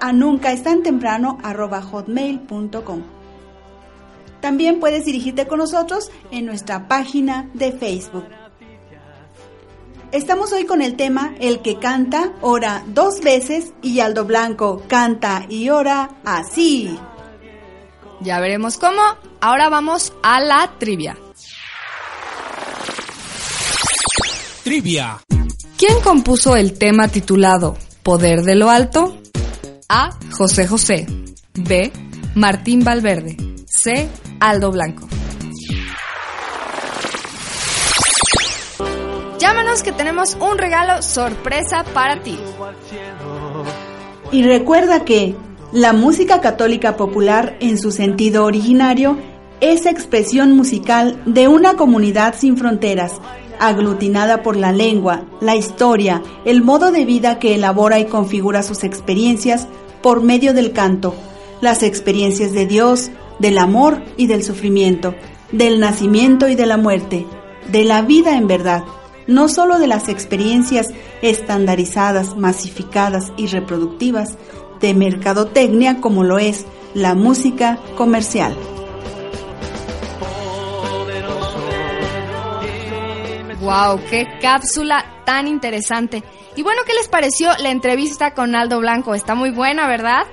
a 0.00 0.12
nunca 0.12 0.52
es 0.52 0.62
tan 0.62 0.82
temprano 0.82 1.38
arroba 1.42 1.80
hotmail.com. 1.80 3.02
También 4.42 4.78
puedes 4.78 5.06
dirigirte 5.06 5.46
con 5.46 5.60
nosotros 5.60 6.10
en 6.30 6.44
nuestra 6.44 6.86
página 6.86 7.48
de 7.54 7.72
Facebook. 7.72 8.26
Estamos 10.12 10.52
hoy 10.52 10.66
con 10.66 10.82
el 10.82 10.96
tema 10.96 11.34
El 11.40 11.62
que 11.62 11.78
canta, 11.78 12.34
ora 12.42 12.84
dos 12.88 13.22
veces 13.22 13.72
y 13.80 14.00
Aldo 14.00 14.26
Blanco 14.26 14.82
canta 14.86 15.46
y 15.48 15.70
ora 15.70 16.10
así. 16.26 16.94
Ya 18.20 18.40
veremos 18.40 18.78
cómo. 18.78 19.00
Ahora 19.40 19.68
vamos 19.68 20.12
a 20.22 20.40
la 20.40 20.72
trivia. 20.78 21.16
Trivia. 24.64 25.18
¿Quién 25.76 26.00
compuso 26.02 26.56
el 26.56 26.76
tema 26.76 27.08
titulado 27.08 27.76
Poder 28.02 28.42
de 28.42 28.56
lo 28.56 28.70
Alto? 28.70 29.16
A. 29.88 30.10
José 30.32 30.66
José. 30.66 31.06
B. 31.54 31.92
Martín 32.34 32.84
Valverde. 32.84 33.36
C. 33.66 34.08
Aldo 34.40 34.72
Blanco. 34.72 35.08
Llámanos 39.38 39.82
que 39.82 39.92
tenemos 39.92 40.36
un 40.40 40.58
regalo 40.58 41.00
sorpresa 41.02 41.84
para 41.94 42.22
ti. 42.22 42.38
Y 44.32 44.42
recuerda 44.42 45.04
que 45.04 45.36
la 45.72 45.92
música 45.92 46.40
católica 46.40 46.96
popular 46.96 47.56
en 47.60 47.78
su 47.78 47.90
sentido 47.90 48.44
originario 48.44 49.18
es 49.60 49.84
expresión 49.84 50.56
musical 50.56 51.20
de 51.26 51.46
una 51.46 51.74
comunidad 51.74 52.34
sin 52.38 52.56
fronteras, 52.56 53.20
aglutinada 53.58 54.42
por 54.42 54.56
la 54.56 54.72
lengua, 54.72 55.24
la 55.40 55.56
historia, 55.56 56.22
el 56.46 56.62
modo 56.62 56.90
de 56.90 57.04
vida 57.04 57.38
que 57.38 57.54
elabora 57.54 57.98
y 57.98 58.06
configura 58.06 58.62
sus 58.62 58.82
experiencias 58.82 59.66
por 60.00 60.22
medio 60.22 60.54
del 60.54 60.72
canto, 60.72 61.14
las 61.60 61.82
experiencias 61.82 62.52
de 62.52 62.64
Dios, 62.64 63.10
del 63.38 63.58
amor 63.58 64.02
y 64.16 64.26
del 64.26 64.44
sufrimiento, 64.44 65.14
del 65.52 65.80
nacimiento 65.80 66.48
y 66.48 66.54
de 66.54 66.66
la 66.66 66.78
muerte, 66.78 67.26
de 67.70 67.84
la 67.84 68.00
vida 68.00 68.38
en 68.38 68.46
verdad, 68.46 68.84
no 69.26 69.48
solo 69.48 69.78
de 69.78 69.86
las 69.86 70.08
experiencias 70.08 70.88
estandarizadas, 71.20 72.36
masificadas 72.36 73.32
y 73.36 73.48
reproductivas 73.48 74.38
de 74.80 74.94
mercadotecnia 74.94 76.00
como 76.00 76.24
lo 76.24 76.38
es 76.38 76.66
la 76.94 77.14
música 77.14 77.78
comercial. 77.96 78.56
Wow, 83.60 84.00
qué 84.08 84.26
cápsula 84.40 85.22
tan 85.26 85.46
interesante. 85.46 86.22
Y 86.56 86.62
bueno, 86.62 86.82
¿qué 86.86 86.94
les 86.94 87.08
pareció 87.08 87.50
la 87.58 87.70
entrevista 87.70 88.32
con 88.32 88.54
Aldo 88.54 88.78
Blanco? 88.80 89.14
Está 89.14 89.34
muy 89.34 89.50
buena, 89.50 89.86
¿verdad? 89.86 90.26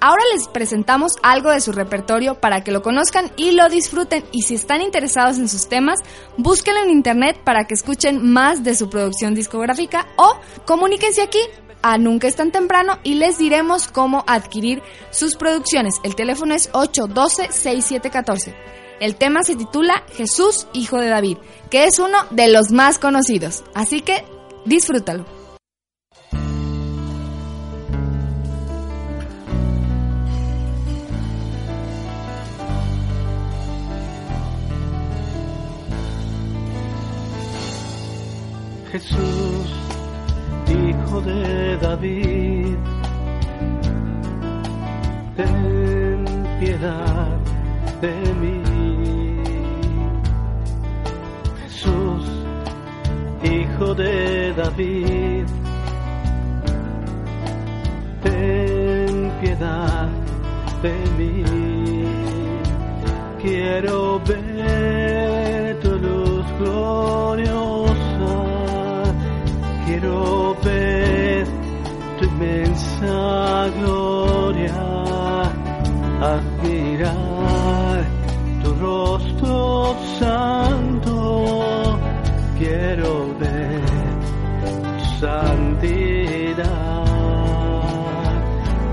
Ahora 0.00 0.22
les 0.34 0.48
presentamos 0.48 1.12
algo 1.22 1.50
de 1.50 1.60
su 1.60 1.72
repertorio 1.72 2.34
para 2.40 2.62
que 2.62 2.72
lo 2.72 2.82
conozcan 2.82 3.30
y 3.36 3.52
lo 3.52 3.68
disfruten. 3.68 4.24
Y 4.32 4.42
si 4.42 4.54
están 4.54 4.82
interesados 4.82 5.38
en 5.38 5.48
sus 5.48 5.68
temas, 5.68 6.00
búsquenlo 6.36 6.82
en 6.82 6.90
internet 6.90 7.40
para 7.44 7.66
que 7.66 7.74
escuchen 7.74 8.32
más 8.32 8.62
de 8.64 8.74
su 8.74 8.90
producción 8.90 9.34
discográfica 9.34 10.06
o 10.16 10.38
comuníquense 10.66 11.22
aquí 11.22 11.40
a 11.82 11.98
Nunca 11.98 12.28
es 12.28 12.36
tan 12.36 12.52
temprano 12.52 12.98
y 13.02 13.14
les 13.14 13.38
diremos 13.38 13.88
cómo 13.88 14.24
adquirir 14.26 14.82
sus 15.10 15.36
producciones. 15.36 15.96
El 16.02 16.14
teléfono 16.14 16.54
es 16.54 16.70
812-6714. 16.72 18.54
El 19.00 19.16
tema 19.16 19.42
se 19.42 19.56
titula 19.56 20.04
Jesús, 20.14 20.66
Hijo 20.72 20.98
de 20.98 21.08
David, 21.08 21.36
que 21.70 21.84
es 21.84 21.98
uno 21.98 22.18
de 22.30 22.48
los 22.48 22.72
más 22.72 22.98
conocidos. 22.98 23.62
Así 23.74 24.00
que 24.00 24.24
disfrútalo. 24.64 25.26
Jesús, 38.98 39.55
hijo 41.16 41.20
de 41.20 41.76
David, 41.78 42.76
ten 45.36 46.24
piedad 46.60 47.38
de 48.02 48.34
mí. 48.34 48.62
Jesús, 51.62 52.24
hijo 53.42 53.94
de 53.94 54.52
David, 54.52 55.46
ten 58.22 59.32
piedad 59.40 60.08
de 60.82 60.94
mí. 61.16 61.44
Quiero 63.40 64.20
ver 64.20 64.95
rostro 78.80 79.96
santo, 80.18 81.98
quiero 82.58 83.34
ver 83.38 83.82
tu 84.98 85.04
santidad, 85.20 86.66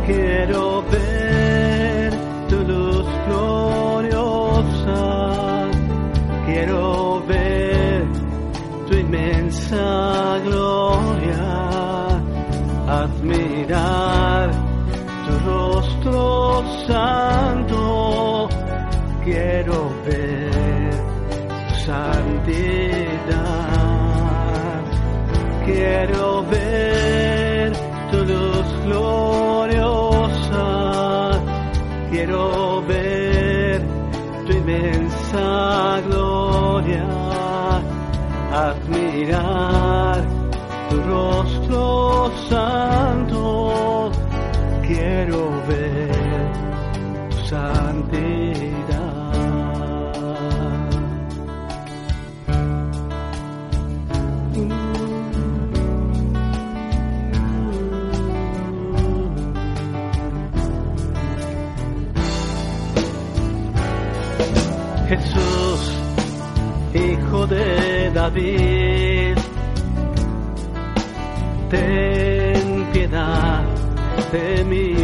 quiero 0.06 0.84
ver 0.92 2.14
tu 2.50 2.58
luz 2.64 3.08
gloriosa, 3.28 5.02
quiero 6.46 7.24
ver 7.28 8.08
tu 8.88 8.94
inmensa 8.96 10.40
gloria, 10.46 12.22
admirar 12.88 14.52
tu 15.26 15.34
rostro 15.50 16.64
santo, 16.88 17.63
quiero 19.24 19.90
ver 20.06 20.92
tu 21.68 21.76
santidad, 21.86 22.44
quiero 25.66 26.44
ver 26.44 27.74
tu 28.12 28.18
luz 28.26 28.68
gloriosa, 28.86 30.66
quiero 32.12 32.82
ver 32.86 33.82
tu 34.46 34.52
inmensa 34.52 36.02
gloria, 36.08 37.08
admirar 38.52 40.22
tu 40.90 41.02
rostro 41.02 42.32
santo, 42.50 44.12
quiero 44.86 45.50
ver 45.68 46.52
tu 47.30 47.38
santidad. 47.48 48.53
Hijo 67.44 67.48
de 67.48 68.12
David, 68.12 69.38
ten 71.70 72.86
piedad 72.94 73.64
de 74.32 74.64
mí. 74.64 74.96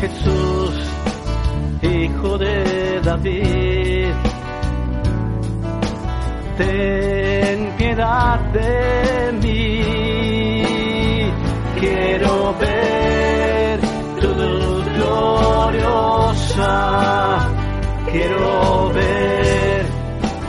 Jesús, 0.00 0.74
Hijo 1.82 2.38
de 2.38 3.00
David, 3.02 4.12
ten 6.56 7.72
piedad 7.76 8.38
de 8.52 9.32
mí. 9.42 9.82
Quiero 11.80 12.54
ver 12.58 13.80
tu 14.20 14.28
luz 14.28 14.84
gloriosa, 14.96 16.70
quiero 18.12 18.90
ver 18.92 19.86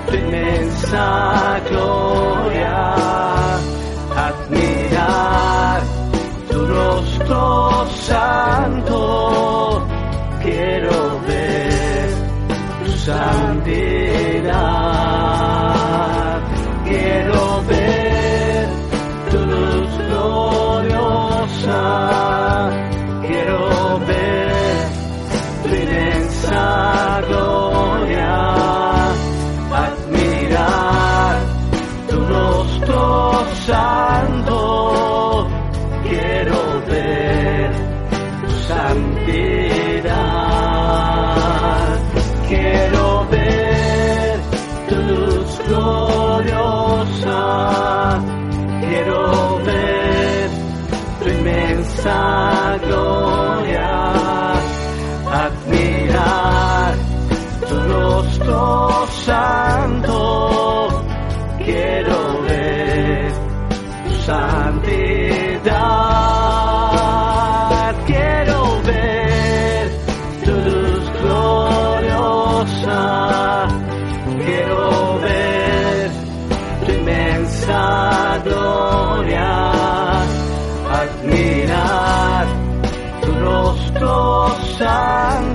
tu 0.07 0.15
inmensa 0.15 1.61
gloria, 1.69 2.95
admirar 4.27 5.81
tu 6.49 6.65
rostro 6.65 7.85
santo, 8.07 9.87
quiero 10.43 11.19
ver 11.27 12.09
tu 12.83 12.91
santidad, 12.97 14.51
quiero 16.85 17.63
ver 17.67 18.67
tu 19.29 19.37
luz 19.37 19.91
gloriosa, 20.09 21.81
santo, 33.71 35.47
quiero 36.03 36.59
ver 36.91 37.71
tu 38.41 38.49
santidad, 38.67 40.11
quiero 42.49 43.03
ver 43.35 44.39
tu 44.89 44.95
luz 45.09 45.51
gloriosa, 45.67 47.39
quiero 48.81 49.19
ver 49.69 50.49
tu 51.21 51.25
inmensa 51.29 52.19
gloria, 52.85 53.91
admirar 55.43 56.91
tu 57.69 57.75
rostro 57.93 58.59
santo, 59.27 60.10
santidad, 64.21 65.71
quiero 68.05 68.81
ver 68.83 69.91
tu 70.45 70.51
luz 70.51 71.05
gloriosa, 71.21 72.99
quiero 74.43 75.19
ver 75.19 76.11
tu 76.85 76.91
inmensa 76.91 78.39
gloria, 78.43 79.71
admirar 81.01 82.45
tu 83.21 83.29
rostro 83.45 84.15
santo, 84.77 85.50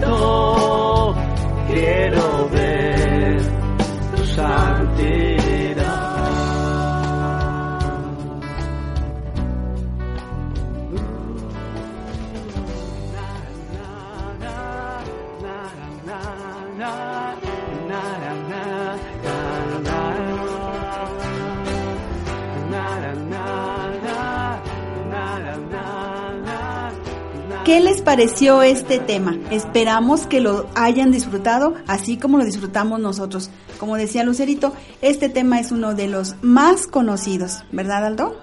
¿Qué 27.66 27.80
les 27.80 28.00
pareció 28.00 28.62
este 28.62 29.00
tema? 29.00 29.36
Esperamos 29.50 30.26
que 30.28 30.40
lo 30.40 30.68
hayan 30.76 31.10
disfrutado 31.10 31.74
así 31.88 32.16
como 32.16 32.38
lo 32.38 32.44
disfrutamos 32.44 33.00
nosotros. 33.00 33.50
Como 33.78 33.96
decía 33.96 34.22
Lucerito, 34.22 34.72
este 35.02 35.28
tema 35.28 35.58
es 35.58 35.72
uno 35.72 35.92
de 35.94 36.06
los 36.06 36.36
más 36.42 36.86
conocidos, 36.86 37.64
¿verdad 37.72 38.06
Aldo? 38.06 38.40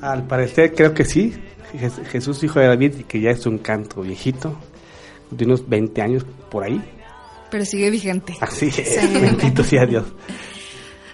Al 0.00 0.24
parecer 0.26 0.74
creo 0.74 0.92
que 0.92 1.04
sí. 1.04 1.34
Jes- 1.72 2.04
Jesús, 2.08 2.42
hijo 2.42 2.58
de 2.58 2.66
David, 2.66 3.04
que 3.06 3.20
ya 3.20 3.30
es 3.30 3.46
un 3.46 3.58
canto 3.58 4.02
viejito, 4.02 4.56
de 5.30 5.44
unos 5.44 5.68
20 5.68 6.02
años 6.02 6.26
por 6.50 6.64
ahí. 6.64 6.82
Pero 7.52 7.64
sigue 7.64 7.90
vigente. 7.90 8.34
Así 8.40 8.66
es, 8.66 8.74
Sí. 8.74 9.06
bendito 9.20 9.62
sea 9.62 9.86
Dios. 9.86 10.04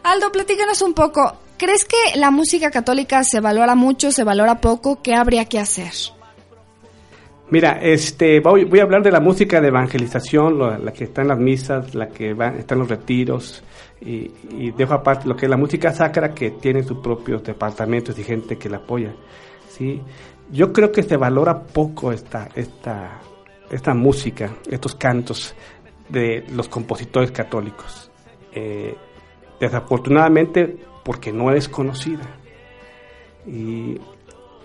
Aldo, 0.03 0.33
platícanos 0.33 0.81
un 0.81 0.95
poco. 0.95 1.37
¿Crees 1.59 1.85
que 1.85 2.19
la 2.19 2.31
música 2.31 2.71
católica 2.71 3.23
se 3.23 3.41
valora 3.41 3.75
mucho, 3.75 4.13
se 4.13 4.25
valora 4.25 4.63
poco? 4.63 5.03
¿Qué 5.03 5.15
habría 5.15 5.45
que 5.45 5.59
hacer? 5.59 5.93
Mira, 7.51 7.81
este, 7.83 8.41
voy, 8.41 8.79
a 8.79 8.83
hablar 8.83 9.03
de 9.03 9.11
la 9.11 9.21
música 9.21 9.61
de 9.61 9.69
evangelización, 9.69 10.85
la 10.85 10.93
que 10.93 11.05
está 11.05 11.23
en 11.23 11.29
las 11.29 11.39
misas, 11.39 11.95
la 11.95 12.09
que 12.09 12.33
va, 12.33 12.49
está 12.49 12.75
en 12.75 12.81
los 12.81 12.89
retiros, 12.89 13.63
y, 14.01 14.31
y 14.57 14.71
dejo 14.71 14.95
aparte 14.95 15.29
lo 15.29 15.35
que 15.35 15.47
es 15.47 15.51
la 15.51 15.57
música 15.57 15.93
sacra, 15.93 16.33
que 16.33 16.53
tiene 16.53 16.83
sus 16.83 16.99
propios 16.99 17.43
departamentos 17.43 18.19
y 18.19 18.23
gente 18.23 18.57
que 18.57 18.71
la 18.71 18.79
apoya. 18.79 19.13
¿sí? 19.69 20.01
Yo 20.53 20.73
creo 20.73 20.93
que 20.93 21.03
se 21.03 21.17
valora 21.17 21.61
poco 21.61 22.13
esta, 22.13 22.49
esta, 22.55 23.21
esta 23.71 23.95
música, 23.95 24.51
estos 24.71 24.95
cantos 24.95 25.55
de 26.09 26.45
los 26.53 26.69
compositores 26.69 27.31
católicos. 27.31 28.11
Eh, 28.53 28.95
desafortunadamente, 29.61 30.77
porque 31.05 31.33
no 31.33 31.53
es 31.53 31.69
conocida. 31.69 32.37
Y 33.47 33.99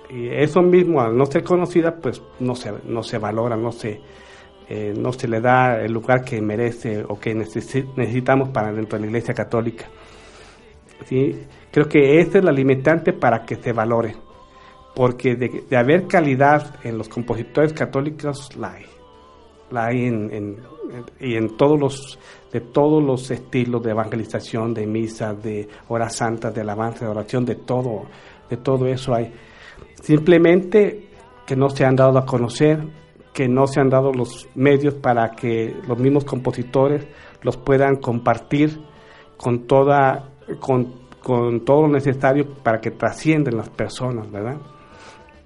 y 0.09 0.27
eso 0.29 0.61
mismo, 0.61 1.01
al 1.01 1.17
no 1.17 1.25
ser 1.25 1.43
conocida, 1.43 1.95
pues 1.95 2.21
no 2.39 2.55
se, 2.55 2.71
no 2.87 3.01
se 3.03 3.17
valora, 3.17 3.55
no 3.55 3.71
se, 3.71 3.99
eh, 4.69 4.93
no 4.97 5.11
se 5.13 5.27
le 5.27 5.41
da 5.41 5.81
el 5.81 5.91
lugar 5.91 6.23
que 6.23 6.41
merece 6.41 7.03
o 7.07 7.19
que 7.19 7.35
necesi- 7.35 7.87
necesitamos 7.95 8.49
para 8.49 8.71
dentro 8.71 8.97
de 8.97 9.01
la 9.05 9.07
Iglesia 9.07 9.33
Católica. 9.33 9.85
¿Sí? 11.05 11.43
Creo 11.71 11.87
que 11.87 12.19
esa 12.19 12.37
es 12.39 12.43
la 12.43 12.51
limitante 12.51 13.13
para 13.13 13.43
que 13.43 13.55
se 13.57 13.73
valore, 13.73 14.15
porque 14.95 15.35
de, 15.35 15.75
haber 15.77 16.07
calidad 16.07 16.75
en 16.83 16.97
los 16.97 17.09
compositores 17.09 17.73
católicos, 17.73 18.55
la 18.57 18.71
hay. 18.73 18.85
La 19.71 19.85
hay 19.87 20.05
en- 20.05 20.57
y 21.19 21.35
en 21.35 21.57
todos 21.57 21.79
los, 21.79 22.19
de 22.53 22.61
todos 22.61 23.03
los 23.03 23.29
estilos 23.31 23.81
de 23.83 23.91
evangelización, 23.91 24.73
de 24.73 24.85
misa, 24.87 25.33
de 25.33 25.67
horas 25.89 26.15
santas, 26.15 26.53
de 26.53 26.61
alabanza, 26.61 27.05
de 27.05 27.11
oración, 27.11 27.43
de 27.43 27.55
todo, 27.55 28.03
de 28.49 28.57
todo 28.57 28.85
eso 28.87 29.13
hay. 29.13 29.33
Simplemente 30.05 31.09
que 31.47 31.55
no 31.55 31.67
se 31.71 31.83
han 31.83 31.95
dado 31.95 32.19
a 32.19 32.27
conocer, 32.27 32.85
que 33.33 33.47
no 33.47 33.65
se 33.65 33.79
han 33.79 33.89
dado 33.89 34.13
los 34.13 34.47
medios 34.53 34.93
para 34.93 35.31
que 35.31 35.75
los 35.87 35.97
mismos 35.97 36.25
compositores 36.25 37.07
los 37.41 37.57
puedan 37.57 37.95
compartir 37.95 38.79
con 39.35 39.65
toda 39.65 40.29
con, 40.59 41.07
con 41.23 41.65
todo 41.65 41.81
lo 41.81 41.87
necesario 41.87 42.53
para 42.61 42.79
que 42.79 42.91
trasciendan 42.91 43.57
las 43.57 43.69
personas, 43.69 44.31
¿verdad? 44.31 44.57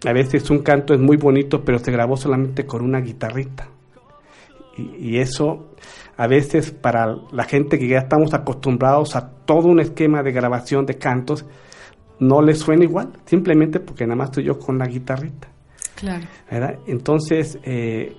A 0.05 0.11
veces 0.11 0.49
un 0.49 0.59
canto 0.59 0.93
es 0.93 0.99
muy 0.99 1.15
bonito, 1.15 1.63
pero 1.63 1.79
se 1.79 1.93
grabó 1.93 2.17
solamente 2.17 2.65
con 2.65 2.81
una 2.81 2.99
guitarrita. 2.99 3.69
Y 4.75 5.19
eso, 5.19 5.69
a 6.17 6.27
veces, 6.27 6.71
para 6.71 7.15
la 7.31 7.45
gente 7.45 7.79
que 7.79 7.87
ya 7.87 7.99
estamos 7.99 8.33
acostumbrados 8.33 9.15
a 9.15 9.29
todo 9.45 9.69
un 9.69 9.79
esquema 9.79 10.21
de 10.21 10.33
grabación 10.33 10.85
de 10.85 10.97
cantos, 10.97 11.45
no 12.19 12.41
les 12.41 12.59
suena 12.59 12.83
igual, 12.83 13.11
simplemente 13.25 13.79
porque 13.79 14.05
nada 14.05 14.15
más 14.15 14.29
estoy 14.29 14.45
yo 14.45 14.59
con 14.59 14.77
la 14.77 14.85
guitarrita. 14.85 15.47
Claro. 15.95 16.25
¿verdad? 16.49 16.79
Entonces, 16.87 17.59
eh, 17.63 18.15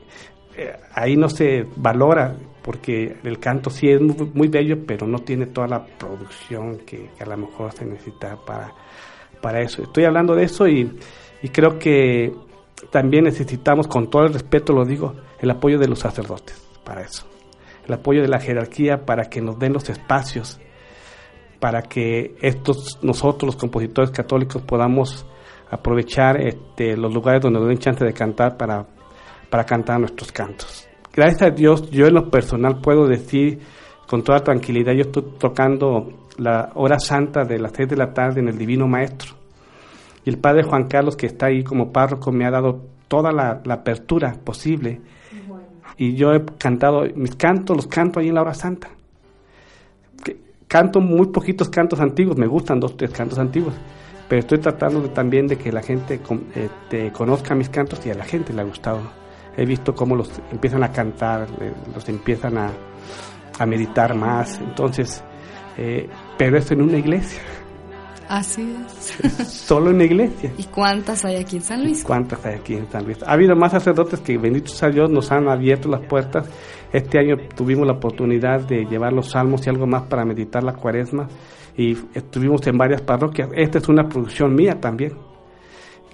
eh, 0.56 0.72
ahí 0.94 1.16
no 1.16 1.28
se 1.28 1.66
valora, 1.76 2.36
porque 2.62 3.16
el 3.24 3.38
canto 3.38 3.70
sí 3.70 3.88
es 3.88 4.00
muy, 4.00 4.30
muy 4.34 4.48
bello, 4.48 4.84
pero 4.86 5.06
no 5.06 5.20
tiene 5.20 5.46
toda 5.46 5.66
la 5.66 5.84
producción 5.84 6.78
que, 6.78 7.10
que 7.16 7.24
a 7.24 7.26
lo 7.26 7.36
mejor 7.36 7.72
se 7.72 7.86
necesita 7.86 8.36
para, 8.44 8.72
para 9.40 9.60
eso. 9.62 9.82
Estoy 9.82 10.04
hablando 10.04 10.34
de 10.34 10.44
eso 10.44 10.68
y, 10.68 10.98
y 11.42 11.48
creo 11.48 11.78
que 11.78 12.32
también 12.90 13.24
necesitamos, 13.24 13.88
con 13.88 14.10
todo 14.10 14.24
el 14.24 14.32
respeto 14.32 14.72
lo 14.72 14.84
digo, 14.84 15.14
el 15.40 15.50
apoyo 15.50 15.78
de 15.78 15.88
los 15.88 16.00
sacerdotes 16.00 16.60
para 16.84 17.02
eso. 17.02 17.26
El 17.86 17.94
apoyo 17.94 18.22
de 18.22 18.28
la 18.28 18.40
jerarquía 18.40 19.04
para 19.04 19.24
que 19.24 19.40
nos 19.40 19.58
den 19.58 19.72
los 19.72 19.88
espacios 19.88 20.60
para 21.60 21.82
que 21.82 22.34
estos 22.40 22.98
nosotros 23.02 23.46
los 23.46 23.56
compositores 23.56 24.10
católicos 24.10 24.62
podamos 24.62 25.26
aprovechar 25.70 26.40
este, 26.40 26.96
los 26.96 27.12
lugares 27.14 27.42
donde 27.42 27.60
nos 27.60 27.68
den 27.68 27.78
chance 27.78 28.04
de 28.04 28.12
cantar 28.12 28.56
para, 28.56 28.86
para 29.48 29.64
cantar 29.64 30.00
nuestros 30.00 30.32
cantos. 30.32 30.88
Gracias 31.12 31.42
a 31.42 31.50
Dios, 31.50 31.90
yo 31.90 32.06
en 32.06 32.14
lo 32.14 32.30
personal 32.30 32.80
puedo 32.80 33.06
decir 33.06 33.60
con 34.08 34.24
toda 34.24 34.40
tranquilidad, 34.40 34.92
yo 34.94 35.02
estoy 35.02 35.24
tocando 35.38 36.26
la 36.38 36.70
hora 36.74 36.98
santa 36.98 37.44
de 37.44 37.58
las 37.58 37.72
seis 37.72 37.88
de 37.88 37.96
la 37.96 38.12
tarde 38.12 38.40
en 38.40 38.48
el 38.48 38.58
Divino 38.58 38.88
Maestro. 38.88 39.34
Y 40.24 40.30
el 40.30 40.38
padre 40.38 40.64
Juan 40.64 40.88
Carlos, 40.88 41.16
que 41.16 41.26
está 41.26 41.46
ahí 41.46 41.62
como 41.62 41.92
párroco, 41.92 42.32
me 42.32 42.44
ha 42.44 42.50
dado 42.50 42.86
toda 43.06 43.30
la, 43.30 43.60
la 43.64 43.74
apertura 43.74 44.34
posible. 44.44 45.00
Y 45.96 46.14
yo 46.14 46.32
he 46.32 46.44
cantado, 46.58 47.02
mis 47.14 47.36
cantos 47.36 47.76
los 47.76 47.86
canto 47.86 48.20
ahí 48.20 48.28
en 48.28 48.34
la 48.34 48.42
hora 48.42 48.54
santa. 48.54 48.90
Canto 50.70 51.00
muy 51.00 51.26
poquitos 51.26 51.68
cantos 51.68 51.98
antiguos, 52.00 52.36
me 52.38 52.46
gustan 52.46 52.78
dos, 52.78 52.96
tres 52.96 53.10
cantos 53.10 53.40
antiguos, 53.40 53.74
pero 54.28 54.38
estoy 54.38 54.58
tratando 54.58 55.00
de- 55.02 55.08
también 55.08 55.48
de 55.48 55.58
que 55.58 55.72
la 55.72 55.82
gente 55.82 56.20
con- 56.20 56.44
este, 56.54 57.10
conozca 57.12 57.56
mis 57.56 57.68
cantos 57.68 58.06
y 58.06 58.10
a 58.10 58.14
la 58.14 58.24
gente 58.24 58.52
le 58.52 58.60
ha 58.62 58.64
gustado. 58.64 59.00
He 59.56 59.66
visto 59.66 59.96
cómo 59.96 60.14
los 60.14 60.30
empiezan 60.52 60.84
a 60.84 60.92
cantar, 60.92 61.48
eh, 61.60 61.72
los 61.92 62.08
empiezan 62.08 62.56
a, 62.56 62.70
a 63.58 63.66
meditar 63.66 64.14
más, 64.14 64.60
entonces, 64.60 65.24
eh, 65.76 66.08
pero 66.38 66.56
es 66.56 66.70
en 66.70 66.82
una 66.82 66.98
iglesia, 66.98 67.40
Así 68.28 68.76
es. 68.86 69.48
solo 69.48 69.90
en 69.90 69.96
una 69.96 70.04
iglesia. 70.04 70.52
¿Y 70.56 70.62
cuántas 70.64 71.24
hay 71.24 71.34
aquí 71.34 71.56
en 71.56 71.62
San 71.62 71.82
Luis? 71.82 72.04
¿Cuántas 72.04 72.46
hay 72.46 72.54
aquí 72.54 72.74
en 72.74 72.88
San 72.88 73.04
Luis? 73.04 73.18
Ha 73.24 73.32
habido 73.32 73.56
más 73.56 73.72
sacerdotes 73.72 74.20
que, 74.20 74.38
bendito 74.38 74.68
sea 74.70 74.88
Dios, 74.88 75.10
nos 75.10 75.32
han 75.32 75.48
abierto 75.48 75.88
las 75.88 76.02
puertas. 76.06 76.46
Este 76.92 77.18
año 77.18 77.36
tuvimos 77.56 77.86
la 77.86 77.94
oportunidad 77.94 78.66
de 78.66 78.84
llevar 78.84 79.12
los 79.12 79.30
salmos 79.30 79.66
y 79.66 79.70
algo 79.70 79.86
más 79.86 80.02
para 80.04 80.24
meditar 80.24 80.62
la 80.64 80.74
cuaresma 80.74 81.28
y 81.76 81.96
estuvimos 82.14 82.66
en 82.66 82.76
varias 82.76 83.02
parroquias. 83.02 83.50
Esta 83.54 83.78
es 83.78 83.88
una 83.88 84.08
producción 84.08 84.54
mía 84.54 84.80
también, 84.80 85.12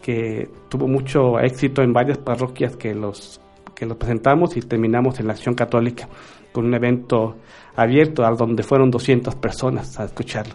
que 0.02 0.48
tuvo 0.68 0.86
mucho 0.86 1.38
éxito 1.40 1.82
en 1.82 1.92
varias 1.92 2.18
parroquias 2.18 2.76
que 2.76 2.94
los, 2.94 3.40
que 3.74 3.86
los 3.86 3.96
presentamos 3.96 4.56
y 4.56 4.60
terminamos 4.60 5.18
en 5.18 5.28
la 5.28 5.32
Acción 5.32 5.54
Católica 5.54 6.08
con 6.52 6.66
un 6.66 6.74
evento 6.74 7.36
abierto 7.74 8.24
a 8.24 8.30
donde 8.30 8.62
fueron 8.62 8.90
200 8.90 9.34
personas 9.36 9.98
a 9.98 10.04
escucharlo. 10.04 10.54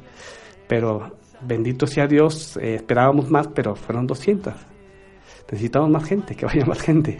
Pero 0.67 1.17
bendito 1.41 1.87
sea 1.87 2.05
Dios, 2.07 2.57
eh, 2.57 2.75
esperábamos 2.75 3.29
más, 3.29 3.47
pero 3.47 3.75
fueron 3.75 4.07
200 4.07 4.53
necesitamos 5.51 5.89
más 5.89 6.05
gente, 6.05 6.35
que 6.35 6.45
vaya 6.45 6.65
más 6.65 6.81
gente. 6.81 7.19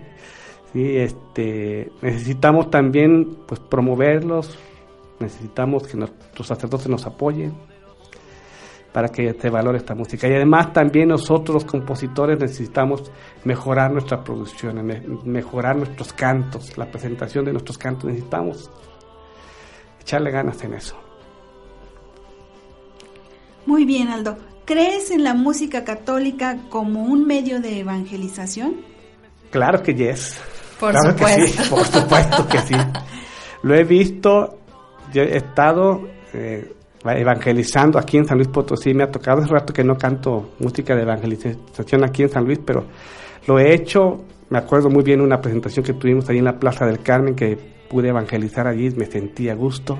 Sí, 0.73 0.97
este, 0.97 1.91
necesitamos 2.01 2.69
también 2.69 3.37
pues 3.45 3.59
promoverlos, 3.59 4.57
necesitamos 5.19 5.85
que 5.87 5.97
nuestros 5.97 6.47
sacerdotes 6.47 6.87
nos 6.87 7.05
apoyen 7.05 7.53
para 8.93 9.09
que 9.09 9.33
se 9.33 9.49
valore 9.49 9.77
esta 9.77 9.95
música. 9.95 10.27
Y 10.27 10.33
además 10.33 10.71
también 10.73 11.09
nosotros 11.09 11.53
los 11.63 11.65
compositores 11.65 12.39
necesitamos 12.39 13.11
mejorar 13.43 13.91
nuestra 13.91 14.23
producción, 14.23 14.85
me- 14.85 15.01
mejorar 15.25 15.75
nuestros 15.75 16.13
cantos, 16.13 16.77
la 16.77 16.89
presentación 16.89 17.43
de 17.45 17.51
nuestros 17.51 17.77
cantos, 17.77 18.05
necesitamos 18.05 18.69
echarle 20.01 20.31
ganas 20.31 20.61
en 20.63 20.73
eso. 20.73 20.95
Muy 23.65 23.85
bien, 23.85 24.07
Aldo. 24.07 24.37
¿Crees 24.65 25.11
en 25.11 25.23
la 25.23 25.33
música 25.33 25.83
católica 25.83 26.57
como 26.69 27.03
un 27.03 27.25
medio 27.25 27.59
de 27.61 27.79
evangelización? 27.79 28.75
Claro 29.51 29.83
que 29.83 29.93
yes. 29.93 30.39
Por 30.81 30.91
claro 30.93 31.15
que 31.15 31.25
sí, 31.25 31.47
supuesto. 31.47 31.75
por 31.75 31.85
supuesto 31.85 32.47
que 32.47 32.57
sí. 32.61 32.75
Lo 33.61 33.75
he 33.75 33.83
visto, 33.83 34.57
yo 35.13 35.21
he 35.21 35.37
estado 35.37 36.07
eh, 36.33 36.73
evangelizando 37.05 37.99
aquí 37.99 38.17
en 38.17 38.25
San 38.25 38.37
Luis 38.37 38.47
Potosí, 38.47 38.91
me 38.95 39.03
ha 39.03 39.11
tocado 39.11 39.43
hace 39.43 39.51
rato 39.51 39.73
que 39.73 39.83
no 39.83 39.95
canto 39.95 40.55
música 40.57 40.95
de 40.95 41.03
evangelización 41.03 42.03
aquí 42.03 42.23
en 42.23 42.29
San 42.29 42.45
Luis, 42.45 42.59
pero 42.65 42.85
lo 43.45 43.59
he 43.59 43.75
hecho, 43.75 44.25
me 44.49 44.57
acuerdo 44.57 44.89
muy 44.89 45.03
bien 45.03 45.21
una 45.21 45.39
presentación 45.39 45.85
que 45.85 45.93
tuvimos 45.93 46.27
ahí 46.29 46.39
en 46.39 46.45
la 46.45 46.57
Plaza 46.57 46.87
del 46.87 47.03
Carmen, 47.03 47.35
que 47.35 47.59
pude 47.87 48.09
evangelizar 48.09 48.65
allí, 48.65 48.89
me 48.89 49.05
sentí 49.05 49.49
a 49.49 49.53
gusto 49.53 49.99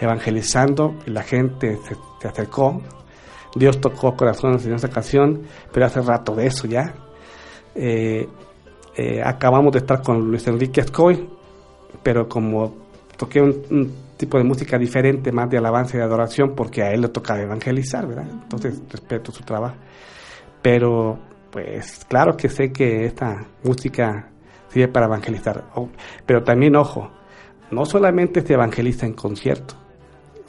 evangelizando, 0.00 0.94
la 1.06 1.22
gente 1.22 1.78
se, 1.88 1.96
se 2.20 2.28
acercó, 2.28 2.80
Dios 3.56 3.80
tocó 3.80 4.16
corazones 4.16 4.64
en 4.66 4.74
esa 4.74 4.86
ocasión, 4.86 5.42
pero 5.72 5.86
hace 5.86 6.00
rato 6.00 6.34
de 6.34 6.46
eso 6.46 6.68
ya. 6.68 6.94
Eh, 7.74 8.28
eh, 8.96 9.22
acabamos 9.24 9.72
de 9.72 9.78
estar 9.78 10.02
con 10.02 10.30
Luis 10.30 10.46
Enrique 10.46 10.80
Ascoy, 10.80 11.28
pero 12.02 12.28
como 12.28 12.74
toqué 13.16 13.40
un, 13.40 14.02
tipo 14.16 14.38
de 14.38 14.44
música 14.44 14.78
diferente, 14.78 15.32
más 15.32 15.50
de 15.50 15.58
alabanza 15.58 15.96
y 15.96 15.98
de 15.98 16.04
adoración, 16.04 16.54
porque 16.54 16.82
a 16.82 16.92
él 16.92 17.00
le 17.00 17.08
toca 17.08 17.40
evangelizar, 17.40 18.06
¿verdad? 18.06 18.26
Entonces 18.30 18.80
respeto 18.88 19.32
su 19.32 19.42
trabajo. 19.42 19.74
Pero, 20.62 21.18
pues, 21.50 22.04
claro 22.08 22.36
que 22.36 22.48
sé 22.48 22.70
que 22.70 23.04
esta 23.04 23.44
música 23.64 24.28
sirve 24.68 24.88
para 24.88 25.06
evangelizar. 25.06 25.64
Pero 26.24 26.44
también, 26.44 26.76
ojo, 26.76 27.10
no 27.72 27.84
solamente 27.84 28.42
se 28.42 28.54
evangeliza 28.54 29.06
en 29.06 29.14
concierto, 29.14 29.74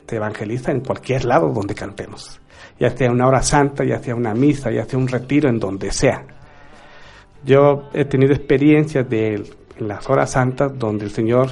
se 0.07 0.17
evangeliza 0.17 0.71
en 0.71 0.81
cualquier 0.81 1.25
lado 1.25 1.49
donde 1.49 1.73
cantemos. 1.73 2.39
Ya 2.79 2.89
sea 2.91 3.11
una 3.11 3.27
hora 3.27 3.41
santa, 3.41 3.83
ya 3.83 3.97
sea 3.99 4.13
una 4.13 4.35
misa, 4.35 4.71
ya 4.71 4.85
sea 4.85 4.99
un 4.99 5.07
retiro, 5.07 5.49
en 5.49 5.59
donde 5.59 5.91
sea. 5.91 6.25
Yo 7.45 7.89
he 7.93 8.05
tenido 8.05 8.33
experiencias 8.33 9.09
de 9.09 9.35
en 9.79 9.87
las 9.87 10.07
horas 10.09 10.31
santas 10.31 10.77
donde 10.77 11.05
el 11.05 11.11
Señor 11.11 11.49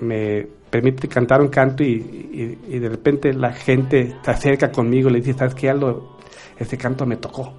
me 0.00 0.46
permite 0.70 1.06
cantar 1.08 1.40
un 1.40 1.48
canto 1.48 1.82
y, 1.84 1.92
y- 1.92 2.58
y 2.74 2.78
de 2.78 2.88
repente 2.88 3.32
la 3.32 3.52
gente 3.52 4.16
se 4.24 4.30
acerca 4.30 4.72
conmigo 4.72 5.08
y 5.08 5.12
le 5.12 5.18
dice, 5.20 5.34
¿sabes 5.38 5.54
qué, 5.54 5.70
Aldo? 5.70 6.18
Ese 6.58 6.76
canto 6.76 7.06
me 7.06 7.16
tocó. 7.16 7.52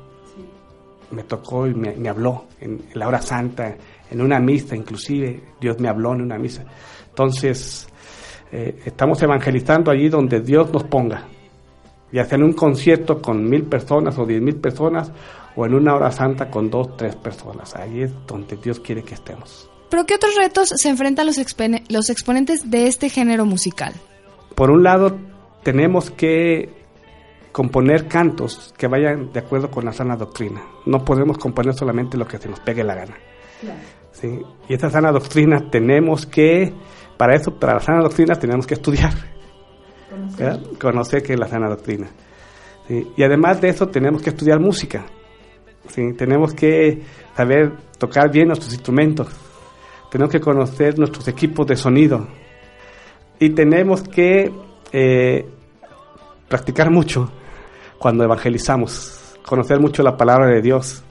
Me 1.11 1.23
tocó 1.23 1.67
y 1.67 1.73
me, 1.73 1.95
me 1.95 2.09
habló 2.09 2.45
en, 2.59 2.81
en 2.91 2.99
la 2.99 3.07
hora 3.07 3.21
santa, 3.21 3.75
en 4.09 4.21
una 4.21 4.39
misa 4.39 4.75
inclusive. 4.75 5.41
Dios 5.61 5.79
me 5.79 5.87
habló 5.87 6.13
en 6.13 6.21
una 6.21 6.37
misa. 6.37 6.65
Entonces, 7.09 7.87
eh, 8.51 8.79
estamos 8.85 9.21
evangelizando 9.21 9.91
allí 9.91 10.09
donde 10.09 10.41
Dios 10.41 10.73
nos 10.73 10.83
ponga. 10.83 11.23
Ya 12.11 12.25
sea 12.25 12.37
en 12.37 12.43
un 12.43 12.53
concierto 12.53 13.21
con 13.21 13.47
mil 13.47 13.63
personas 13.63 14.17
o 14.17 14.25
diez 14.25 14.41
mil 14.41 14.55
personas 14.55 15.11
o 15.55 15.65
en 15.65 15.73
una 15.73 15.95
hora 15.95 16.11
santa 16.11 16.49
con 16.49 16.69
dos, 16.69 16.95
tres 16.97 17.15
personas. 17.15 17.75
Ahí 17.75 18.01
es 18.03 18.11
donde 18.27 18.55
Dios 18.57 18.79
quiere 18.79 19.03
que 19.03 19.13
estemos. 19.13 19.69
¿Pero 19.89 20.05
qué 20.05 20.15
otros 20.15 20.35
retos 20.35 20.69
se 20.75 20.89
enfrentan 20.89 21.27
los, 21.27 21.37
expene- 21.37 21.83
los 21.89 22.09
exponentes 22.09 22.69
de 22.71 22.87
este 22.87 23.09
género 23.09 23.45
musical? 23.45 23.93
Por 24.55 24.71
un 24.71 24.83
lado, 24.83 25.17
tenemos 25.63 26.09
que 26.11 26.69
componer 27.51 28.07
cantos 28.07 28.73
que 28.77 28.87
vayan 28.87 29.31
de 29.31 29.39
acuerdo 29.39 29.69
con 29.69 29.85
la 29.85 29.93
sana 29.93 30.15
doctrina. 30.15 30.63
No 30.87 31.05
podemos 31.05 31.37
componer 31.37 31.75
solamente 31.75 32.17
lo 32.17 32.27
que 32.27 32.39
se 32.39 32.49
nos 32.49 32.59
pegue 32.59 32.83
la 32.83 32.95
gana. 32.95 33.15
¿sí? 34.11 34.39
Y 34.67 34.73
esa 34.73 34.89
sana 34.89 35.11
doctrina 35.11 35.69
tenemos 35.69 36.25
que, 36.25 36.73
para 37.15 37.35
eso, 37.35 37.53
para 37.59 37.75
la 37.75 37.79
sana 37.79 38.01
doctrina 38.01 38.33
tenemos 38.35 38.65
que 38.65 38.73
estudiar. 38.73 39.13
¿verdad? 40.37 40.61
Conocer 40.81 41.21
qué 41.21 41.33
es 41.33 41.39
la 41.39 41.47
sana 41.47 41.69
doctrina. 41.69 42.07
¿sí? 42.87 43.07
Y 43.15 43.23
además 43.23 43.61
de 43.61 43.69
eso 43.69 43.87
tenemos 43.89 44.21
que 44.23 44.31
estudiar 44.31 44.59
música. 44.59 45.05
¿Sí? 45.87 46.13
Tenemos 46.13 46.53
que 46.53 47.01
saber 47.35 47.71
tocar 47.97 48.31
bien 48.31 48.47
nuestros 48.47 48.73
instrumentos. 48.73 49.27
Tenemos 50.11 50.31
que 50.31 50.39
conocer 50.39 50.97
nuestros 50.99 51.27
equipos 51.27 51.65
de 51.67 51.75
sonido. 51.75 52.27
Y 53.39 53.49
tenemos 53.51 54.03
que 54.03 54.51
eh, 54.91 55.45
practicar 56.47 56.91
mucho 56.91 57.31
cuando 57.97 58.23
evangelizamos. 58.23 59.37
Conocer 59.45 59.79
mucho 59.79 60.03
la 60.03 60.15
palabra 60.15 60.47
de 60.47 60.61
Dios. 60.61 61.03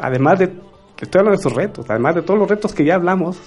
Además 0.00 0.40
de, 0.40 0.52
estoy 1.00 1.20
hablando 1.20 1.38
de 1.38 1.40
esos 1.40 1.52
retos, 1.54 1.86
además 1.88 2.16
de 2.16 2.22
todos 2.22 2.40
los 2.40 2.48
retos 2.48 2.74
que 2.74 2.84
ya 2.84 2.96
hablamos, 2.96 3.38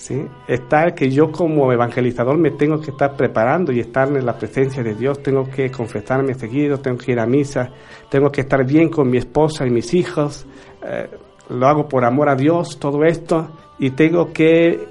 ¿sí? 0.00 0.26
está 0.48 0.84
el 0.84 0.94
que 0.94 1.10
yo 1.10 1.30
como 1.30 1.70
evangelizador 1.72 2.38
me 2.38 2.52
tengo 2.52 2.80
que 2.80 2.90
estar 2.90 3.16
preparando 3.16 3.70
y 3.70 3.80
estar 3.80 4.08
en 4.08 4.24
la 4.24 4.38
presencia 4.38 4.82
de 4.82 4.94
Dios, 4.94 5.22
tengo 5.22 5.48
que 5.50 5.70
confesarme 5.70 6.32
seguido, 6.32 6.78
tengo 6.78 6.96
que 6.96 7.12
ir 7.12 7.20
a 7.20 7.26
misa, 7.26 7.68
tengo 8.08 8.32
que 8.32 8.40
estar 8.40 8.64
bien 8.64 8.88
con 8.88 9.10
mi 9.10 9.18
esposa 9.18 9.66
y 9.66 9.70
mis 9.70 9.92
hijos, 9.92 10.46
eh, 10.86 11.06
lo 11.50 11.66
hago 11.68 11.86
por 11.86 12.06
amor 12.06 12.30
a 12.30 12.34
Dios, 12.34 12.78
todo 12.80 13.04
esto, 13.04 13.50
y 13.78 13.90
tengo 13.90 14.32
que 14.32 14.88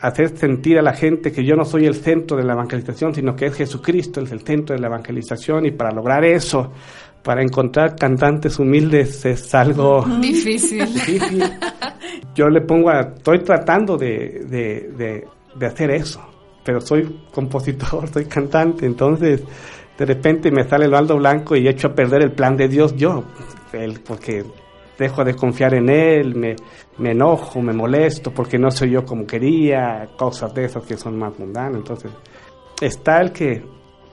hacer 0.00 0.36
sentir 0.36 0.76
a 0.78 0.82
la 0.82 0.92
gente 0.92 1.30
que 1.30 1.44
yo 1.44 1.54
no 1.54 1.64
soy 1.64 1.86
el 1.86 1.94
centro 1.94 2.36
de 2.36 2.42
la 2.44 2.54
evangelización, 2.54 3.14
sino 3.14 3.36
que 3.36 3.46
es 3.46 3.54
Jesucristo 3.54 4.18
el, 4.20 4.26
el 4.32 4.40
centro 4.40 4.74
de 4.74 4.80
la 4.80 4.88
evangelización, 4.88 5.66
y 5.66 5.70
para 5.70 5.92
lograr 5.92 6.24
eso, 6.24 6.72
para 7.22 7.42
encontrar 7.42 7.94
cantantes 7.94 8.58
humildes 8.58 9.24
es 9.24 9.54
algo 9.54 10.04
Difícil. 10.20 10.84
difícil. 10.92 11.44
Yo 12.38 12.48
le 12.48 12.60
pongo 12.60 12.90
a, 12.90 13.00
estoy 13.00 13.40
tratando 13.40 13.96
de, 13.96 14.44
de, 14.46 15.26
de, 15.56 15.66
hacer 15.66 15.90
eso, 15.90 16.20
pero 16.62 16.80
soy 16.80 17.24
compositor, 17.32 18.08
soy 18.12 18.26
cantante, 18.26 18.86
entonces 18.86 19.42
de 19.98 20.06
repente 20.06 20.52
me 20.52 20.62
sale 20.62 20.84
el 20.84 20.92
baldo 20.92 21.16
blanco 21.16 21.56
y 21.56 21.66
echo 21.66 21.88
a 21.88 21.94
perder 21.96 22.22
el 22.22 22.30
plan 22.30 22.56
de 22.56 22.68
Dios 22.68 22.94
yo, 22.94 23.24
el, 23.72 23.98
porque 23.98 24.44
dejo 24.96 25.24
de 25.24 25.34
confiar 25.34 25.74
en 25.74 25.88
Él, 25.88 26.36
me, 26.36 27.10
enojo, 27.10 27.60
me 27.60 27.72
molesto 27.72 28.30
porque 28.30 28.56
no 28.56 28.70
soy 28.70 28.92
yo 28.92 29.04
como 29.04 29.26
quería, 29.26 30.08
cosas 30.16 30.54
de 30.54 30.66
esas 30.66 30.84
que 30.84 30.96
son 30.96 31.18
más 31.18 31.36
mundanas. 31.40 31.78
Entonces, 31.78 32.12
está 32.80 33.20
el 33.20 33.32
que 33.32 33.64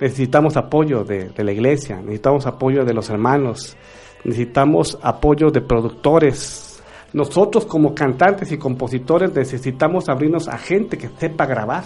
necesitamos 0.02 0.58
apoyo 0.58 1.04
de 1.04 1.44
la 1.44 1.52
iglesia, 1.52 1.98
necesitamos 1.98 2.48
apoyo 2.48 2.84
de 2.84 2.94
los 2.96 3.08
hermanos, 3.12 3.78
necesitamos 4.24 4.98
apoyo 5.04 5.52
de 5.52 5.62
productores. 5.62 6.75
Nosotros 7.16 7.66
como 7.66 7.96
cantantes 7.96 8.52
y 8.52 8.58
compositores 8.58 9.34
necesitamos 9.34 10.10
abrirnos 10.10 10.50
a 10.50 10.58
gente 10.58 10.98
que 10.98 11.08
sepa 11.08 11.46
grabar, 11.46 11.86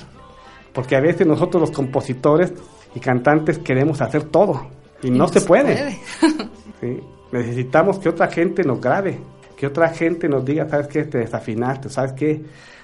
porque 0.74 0.96
a 0.96 1.02
veces 1.02 1.28
nosotros 1.28 1.62
los 1.62 1.70
compositores 1.70 2.52
y 2.96 3.00
cantantes 3.00 3.60
queremos 3.60 4.02
hacer 4.02 4.24
todo 4.24 4.72
y 5.04 5.12
no, 5.12 5.28
se 5.28 5.42
puede. 5.42 6.00
¿sí? 6.82 7.00
necesitamos 7.32 8.00
que 8.00 8.10
otra 8.10 8.28
gente 8.32 8.64
nos 8.64 8.82
grabe, 8.82 9.20
que 9.56 9.68
otra 9.68 9.90
gente 9.90 10.28
nos 10.28 10.44
diga, 10.44 10.68
¿sabes 10.68 10.88
qué? 10.88 11.04
Te 11.04 11.20
desafinaste, 11.20 11.90
¿sabes 11.90 12.14
qué? 12.14 12.42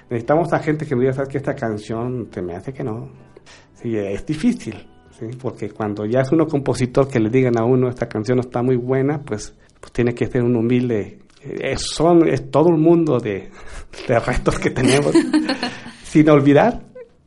Necesitamos 0.08 0.52
a 0.52 0.60
gente 0.60 0.86
que 0.86 0.94
nos 0.94 1.00
diga, 1.00 1.14
¿sabes 1.14 1.30
qué? 1.30 1.38
Esta 1.38 1.56
canción 1.56 2.26
te 2.30 2.42
me 2.42 2.54
hace 2.54 2.72
que 2.72 2.84
no. 2.84 3.10
Sí, 3.74 3.96
es 3.96 4.24
difícil, 4.24 4.86
¿sí? 5.18 5.26
porque 5.42 5.70
cuando 5.70 6.06
ya 6.06 6.20
es 6.20 6.30
uno 6.30 6.46
compositor 6.46 7.08
que 7.08 7.18
le 7.18 7.28
digan 7.28 7.58
a 7.58 7.64
uno, 7.64 7.88
esta 7.88 8.06
canción 8.06 8.36
no 8.36 8.42
está 8.42 8.62
muy 8.62 8.76
buena, 8.76 9.20
pues, 9.20 9.52
pues 9.80 9.92
tiene 9.92 10.14
que 10.14 10.28
ser 10.28 10.44
un 10.44 10.54
humilde. 10.54 11.25
Es, 11.60 11.82
son, 11.82 12.28
es 12.28 12.50
todo 12.50 12.68
un 12.68 12.80
mundo 12.80 13.18
de, 13.18 13.50
de 14.08 14.18
retos 14.18 14.58
que 14.58 14.70
tenemos, 14.70 15.12
sin 16.04 16.28
olvidar 16.28 16.82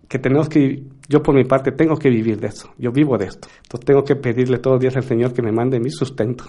que 0.07 0.17
tenemos 0.17 0.49
que, 0.49 0.83
yo 1.07 1.21
por 1.21 1.35
mi 1.35 1.43
parte 1.43 1.71
tengo 1.71 1.95
que 1.95 2.09
vivir 2.09 2.39
de 2.39 2.47
eso, 2.47 2.73
yo 2.77 2.91
vivo 2.91 3.17
de 3.17 3.25
esto, 3.25 3.47
entonces 3.63 3.85
tengo 3.85 4.03
que 4.03 4.15
pedirle 4.15 4.57
todos 4.57 4.75
los 4.75 4.81
días 4.81 4.95
al 4.95 5.03
Señor 5.03 5.33
que 5.33 5.41
me 5.41 5.51
mande 5.51 5.79
mi 5.79 5.91
sustento. 5.91 6.45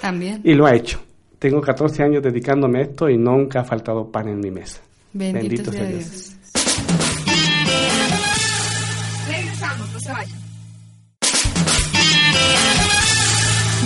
También. 0.00 0.40
Y 0.44 0.54
lo 0.54 0.66
ha 0.66 0.74
hecho. 0.74 1.00
Tengo 1.38 1.60
14 1.60 2.02
años 2.02 2.22
dedicándome 2.22 2.80
a 2.80 2.82
esto 2.82 3.08
y 3.08 3.16
nunca 3.16 3.60
ha 3.60 3.64
faltado 3.64 4.10
pan 4.10 4.28
en 4.28 4.40
mi 4.40 4.50
mesa. 4.50 4.80
Bendito, 5.12 5.70
sea 5.70 5.82
sea 5.82 5.90
Dios. 5.90 6.36
Regresamos, 9.28 9.92
no 9.92 10.00
se 10.00 10.12
vayan. 10.12 10.38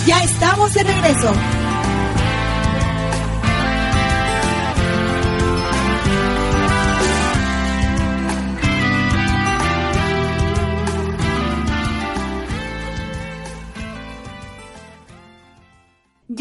Ya 0.07 0.23
estamos 0.23 0.73
de 0.73 0.83
regreso. 0.83 1.31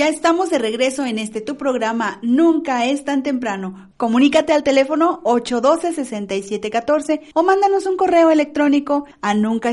Ya 0.01 0.09
estamos 0.09 0.49
de 0.49 0.59
regreso 0.59 1.05
en 1.05 1.19
este 1.19 1.43
tu 1.43 1.59
programa 1.59 2.21
Nunca 2.23 2.87
es 2.87 3.05
tan 3.05 3.23
temprano. 3.23 3.91
Comunícate 3.99 4.55
al 4.55 4.63
teléfono 4.63 5.21
812-6714 5.25 7.21
o 7.35 7.43
mándanos 7.43 7.85
un 7.85 7.99
correo 7.99 8.31
electrónico 8.31 9.05
a 9.21 9.35
nunca. 9.35 9.71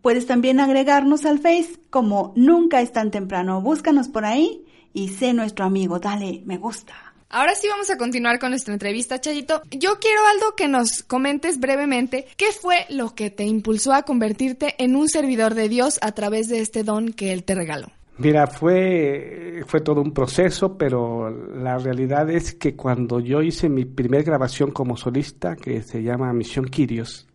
Puedes 0.00 0.26
también 0.26 0.60
agregarnos 0.60 1.26
al 1.26 1.40
Face 1.40 1.78
como 1.90 2.32
Nunca 2.36 2.80
es 2.80 2.90
tan 2.90 3.10
temprano. 3.10 3.60
Búscanos 3.60 4.08
por 4.08 4.24
ahí 4.24 4.64
y 4.94 5.08
sé 5.08 5.34
nuestro 5.34 5.66
amigo. 5.66 5.98
Dale, 5.98 6.40
me 6.46 6.56
gusta. 6.56 7.11
Ahora 7.34 7.54
sí 7.54 7.66
vamos 7.66 7.88
a 7.88 7.96
continuar 7.96 8.38
con 8.38 8.50
nuestra 8.50 8.74
entrevista, 8.74 9.18
Chayito. 9.18 9.62
Yo 9.70 9.98
quiero, 9.98 10.20
Aldo, 10.34 10.54
que 10.54 10.68
nos 10.68 11.02
comentes 11.02 11.58
brevemente 11.58 12.26
qué 12.36 12.52
fue 12.52 12.84
lo 12.90 13.14
que 13.14 13.30
te 13.30 13.44
impulsó 13.44 13.94
a 13.94 14.02
convertirte 14.02 14.74
en 14.76 14.94
un 14.96 15.08
servidor 15.08 15.54
de 15.54 15.70
Dios 15.70 15.98
a 16.02 16.12
través 16.12 16.50
de 16.50 16.60
este 16.60 16.84
don 16.84 17.14
que 17.14 17.32
Él 17.32 17.44
te 17.44 17.54
regaló. 17.54 17.86
Mira, 18.18 18.46
fue, 18.48 19.62
fue 19.66 19.80
todo 19.80 20.02
un 20.02 20.12
proceso, 20.12 20.76
pero 20.76 21.30
la 21.30 21.78
realidad 21.78 22.28
es 22.28 22.52
que 22.52 22.76
cuando 22.76 23.18
yo 23.18 23.40
hice 23.40 23.70
mi 23.70 23.86
primer 23.86 24.24
grabación 24.24 24.70
como 24.70 24.98
solista, 24.98 25.56
que 25.56 25.80
se 25.80 26.02
llama 26.02 26.34
Misión 26.34 26.66
Quirios, 26.66 27.26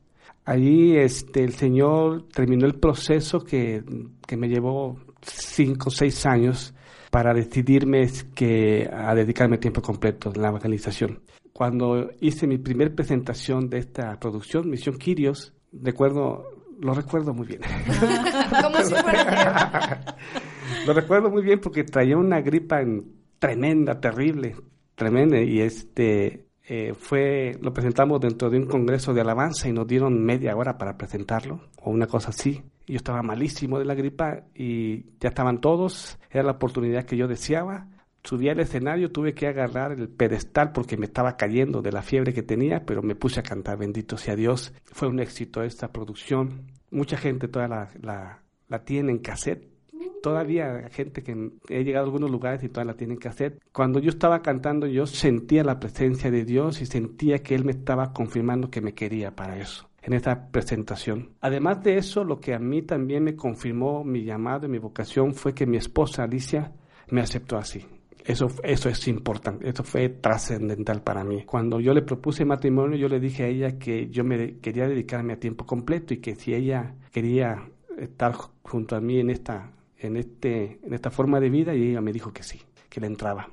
allí 0.45 0.95
este, 0.95 1.43
el 1.43 1.55
Señor 1.55 2.27
terminó 2.31 2.67
el 2.67 2.75
proceso 2.75 3.39
que, 3.39 3.83
que 4.27 4.37
me 4.37 4.47
llevó 4.47 4.95
cinco 5.23 5.89
o 5.89 5.91
seis 5.91 6.23
años 6.27 6.75
para 7.11 7.33
decidirme 7.33 8.01
es 8.01 8.23
que, 8.23 8.89
a 8.91 9.13
dedicarme 9.15 9.57
tiempo 9.57 9.81
completo 9.81 10.31
en 10.35 10.41
la 10.41 10.49
evangelización. 10.49 11.21
Cuando 11.53 12.11
hice 12.21 12.45
mi 12.47 12.57
primer 12.57 12.93
presentación 12.93 13.69
de 13.69 13.79
esta 13.79 14.19
producción, 14.19 14.69
Misión 14.69 14.97
Quirios, 14.97 15.53
recuerdo, 15.71 16.43
lo 16.79 16.93
recuerdo 16.93 17.33
muy 17.33 17.47
bien. 17.47 17.61
Si 18.85 18.93
fuera 18.93 20.15
Lo 20.85 20.93
recuerdo 20.93 21.29
muy 21.29 21.41
bien 21.43 21.59
porque 21.59 21.83
traía 21.83 22.17
una 22.17 22.41
gripa 22.41 22.81
en- 22.81 23.11
tremenda, 23.39 23.99
terrible, 23.99 24.55
tremenda. 24.95 25.41
Y 25.41 25.59
este 25.61 26.46
eh, 26.69 26.93
fue, 26.93 27.57
lo 27.61 27.71
presentamos 27.71 28.19
dentro 28.19 28.49
de 28.49 28.57
un 28.57 28.65
congreso 28.65 29.13
de 29.13 29.21
alabanza 29.21 29.69
y 29.69 29.71
nos 29.71 29.87
dieron 29.87 30.21
media 30.21 30.53
hora 30.57 30.77
para 30.77 30.97
presentarlo, 30.97 31.61
o 31.81 31.91
una 31.91 32.07
cosa 32.07 32.29
así. 32.29 32.61
Yo 32.85 32.97
estaba 32.97 33.21
malísimo 33.21 33.79
de 33.79 33.85
la 33.85 33.95
gripa 33.95 34.43
y 34.53 35.05
ya 35.19 35.29
estaban 35.29 35.61
todos, 35.61 36.19
era 36.29 36.43
la 36.43 36.51
oportunidad 36.51 37.05
que 37.05 37.15
yo 37.15 37.29
deseaba. 37.29 37.87
Subí 38.21 38.49
al 38.49 38.59
escenario, 38.59 39.13
tuve 39.13 39.33
que 39.33 39.47
agarrar 39.47 39.93
el 39.93 40.09
pedestal 40.09 40.73
porque 40.73 40.97
me 40.97 41.05
estaba 41.05 41.37
cayendo 41.37 41.81
de 41.81 41.93
la 41.93 42.01
fiebre 42.01 42.33
que 42.33 42.43
tenía, 42.43 42.85
pero 42.85 43.01
me 43.01 43.15
puse 43.15 43.39
a 43.39 43.43
cantar, 43.43 43.77
bendito 43.77 44.17
sea 44.17 44.35
Dios. 44.35 44.73
Fue 44.83 45.07
un 45.07 45.21
éxito 45.21 45.63
esta 45.63 45.93
producción. 45.93 46.65
Mucha 46.91 47.15
gente 47.15 47.47
todavía 47.47 47.77
la, 47.77 47.89
la, 48.01 48.43
la 48.67 48.83
tiene 48.83 49.13
en 49.13 49.19
cassette 49.19 49.76
todavía 50.21 50.89
gente 50.91 51.23
que 51.23 51.51
he 51.69 51.83
llegado 51.83 52.05
a 52.05 52.07
algunos 52.07 52.29
lugares 52.31 52.63
y 52.63 52.69
todavía 52.69 52.93
la 52.93 52.97
tienen 52.97 53.17
que 53.17 53.27
hacer. 53.27 53.59
Cuando 53.71 53.99
yo 53.99 54.09
estaba 54.09 54.41
cantando, 54.41 54.87
yo 54.87 55.05
sentía 55.05 55.63
la 55.63 55.79
presencia 55.79 56.29
de 56.31 56.45
Dios 56.45 56.81
y 56.81 56.85
sentía 56.85 57.39
que 57.39 57.55
Él 57.55 57.65
me 57.65 57.71
estaba 57.71 58.13
confirmando 58.13 58.69
que 58.69 58.81
me 58.81 58.93
quería 58.93 59.35
para 59.35 59.57
eso, 59.59 59.89
en 60.01 60.13
esa 60.13 60.49
presentación. 60.51 61.29
Además 61.41 61.83
de 61.83 61.97
eso, 61.97 62.23
lo 62.23 62.39
que 62.39 62.53
a 62.53 62.59
mí 62.59 62.81
también 62.81 63.23
me 63.23 63.35
confirmó 63.35 64.03
mi 64.03 64.23
llamado 64.23 64.65
y 64.65 64.69
mi 64.69 64.77
vocación 64.79 65.33
fue 65.33 65.53
que 65.53 65.65
mi 65.65 65.77
esposa 65.77 66.23
Alicia 66.23 66.71
me 67.09 67.21
aceptó 67.21 67.57
así. 67.57 67.85
Eso, 68.25 68.47
eso 68.63 68.89
es 68.89 69.07
importante, 69.07 69.69
eso 69.69 69.85
fue 69.85 70.09
trascendental 70.09 71.01
para 71.01 71.23
mí. 71.23 71.43
Cuando 71.45 71.79
yo 71.79 71.93
le 71.93 72.01
propuse 72.01 72.43
matrimonio, 72.43 72.97
yo 72.97 73.07
le 73.07 73.21
dije 73.21 73.43
a 73.43 73.47
ella 73.47 73.77
que 73.79 74.09
yo 74.09 74.25
me 74.25 74.57
quería 74.57 74.85
dedicarme 74.85 75.31
a 75.31 75.39
tiempo 75.39 75.65
completo 75.65 76.13
y 76.13 76.17
que 76.17 76.35
si 76.35 76.53
ella 76.53 76.93
quería 77.13 77.69
estar 77.97 78.33
ju- 78.33 78.49
junto 78.63 78.97
a 78.97 78.99
mí 78.99 79.21
en 79.21 79.29
esta, 79.29 79.71
en 79.99 80.17
este, 80.17 80.79
en 80.83 80.93
esta 80.93 81.09
forma 81.09 81.39
de 81.39 81.49
vida, 81.49 81.75
y 81.75 81.89
ella 81.89 82.01
me 82.01 82.11
dijo 82.11 82.31
que 82.31 82.43
sí, 82.43 82.61
que 82.89 83.01
le 83.01 83.07
entraba. 83.07 83.49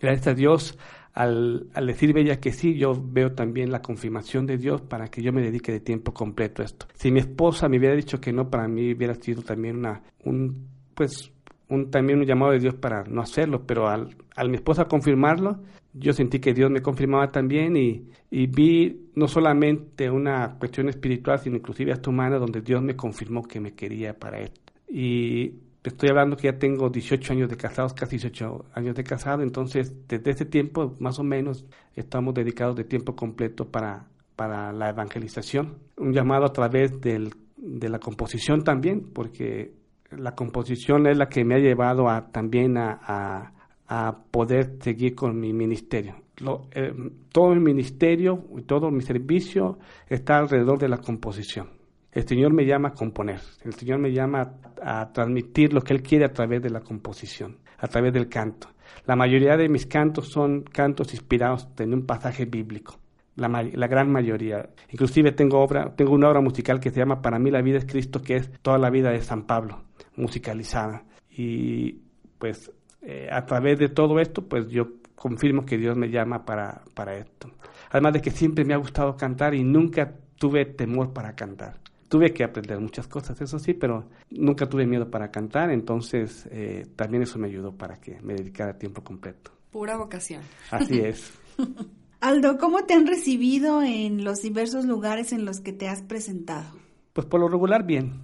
Gracias 0.00 0.26
a 0.28 0.34
Dios, 0.34 0.78
al, 1.14 1.68
al 1.74 1.86
decirme 1.86 2.20
ella 2.20 2.40
que 2.40 2.52
sí, 2.52 2.76
yo 2.76 2.92
veo 2.94 3.32
también 3.32 3.70
la 3.70 3.82
confirmación 3.82 4.46
de 4.46 4.56
Dios 4.56 4.82
para 4.82 5.08
que 5.08 5.22
yo 5.22 5.32
me 5.32 5.42
dedique 5.42 5.72
de 5.72 5.80
tiempo 5.80 6.12
completo 6.12 6.62
a 6.62 6.64
esto. 6.64 6.86
Si 6.94 7.10
mi 7.10 7.20
esposa 7.20 7.68
me 7.68 7.78
hubiera 7.78 7.94
dicho 7.96 8.20
que 8.20 8.32
no, 8.32 8.50
para 8.50 8.68
mí 8.68 8.92
hubiera 8.92 9.14
sido 9.14 9.42
también 9.42 9.76
una, 9.78 10.02
un, 10.24 10.68
pues, 10.94 11.32
un, 11.68 11.90
también 11.90 12.20
un 12.20 12.26
llamado 12.26 12.52
de 12.52 12.60
Dios 12.60 12.74
para 12.74 13.04
no 13.04 13.22
hacerlo, 13.22 13.66
pero 13.66 13.88
al, 13.88 14.16
al 14.36 14.48
mi 14.48 14.56
esposa 14.56 14.86
confirmarlo, 14.86 15.60
yo 15.92 16.12
sentí 16.12 16.38
que 16.38 16.54
Dios 16.54 16.70
me 16.70 16.82
confirmaba 16.82 17.30
también 17.32 17.76
y, 17.76 18.08
y 18.30 18.46
vi 18.46 19.10
no 19.14 19.26
solamente 19.26 20.10
una 20.10 20.56
cuestión 20.58 20.88
espiritual, 20.88 21.38
sino 21.38 21.56
inclusive 21.56 21.92
hasta 21.92 22.10
humana, 22.10 22.38
donde 22.38 22.60
Dios 22.60 22.82
me 22.82 22.94
confirmó 22.94 23.42
que 23.42 23.58
me 23.58 23.72
quería 23.72 24.16
para 24.16 24.40
esto. 24.40 24.60
Y 24.88 25.54
estoy 25.88 26.10
hablando 26.10 26.36
que 26.36 26.44
ya 26.44 26.58
tengo 26.58 26.88
18 26.88 27.32
años 27.32 27.48
de 27.48 27.56
casados, 27.56 27.92
casi 27.92 28.16
18 28.16 28.66
años 28.74 28.94
de 28.94 29.04
casado, 29.04 29.42
entonces 29.42 29.94
desde 30.08 30.30
ese 30.30 30.44
tiempo 30.44 30.96
más 30.98 31.18
o 31.18 31.24
menos 31.24 31.66
estamos 31.94 32.34
dedicados 32.34 32.76
de 32.76 32.84
tiempo 32.84 33.14
completo 33.14 33.66
para, 33.70 34.06
para 34.36 34.72
la 34.72 34.90
evangelización. 34.90 35.78
Un 35.96 36.12
llamado 36.12 36.46
a 36.46 36.52
través 36.52 37.00
del, 37.00 37.32
de 37.56 37.88
la 37.88 37.98
composición 37.98 38.64
también, 38.64 39.10
porque 39.12 39.72
la 40.10 40.34
composición 40.34 41.06
es 41.06 41.16
la 41.18 41.28
que 41.28 41.44
me 41.44 41.56
ha 41.56 41.58
llevado 41.58 42.08
a, 42.08 42.30
también 42.30 42.78
a, 42.78 43.52
a, 43.86 44.18
poder 44.30 44.76
seguir 44.80 45.14
con 45.14 45.38
mi 45.38 45.52
ministerio. 45.52 46.16
Lo, 46.38 46.68
eh, 46.72 46.92
todo 47.32 47.54
mi 47.54 47.60
ministerio 47.60 48.44
y 48.56 48.62
todo 48.62 48.90
mi 48.90 49.02
servicio 49.02 49.78
está 50.08 50.38
alrededor 50.38 50.78
de 50.78 50.88
la 50.88 50.98
composición. 50.98 51.77
El 52.12 52.26
Señor 52.26 52.52
me 52.52 52.64
llama 52.64 52.88
a 52.88 52.92
componer, 52.94 53.40
el 53.64 53.74
Señor 53.74 53.98
me 53.98 54.12
llama 54.12 54.54
a, 54.82 55.12
transmitir 55.12 55.72
lo 55.72 55.82
que 55.82 55.92
Él 55.92 56.02
quiere 56.02 56.24
a 56.24 56.32
través 56.32 56.62
de 56.62 56.70
la 56.70 56.80
composición, 56.80 57.58
a 57.78 57.86
través 57.86 58.12
del 58.12 58.28
canto. 58.28 58.68
La 59.06 59.14
mayoría 59.14 59.56
de 59.56 59.68
mis 59.68 59.86
cantos 59.86 60.28
son 60.28 60.62
cantos 60.62 61.12
inspirados 61.12 61.68
en 61.78 61.92
un 61.92 62.06
pasaje 62.06 62.46
bíblico, 62.46 62.98
la, 63.36 63.86
gran 63.86 64.10
mayoría. 64.10 64.70
Inclusive 64.90 65.32
tengo 65.32 65.66
una 66.10 66.28
obra 66.28 66.40
musical 66.40 66.80
que 66.80 66.90
se 66.90 66.98
llama 66.98 67.20
Para 67.20 67.38
mí 67.38 67.50
la 67.50 67.60
vida 67.60 67.78
es 67.78 67.84
Cristo, 67.84 68.22
que 68.22 68.36
es 68.36 68.50
toda 68.62 68.78
la 68.78 68.90
vida 68.90 69.10
de 69.10 69.20
San 69.20 69.44
Pablo, 69.44 69.82
musicalizada. 70.16 71.04
Y 71.30 72.00
pues 72.38 72.72
eh, 73.02 73.28
a 73.30 73.44
través 73.44 73.78
de 73.78 73.90
todo 73.90 74.18
esto, 74.18 74.48
pues 74.48 74.68
yo 74.68 74.88
confirmo 75.14 75.66
que 75.66 75.76
Dios 75.76 75.96
me 75.96 76.10
llama 76.10 76.44
para, 76.44 76.82
para 76.94 77.16
esto. 77.16 77.50
Además 77.90 78.14
de 78.14 78.22
que 78.22 78.30
siempre 78.30 78.64
me 78.64 78.74
ha 78.74 78.78
gustado 78.78 79.16
cantar 79.16 79.54
y 79.54 79.62
nunca 79.62 80.14
tuve 80.36 80.64
temor 80.64 81.12
para 81.12 81.34
cantar. 81.34 81.74
Tuve 82.08 82.32
que 82.32 82.42
aprender 82.42 82.80
muchas 82.80 83.06
cosas, 83.06 83.40
eso 83.40 83.58
sí, 83.58 83.74
pero 83.74 84.08
nunca 84.30 84.66
tuve 84.66 84.86
miedo 84.86 85.10
para 85.10 85.30
cantar, 85.30 85.70
entonces 85.70 86.48
eh, 86.50 86.86
también 86.96 87.22
eso 87.22 87.38
me 87.38 87.48
ayudó 87.48 87.72
para 87.72 88.00
que 88.00 88.20
me 88.22 88.34
dedicara 88.34 88.72
a 88.72 88.78
tiempo 88.78 89.04
completo. 89.04 89.50
Pura 89.70 89.96
vocación. 89.96 90.42
Así 90.70 91.00
es. 91.04 91.32
Aldo, 92.20 92.58
¿cómo 92.58 92.84
te 92.84 92.94
han 92.94 93.06
recibido 93.06 93.82
en 93.82 94.24
los 94.24 94.42
diversos 94.42 94.84
lugares 94.86 95.32
en 95.32 95.44
los 95.44 95.60
que 95.60 95.72
te 95.72 95.88
has 95.88 96.02
presentado? 96.02 96.68
Pues 97.12 97.26
por 97.26 97.40
lo 97.40 97.48
regular 97.48 97.84
bien. 97.84 98.22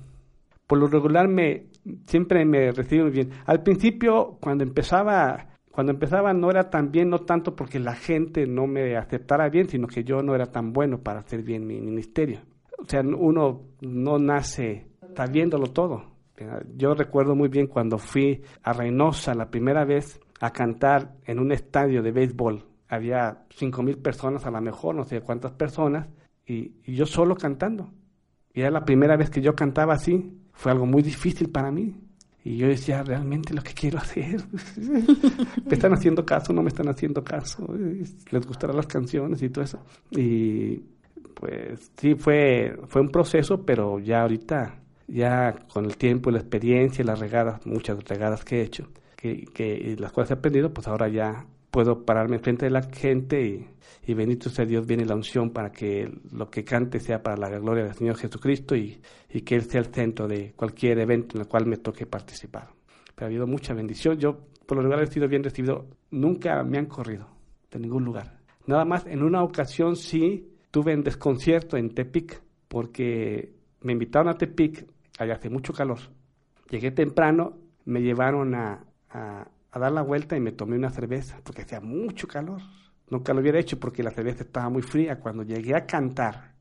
Por 0.66 0.78
lo 0.78 0.86
regular 0.86 1.28
me 1.28 1.66
siempre 2.06 2.44
me 2.44 2.72
reciben 2.72 3.12
bien. 3.12 3.30
Al 3.46 3.62
principio 3.62 4.38
cuando 4.40 4.64
empezaba 4.64 5.48
cuando 5.70 5.92
empezaba 5.92 6.32
no 6.32 6.50
era 6.50 6.70
tan 6.70 6.92
bien, 6.92 7.10
no 7.10 7.22
tanto 7.22 7.56
porque 7.56 7.80
la 7.80 7.94
gente 7.94 8.46
no 8.46 8.68
me 8.68 8.96
aceptara 8.96 9.48
bien, 9.48 9.68
sino 9.68 9.88
que 9.88 10.04
yo 10.04 10.22
no 10.22 10.34
era 10.34 10.46
tan 10.46 10.72
bueno 10.72 10.98
para 10.98 11.20
hacer 11.20 11.42
bien 11.42 11.66
mi 11.66 11.80
ministerio. 11.80 12.40
O 12.84 12.88
sea, 12.88 13.00
uno 13.00 13.62
no 13.80 14.18
nace 14.18 14.88
sabiéndolo 15.16 15.68
todo. 15.68 16.14
Yo 16.76 16.94
recuerdo 16.94 17.34
muy 17.34 17.48
bien 17.48 17.66
cuando 17.66 17.96
fui 17.98 18.42
a 18.62 18.72
Reynosa 18.72 19.34
la 19.34 19.50
primera 19.50 19.84
vez 19.84 20.20
a 20.40 20.50
cantar 20.50 21.14
en 21.24 21.38
un 21.38 21.52
estadio 21.52 22.02
de 22.02 22.12
béisbol. 22.12 22.64
Había 22.88 23.44
cinco 23.50 23.82
mil 23.82 23.98
personas 23.98 24.44
a 24.44 24.50
lo 24.50 24.60
mejor, 24.60 24.94
no 24.94 25.04
sé 25.04 25.20
cuántas 25.20 25.52
personas, 25.52 26.08
y, 26.46 26.72
y 26.84 26.94
yo 26.94 27.06
solo 27.06 27.36
cantando. 27.36 27.90
Y 28.52 28.60
era 28.60 28.70
la 28.70 28.84
primera 28.84 29.16
vez 29.16 29.30
que 29.30 29.40
yo 29.40 29.54
cantaba 29.54 29.94
así. 29.94 30.38
Fue 30.52 30.70
algo 30.70 30.86
muy 30.86 31.02
difícil 31.02 31.50
para 31.50 31.70
mí. 31.70 31.96
Y 32.44 32.58
yo 32.58 32.68
decía, 32.68 33.02
realmente 33.02 33.54
lo 33.54 33.62
que 33.62 33.72
quiero 33.72 33.98
hacer. 33.98 34.42
¿Me 35.64 35.72
están 35.72 35.94
haciendo 35.94 36.26
caso? 36.26 36.52
¿No 36.52 36.62
me 36.62 36.68
están 36.68 36.88
haciendo 36.88 37.24
caso? 37.24 37.66
¿Les 38.30 38.46
gustarán 38.46 38.76
las 38.76 38.86
canciones 38.86 39.42
y 39.42 39.48
todo 39.48 39.64
eso? 39.64 39.82
Y 40.10 40.82
pues 41.44 41.92
sí, 41.98 42.14
fue, 42.14 42.74
fue 42.86 43.02
un 43.02 43.10
proceso, 43.10 43.66
pero 43.66 43.98
ya 43.98 44.22
ahorita, 44.22 44.80
ya 45.06 45.54
con 45.70 45.84
el 45.84 45.98
tiempo, 45.98 46.30
la 46.30 46.38
experiencia, 46.38 47.04
las 47.04 47.18
regadas, 47.18 47.66
muchas 47.66 48.02
regadas 48.04 48.46
que 48.46 48.60
he 48.60 48.62
hecho, 48.62 48.88
que, 49.14 49.44
que 49.52 49.94
las 49.98 50.10
cuales 50.10 50.30
he 50.30 50.34
aprendido, 50.34 50.72
pues 50.72 50.88
ahora 50.88 51.06
ya 51.08 51.44
puedo 51.70 52.06
pararme 52.06 52.38
frente 52.38 52.64
de 52.64 52.70
la 52.70 52.80
gente 52.84 53.68
y, 54.06 54.14
bendito 54.14 54.48
sea 54.48 54.64
Dios, 54.64 54.86
viene 54.86 55.04
la 55.04 55.14
unción 55.14 55.50
para 55.50 55.70
que 55.70 56.10
lo 56.32 56.48
que 56.48 56.64
cante 56.64 56.98
sea 56.98 57.22
para 57.22 57.36
la 57.36 57.50
gloria 57.58 57.84
del 57.84 57.94
Señor 57.94 58.16
Jesucristo 58.16 58.74
y, 58.74 58.98
y 59.28 59.42
que 59.42 59.56
Él 59.56 59.64
sea 59.64 59.80
el 59.82 59.92
centro 59.92 60.26
de 60.26 60.54
cualquier 60.56 60.98
evento 60.98 61.36
en 61.36 61.42
el 61.42 61.46
cual 61.46 61.66
me 61.66 61.76
toque 61.76 62.06
participar. 62.06 62.68
Pero 63.14 63.26
ha 63.26 63.28
habido 63.28 63.46
mucha 63.46 63.74
bendición. 63.74 64.16
Yo, 64.16 64.38
por 64.64 64.78
lo 64.78 64.82
general, 64.84 65.04
he 65.04 65.12
sido 65.12 65.28
bien 65.28 65.44
recibido. 65.44 65.88
Nunca 66.10 66.62
me 66.64 66.78
han 66.78 66.86
corrido 66.86 67.28
de 67.70 67.80
ningún 67.80 68.02
lugar. 68.02 68.38
Nada 68.66 68.86
más, 68.86 69.04
en 69.04 69.22
una 69.22 69.42
ocasión 69.42 69.94
sí 69.94 70.53
tuve 70.74 70.90
en 70.90 71.04
desconcierto 71.04 71.76
en 71.76 71.94
Tepic, 71.94 72.42
porque 72.66 73.54
me 73.82 73.92
invitaron 73.92 74.26
a 74.26 74.36
Tepic, 74.36 74.84
allá 75.20 75.34
hace 75.34 75.48
mucho 75.48 75.72
calor. 75.72 76.00
Llegué 76.68 76.90
temprano, 76.90 77.56
me 77.84 78.02
llevaron 78.02 78.56
a, 78.56 78.84
a, 79.08 79.46
a 79.70 79.78
dar 79.78 79.92
la 79.92 80.02
vuelta 80.02 80.36
y 80.36 80.40
me 80.40 80.50
tomé 80.50 80.74
una 80.74 80.90
cerveza, 80.90 81.40
porque 81.44 81.62
hacía 81.62 81.80
mucho 81.80 82.26
calor. 82.26 82.60
Nunca 83.08 83.32
lo 83.32 83.40
hubiera 83.40 83.60
hecho 83.60 83.78
porque 83.78 84.02
la 84.02 84.10
cerveza 84.10 84.42
estaba 84.42 84.68
muy 84.68 84.82
fría. 84.82 85.20
Cuando 85.20 85.44
llegué 85.44 85.76
a 85.76 85.86
cantar, 85.86 86.54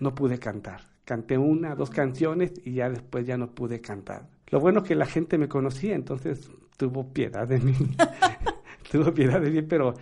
no 0.00 0.12
pude 0.12 0.40
cantar. 0.40 0.80
Canté 1.04 1.38
una, 1.38 1.76
dos 1.76 1.90
canciones 1.90 2.52
y 2.64 2.72
ya 2.72 2.90
después 2.90 3.24
ya 3.24 3.38
no 3.38 3.54
pude 3.54 3.80
cantar. 3.80 4.28
Lo 4.48 4.58
bueno 4.58 4.82
que 4.82 4.96
la 4.96 5.06
gente 5.06 5.38
me 5.38 5.46
conocía, 5.46 5.94
entonces 5.94 6.50
tuvo 6.76 7.12
piedad 7.12 7.46
de 7.46 7.60
mí. 7.60 7.76
tuvo 8.90 9.14
piedad 9.14 9.40
de 9.40 9.52
mí, 9.52 9.62
pero 9.62 9.94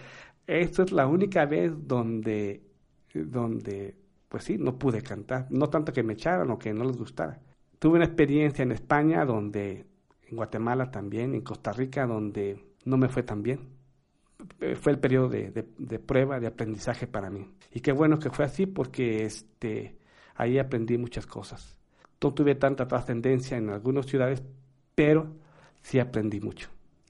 esto 0.47 0.83
es 0.83 0.93
la 0.93 1.07
única 1.07 1.45
vez 1.45 1.73
donde, 1.87 2.72
donde, 3.15 3.97
pues 4.29 4.45
sí, 4.45 4.59
no 4.59 4.79
pude 4.79 5.03
cantar. 5.03 5.47
No 5.51 5.69
tanto 5.69 5.93
que 5.93 6.03
me 6.03 6.15
echaran 6.15 6.51
o 6.51 6.59
que 6.59 6.73
no 6.73 6.85
les 6.85 6.97
gustara. 6.97 7.41
Tuve 7.79 7.97
una 7.97 8.05
experiencia 8.05 8.63
en 8.63 8.73
España 8.73 9.25
donde, 9.25 9.87
en 10.29 10.37
Guatemala 10.37 10.91
también, 10.91 11.35
en 11.35 11.43
Costa 11.43 11.73
Rica, 11.73 12.07
donde 12.07 12.65
no 12.85 12.97
me 12.97 13.09
fue 13.09 13.23
tan 13.23 13.43
bien 13.43 13.83
eh, 14.61 14.77
fue 14.77 14.93
el 14.93 14.99
periodo 14.99 15.29
de, 15.29 15.67
de, 15.79 15.99
prueba, 15.99 16.41
de 16.41 16.47
aprendizaje 16.47 17.07
para 17.07 17.31
mí. 17.31 17.49
Y 17.73 17.81
qué 17.81 17.93
bueno 17.93 18.19
que 18.19 18.31
fue 18.31 18.45
así 18.45 18.67
porque 18.67 19.25
este, 19.25 19.99
ahí 20.35 20.59
aprendí 20.59 20.99
muchas 20.99 21.27
cosas. 21.27 21.79
No 22.23 22.33
tuve 22.33 22.55
tanta 22.55 22.87
trascendencia 22.87 23.57
en 23.57 23.71
algunas 23.71 24.07
ciudades, 24.07 24.43
pero 24.95 25.35
sí 25.83 25.99
aprendí 25.99 26.41
mucho. 26.41 26.69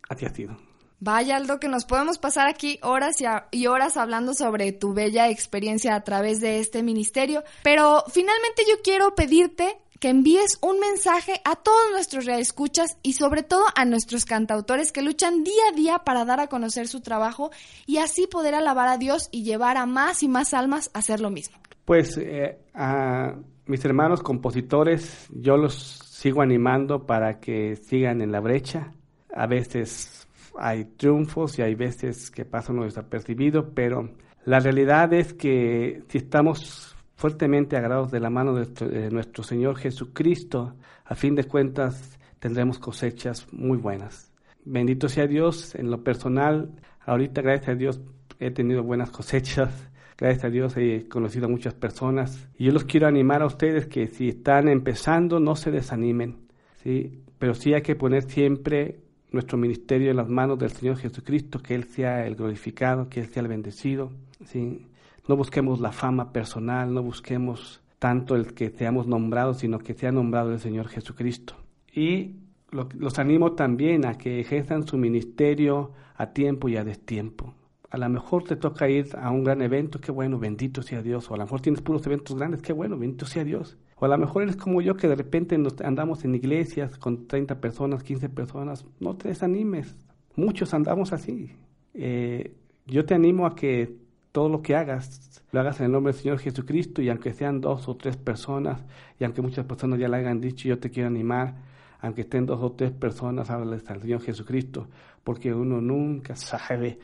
Así 0.08 0.24
ha 0.24 0.30
sido. 0.30 0.56
Vaya, 1.04 1.34
Aldo, 1.34 1.58
que 1.58 1.66
nos 1.66 1.84
podemos 1.84 2.18
pasar 2.18 2.46
aquí 2.46 2.78
horas 2.80 3.20
y, 3.20 3.24
y, 3.50 3.66
horas 3.66 3.96
hablando 3.96 4.34
sobre 4.34 4.70
tu 4.70 4.94
bella 4.94 5.28
experiencia 5.30 5.96
a 5.96 6.04
través 6.04 6.40
de 6.40 6.60
este 6.60 6.84
ministerio. 6.84 7.42
Pero 7.64 8.04
finalmente 8.06 8.62
yo 8.70 8.76
quiero 8.84 9.12
pedirte 9.16 9.80
que 9.98 10.10
envíes 10.10 10.60
un 10.60 10.78
mensaje 10.78 11.40
a 11.44 11.56
todos 11.56 11.90
nuestros 11.90 12.24
reescuchas 12.24 12.98
y 13.02 13.14
sobre 13.14 13.42
todo 13.42 13.64
a 13.74 13.84
nuestros 13.84 14.24
cantautores 14.24 14.92
que 14.92 15.02
luchan 15.02 15.42
día 15.42 15.62
a 15.72 15.74
día 15.74 15.98
para 16.04 16.24
dar 16.24 16.38
a 16.38 16.46
conocer 16.46 16.86
su 16.86 17.00
trabajo 17.00 17.50
y 17.84 17.96
así 17.96 18.28
poder 18.28 18.54
alabar 18.54 18.86
a 18.86 18.96
Dios 18.96 19.28
y 19.32 19.42
llevar 19.42 19.78
a 19.78 19.86
más 19.86 20.22
y 20.22 20.28
más 20.28 20.54
almas 20.54 20.88
a 20.94 21.00
hacer 21.00 21.18
lo 21.18 21.30
mismo. 21.30 21.56
Pues 21.84 22.16
eh, 22.16 22.60
a 22.74 23.34
mis 23.66 23.84
hermanos 23.84 24.22
compositores 24.22 25.26
yo 25.30 25.56
los 25.56 25.74
sigo 25.74 26.42
animando 26.42 27.06
para 27.06 27.40
que 27.40 27.74
sigan 27.74 28.22
en 28.22 28.30
la 28.30 28.38
brecha. 28.38 28.92
A 29.34 29.46
veces 29.46 30.21
hay 30.58 30.84
triunfos 30.96 31.58
y 31.58 31.62
hay 31.62 31.74
veces 31.74 32.30
que 32.30 32.44
pasan 32.44 32.80
desapercibidos, 32.80 33.66
pero 33.74 34.10
la 34.44 34.60
realidad 34.60 35.12
es 35.12 35.34
que 35.34 36.02
si 36.08 36.18
estamos 36.18 36.96
fuertemente 37.14 37.76
agarrados 37.76 38.10
de 38.10 38.20
la 38.20 38.30
mano 38.30 38.54
de, 38.54 38.66
de, 38.86 39.10
nuestro 39.10 39.44
Señor 39.44 39.76
Jesucristo, 39.76 40.74
a 41.04 41.14
fin 41.14 41.34
de 41.34 41.44
cuentas 41.44 42.18
tendremos 42.38 42.78
cosechas 42.78 43.46
muy 43.52 43.78
buenas. 43.78 44.32
Bendito 44.64 45.08
sea 45.08 45.26
Dios, 45.26 45.74
en 45.74 45.90
lo 45.90 46.02
personal, 46.02 46.70
ahorita 47.06 47.42
gracias 47.42 47.68
a 47.68 47.74
Dios 47.74 48.00
he 48.40 48.50
tenido 48.50 48.82
buenas 48.82 49.10
cosechas, 49.10 49.88
gracias 50.18 50.44
a 50.44 50.50
Dios 50.50 50.76
he 50.76 51.08
conocido 51.08 51.46
a 51.46 51.48
muchas 51.48 51.74
personas 51.74 52.48
y 52.56 52.64
yo 52.64 52.72
los 52.72 52.84
quiero 52.84 53.06
animar 53.06 53.42
a 53.42 53.46
ustedes 53.46 53.86
que 53.86 54.08
si 54.08 54.28
están 54.28 54.68
empezando 54.68 55.40
no 55.40 55.54
se 55.54 55.70
desanimen, 55.70 56.48
¿sí? 56.82 57.22
pero 57.38 57.54
sí 57.54 57.74
hay 57.74 57.82
que 57.82 57.96
poner 57.96 58.22
siempre 58.22 59.01
nuestro 59.32 59.58
ministerio 59.58 60.10
en 60.10 60.16
las 60.16 60.28
manos 60.28 60.58
del 60.58 60.70
Señor 60.70 60.96
Jesucristo, 60.96 61.60
que 61.62 61.74
Él 61.74 61.84
sea 61.84 62.26
el 62.26 62.36
glorificado, 62.36 63.08
que 63.08 63.20
Él 63.20 63.26
sea 63.26 63.42
el 63.42 63.48
bendecido, 63.48 64.12
¿sí? 64.44 64.86
No 65.28 65.36
busquemos 65.36 65.80
la 65.80 65.92
fama 65.92 66.32
personal, 66.32 66.92
no 66.92 67.02
busquemos 67.02 67.80
tanto 67.98 68.34
el 68.34 68.54
que 68.54 68.70
seamos 68.70 69.06
nombrados, 69.06 69.58
sino 69.58 69.78
que 69.78 69.94
sea 69.94 70.10
nombrado 70.10 70.52
el 70.52 70.58
Señor 70.58 70.88
Jesucristo. 70.88 71.54
Y 71.94 72.36
lo, 72.70 72.88
los 72.98 73.18
animo 73.18 73.52
también 73.52 74.04
a 74.04 74.18
que 74.18 74.40
ejerzan 74.40 74.86
su 74.86 74.96
ministerio 74.98 75.92
a 76.16 76.32
tiempo 76.32 76.68
y 76.68 76.76
a 76.76 76.84
destiempo. 76.84 77.54
A 77.90 77.98
lo 77.98 78.08
mejor 78.08 78.44
te 78.44 78.56
toca 78.56 78.88
ir 78.88 79.10
a 79.16 79.30
un 79.30 79.44
gran 79.44 79.60
evento, 79.62 80.00
qué 80.00 80.10
bueno, 80.10 80.38
bendito 80.38 80.82
sea 80.82 81.02
Dios. 81.02 81.30
O 81.30 81.34
a 81.34 81.36
lo 81.36 81.44
mejor 81.44 81.60
tienes 81.60 81.82
puros 81.82 82.04
eventos 82.06 82.36
grandes, 82.36 82.62
qué 82.62 82.72
bueno, 82.72 82.98
bendito 82.98 83.26
sea 83.26 83.44
Dios. 83.44 83.76
O 83.96 84.04
a 84.04 84.08
lo 84.08 84.18
mejor 84.18 84.42
eres 84.42 84.56
como 84.56 84.80
yo 84.80 84.96
que 84.96 85.08
de 85.08 85.14
repente 85.14 85.56
nos 85.58 85.80
andamos 85.80 86.24
en 86.24 86.34
iglesias 86.34 86.98
con 86.98 87.26
30 87.26 87.60
personas, 87.60 88.02
15 88.02 88.28
personas. 88.28 88.84
No 89.00 89.16
te 89.16 89.28
desanimes. 89.28 89.94
Muchos 90.34 90.74
andamos 90.74 91.12
así. 91.12 91.52
Eh, 91.94 92.54
yo 92.86 93.04
te 93.04 93.14
animo 93.14 93.46
a 93.46 93.54
que 93.54 93.96
todo 94.32 94.48
lo 94.48 94.62
que 94.62 94.74
hagas, 94.74 95.42
lo 95.52 95.60
hagas 95.60 95.78
en 95.80 95.86
el 95.86 95.92
nombre 95.92 96.12
del 96.12 96.20
Señor 96.20 96.38
Jesucristo 96.38 97.02
y 97.02 97.10
aunque 97.10 97.34
sean 97.34 97.60
dos 97.60 97.86
o 97.88 97.96
tres 97.96 98.16
personas 98.16 98.82
y 99.20 99.24
aunque 99.24 99.42
muchas 99.42 99.66
personas 99.66 99.98
ya 99.98 100.08
le 100.08 100.16
hayan 100.16 100.40
dicho, 100.40 100.68
yo 100.68 100.78
te 100.78 100.90
quiero 100.90 101.08
animar, 101.08 101.54
aunque 102.00 102.22
estén 102.22 102.46
dos 102.46 102.60
o 102.62 102.72
tres 102.72 102.90
personas, 102.92 103.50
háblales 103.50 103.88
al 103.90 104.00
Señor 104.00 104.22
Jesucristo, 104.22 104.88
porque 105.22 105.54
uno 105.54 105.80
nunca 105.80 106.34
sabe 106.34 106.98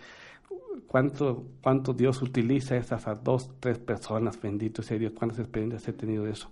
cuánto, 0.86 1.44
cuánto 1.62 1.92
Dios 1.92 2.22
utiliza 2.22 2.76
esas 2.76 3.04
dos, 3.22 3.50
tres 3.60 3.78
personas, 3.78 4.40
bendito 4.40 4.82
sea 4.82 4.98
Dios, 4.98 5.12
cuántas 5.14 5.38
experiencias 5.38 5.86
he 5.86 5.92
tenido 5.92 6.24
de 6.24 6.32
eso. 6.32 6.50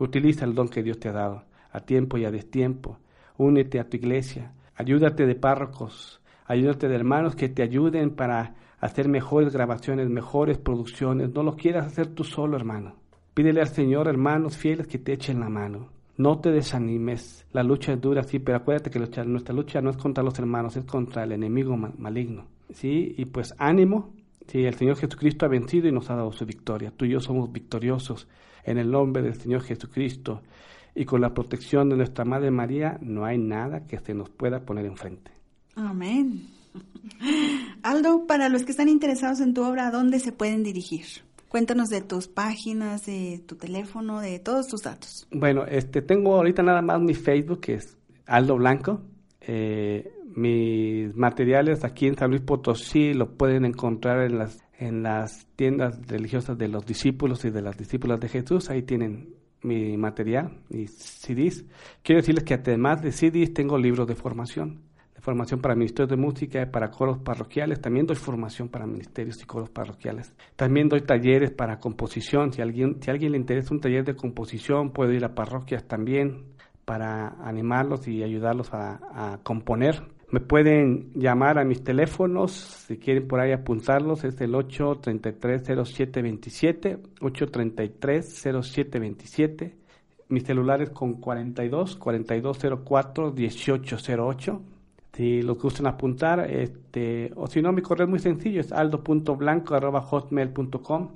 Utiliza 0.00 0.44
el 0.44 0.54
don 0.54 0.68
que 0.68 0.82
Dios 0.82 0.98
te 0.98 1.08
ha 1.08 1.12
dado, 1.12 1.44
a 1.70 1.80
tiempo 1.80 2.18
y 2.18 2.24
a 2.24 2.30
destiempo. 2.30 2.98
Únete 3.36 3.80
a 3.80 3.88
tu 3.88 3.96
iglesia, 3.96 4.52
ayúdate 4.74 5.26
de 5.26 5.34
párrocos, 5.34 6.20
ayúdate 6.46 6.88
de 6.88 6.94
hermanos 6.94 7.36
que 7.36 7.48
te 7.48 7.62
ayuden 7.62 8.10
para 8.10 8.54
hacer 8.80 9.08
mejores 9.08 9.52
grabaciones, 9.52 10.08
mejores 10.08 10.58
producciones. 10.58 11.32
No 11.34 11.42
lo 11.42 11.56
quieras 11.56 11.86
hacer 11.86 12.08
tú 12.08 12.24
solo, 12.24 12.56
hermano. 12.56 12.96
Pídele 13.34 13.60
al 13.60 13.68
Señor, 13.68 14.08
hermanos 14.08 14.56
fieles, 14.56 14.86
que 14.86 14.98
te 14.98 15.12
echen 15.12 15.40
la 15.40 15.48
mano. 15.48 15.90
No 16.16 16.40
te 16.40 16.50
desanimes. 16.50 17.46
La 17.52 17.62
lucha 17.62 17.92
es 17.92 18.00
dura, 18.00 18.24
sí, 18.24 18.40
pero 18.40 18.58
acuérdate 18.58 18.90
que 18.90 18.98
nuestra 18.98 19.54
lucha 19.54 19.80
no 19.80 19.90
es 19.90 19.96
contra 19.96 20.24
los 20.24 20.36
hermanos, 20.38 20.76
es 20.76 20.84
contra 20.84 21.22
el 21.22 21.32
enemigo 21.32 21.76
maligno. 21.76 22.46
Sí, 22.70 23.14
y 23.16 23.24
pues 23.26 23.54
ánimo. 23.58 24.12
Sí, 24.48 24.64
el 24.64 24.74
Señor 24.74 24.96
Jesucristo 24.96 25.44
ha 25.44 25.48
vencido 25.48 25.88
y 25.88 25.92
nos 25.92 26.10
ha 26.10 26.16
dado 26.16 26.32
su 26.32 26.46
victoria. 26.46 26.90
Tú 26.90 27.04
y 27.04 27.10
yo 27.10 27.20
somos 27.20 27.52
victoriosos 27.52 28.26
en 28.64 28.78
el 28.78 28.90
nombre 28.90 29.22
del 29.22 29.34
Señor 29.34 29.62
Jesucristo. 29.62 30.42
Y 30.94 31.04
con 31.04 31.20
la 31.20 31.34
protección 31.34 31.90
de 31.90 31.96
nuestra 31.96 32.24
Madre 32.24 32.50
María 32.50 32.98
no 33.02 33.24
hay 33.24 33.38
nada 33.38 33.86
que 33.86 33.98
se 33.98 34.14
nos 34.14 34.30
pueda 34.30 34.60
poner 34.60 34.86
enfrente. 34.86 35.30
Amén. 35.76 36.48
Aldo, 37.82 38.26
para 38.26 38.48
los 38.48 38.64
que 38.64 38.72
están 38.72 38.88
interesados 38.88 39.40
en 39.40 39.54
tu 39.54 39.62
obra, 39.62 39.88
¿a 39.88 39.90
dónde 39.90 40.18
se 40.18 40.32
pueden 40.32 40.62
dirigir? 40.62 41.04
Cuéntanos 41.48 41.88
de 41.88 42.00
tus 42.00 42.28
páginas, 42.28 43.06
de 43.06 43.42
tu 43.46 43.56
teléfono, 43.56 44.20
de 44.20 44.38
todos 44.38 44.66
tus 44.66 44.82
datos. 44.82 45.26
Bueno, 45.30 45.64
este, 45.66 46.02
tengo 46.02 46.36
ahorita 46.36 46.62
nada 46.62 46.82
más 46.82 47.00
mi 47.00 47.14
Facebook, 47.14 47.60
que 47.60 47.74
es 47.74 47.96
Aldo 48.26 48.56
Blanco. 48.56 49.02
Eh, 49.40 50.12
mis 50.38 51.14
materiales 51.16 51.84
aquí 51.84 52.06
en 52.06 52.16
San 52.16 52.30
Luis 52.30 52.42
Potosí 52.42 53.12
lo 53.14 53.36
pueden 53.36 53.64
encontrar 53.64 54.22
en 54.22 54.38
las, 54.38 54.58
en 54.78 55.02
las 55.02 55.46
tiendas 55.56 56.00
religiosas 56.06 56.56
de 56.56 56.68
los 56.68 56.86
discípulos 56.86 57.44
y 57.44 57.50
de 57.50 57.62
las 57.62 57.76
discípulas 57.76 58.20
de 58.20 58.28
Jesús. 58.28 58.70
Ahí 58.70 58.82
tienen 58.82 59.34
mi 59.62 59.96
material, 59.96 60.58
mis 60.68 60.96
CDs. 60.96 61.64
Quiero 62.02 62.20
decirles 62.20 62.44
que 62.44 62.54
además 62.54 63.02
de 63.02 63.12
CDs 63.12 63.52
tengo 63.52 63.76
libros 63.76 64.06
de 64.06 64.14
formación 64.14 64.88
formación 65.28 65.60
para 65.60 65.74
ministerios 65.74 66.08
de 66.08 66.16
música, 66.16 66.70
para 66.70 66.90
coros 66.90 67.18
parroquiales, 67.18 67.82
también 67.82 68.06
doy 68.06 68.16
formación 68.16 68.70
para 68.70 68.86
ministerios 68.86 69.42
y 69.42 69.44
coros 69.44 69.68
parroquiales. 69.68 70.34
También 70.56 70.88
doy 70.88 71.02
talleres 71.02 71.50
para 71.50 71.78
composición, 71.78 72.50
si 72.50 72.62
a 72.62 72.64
alguien, 72.64 73.02
si 73.02 73.10
alguien 73.10 73.32
le 73.32 73.38
interesa 73.38 73.74
un 73.74 73.80
taller 73.80 74.06
de 74.06 74.14
composición, 74.14 74.90
puede 74.90 75.16
ir 75.16 75.26
a 75.26 75.34
parroquias 75.34 75.86
también 75.86 76.46
para 76.86 77.36
animarlos 77.46 78.08
y 78.08 78.22
ayudarlos 78.22 78.72
a, 78.72 79.00
a 79.34 79.38
componer. 79.42 80.02
Me 80.30 80.40
pueden 80.40 81.10
llamar 81.14 81.58
a 81.58 81.64
mis 81.64 81.82
teléfonos, 81.82 82.52
si 82.52 82.98
quieren 82.98 83.26
por 83.26 83.40
ahí 83.40 83.52
apuntarlos, 83.52 84.24
es 84.24 84.38
el 84.42 84.52
833-0727, 84.52 86.98
833-0727. 87.20 89.72
Mis 90.28 90.44
celulares 90.44 90.90
con 90.90 91.14
42, 91.14 91.96
4204, 91.96 93.32
1808. 93.32 94.60
Si 95.14 95.40
los 95.40 95.58
gustan 95.58 95.86
apuntar, 95.86 96.40
este, 96.50 97.32
o 97.34 97.46
si 97.46 97.62
no, 97.62 97.72
mi 97.72 97.80
correo 97.80 98.04
es 98.04 98.10
muy 98.10 98.18
sencillo, 98.18 98.60
es 98.60 98.70
aldo.blanco.hotmail.com. 98.70 101.08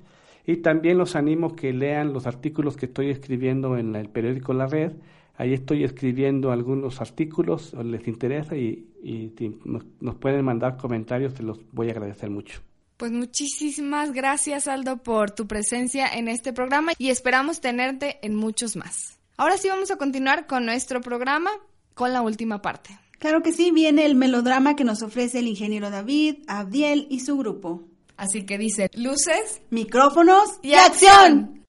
Y 0.46 0.56
también 0.56 0.96
los 0.96 1.16
animo 1.16 1.54
que 1.54 1.74
lean 1.74 2.14
los 2.14 2.26
artículos 2.26 2.78
que 2.78 2.86
estoy 2.86 3.10
escribiendo 3.10 3.76
en 3.76 3.94
el 3.94 4.08
periódico 4.08 4.54
La 4.54 4.66
Red. 4.66 4.92
Ahí 5.36 5.52
estoy 5.52 5.84
escribiendo 5.84 6.50
algunos 6.50 7.02
artículos, 7.02 7.74
les 7.74 8.08
interesa, 8.08 8.56
y, 8.56 8.86
y 9.02 9.32
si 9.36 9.58
nos, 9.64 9.84
nos 10.00 10.16
pueden 10.16 10.44
mandar 10.44 10.76
comentarios, 10.76 11.34
se 11.34 11.42
los 11.42 11.58
voy 11.72 11.88
a 11.88 11.92
agradecer 11.92 12.30
mucho. 12.30 12.60
Pues 12.96 13.10
muchísimas 13.10 14.12
gracias 14.12 14.68
Aldo 14.68 14.98
por 14.98 15.32
tu 15.32 15.46
presencia 15.48 16.06
en 16.06 16.28
este 16.28 16.52
programa 16.52 16.92
y 16.98 17.10
esperamos 17.10 17.60
tenerte 17.60 18.18
en 18.22 18.36
muchos 18.36 18.76
más. 18.76 19.18
Ahora 19.36 19.56
sí 19.56 19.68
vamos 19.68 19.90
a 19.90 19.96
continuar 19.96 20.46
con 20.46 20.64
nuestro 20.64 21.00
programa 21.00 21.50
con 21.94 22.12
la 22.12 22.22
última 22.22 22.62
parte. 22.62 22.96
Claro 23.18 23.42
que 23.42 23.52
sí, 23.52 23.70
viene 23.70 24.04
el 24.04 24.14
melodrama 24.14 24.76
que 24.76 24.84
nos 24.84 25.02
ofrece 25.02 25.40
el 25.40 25.48
ingeniero 25.48 25.90
David, 25.90 26.44
Abdiel 26.46 27.06
y 27.10 27.20
su 27.20 27.36
grupo. 27.36 27.82
Así 28.16 28.44
que 28.44 28.58
dice, 28.58 28.88
luces 28.94 29.62
Micrófonos 29.70 30.58
y 30.62 30.74
acción. 30.74 31.61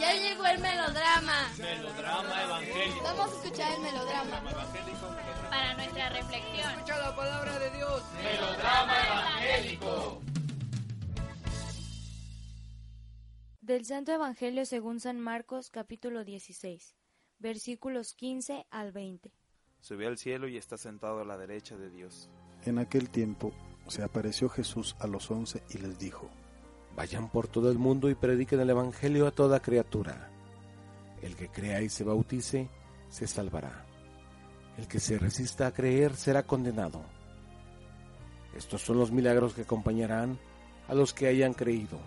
Ya 0.00 0.12
llegó 0.14 0.46
el 0.46 0.58
melodrama. 0.60 1.48
Melodrama 1.58 2.42
evangélico. 2.42 3.02
Vamos 3.04 3.32
a 3.32 3.36
escuchar 3.36 3.72
el 3.74 3.80
melodrama. 3.80 4.42
Para 5.50 5.74
nuestra 5.74 6.08
reflexión. 6.10 6.70
Escucha 6.70 6.98
la 6.98 7.16
palabra 7.16 7.58
de 7.58 7.70
Dios. 7.76 8.02
Melodrama 8.22 8.94
evangélico. 9.06 10.22
Del 13.60 13.84
Santo 13.84 14.12
Evangelio 14.12 14.66
según 14.66 14.98
San 14.98 15.20
Marcos 15.20 15.70
capítulo 15.70 16.24
16, 16.24 16.96
versículos 17.38 18.14
15 18.14 18.66
al 18.70 18.92
20. 18.92 19.32
Subió 19.80 20.08
al 20.08 20.18
cielo 20.18 20.48
y 20.48 20.56
está 20.56 20.76
sentado 20.76 21.20
a 21.20 21.24
la 21.24 21.36
derecha 21.36 21.76
de 21.76 21.90
Dios. 21.90 22.28
En 22.64 22.78
aquel 22.78 23.08
tiempo 23.10 23.52
se 23.88 24.02
apareció 24.02 24.48
Jesús 24.48 24.96
a 24.98 25.06
los 25.06 25.30
once 25.30 25.62
y 25.70 25.78
les 25.78 25.98
dijo, 25.98 26.28
Vayan 26.96 27.28
por 27.30 27.48
todo 27.48 27.70
el 27.70 27.78
mundo 27.78 28.10
y 28.10 28.14
prediquen 28.14 28.60
el 28.60 28.70
Evangelio 28.70 29.26
a 29.26 29.30
toda 29.30 29.60
criatura. 29.60 30.30
El 31.22 31.36
que 31.36 31.48
crea 31.48 31.80
y 31.80 31.88
se 31.88 32.04
bautice, 32.04 32.68
se 33.08 33.26
salvará. 33.26 33.86
El 34.76 34.88
que 34.88 35.00
se 35.00 35.18
resista 35.18 35.66
a 35.66 35.72
creer 35.72 36.14
será 36.16 36.42
condenado. 36.42 37.02
Estos 38.54 38.82
son 38.82 38.98
los 38.98 39.12
milagros 39.12 39.54
que 39.54 39.62
acompañarán 39.62 40.38
a 40.88 40.94
los 40.94 41.14
que 41.14 41.26
hayan 41.26 41.54
creído. 41.54 41.98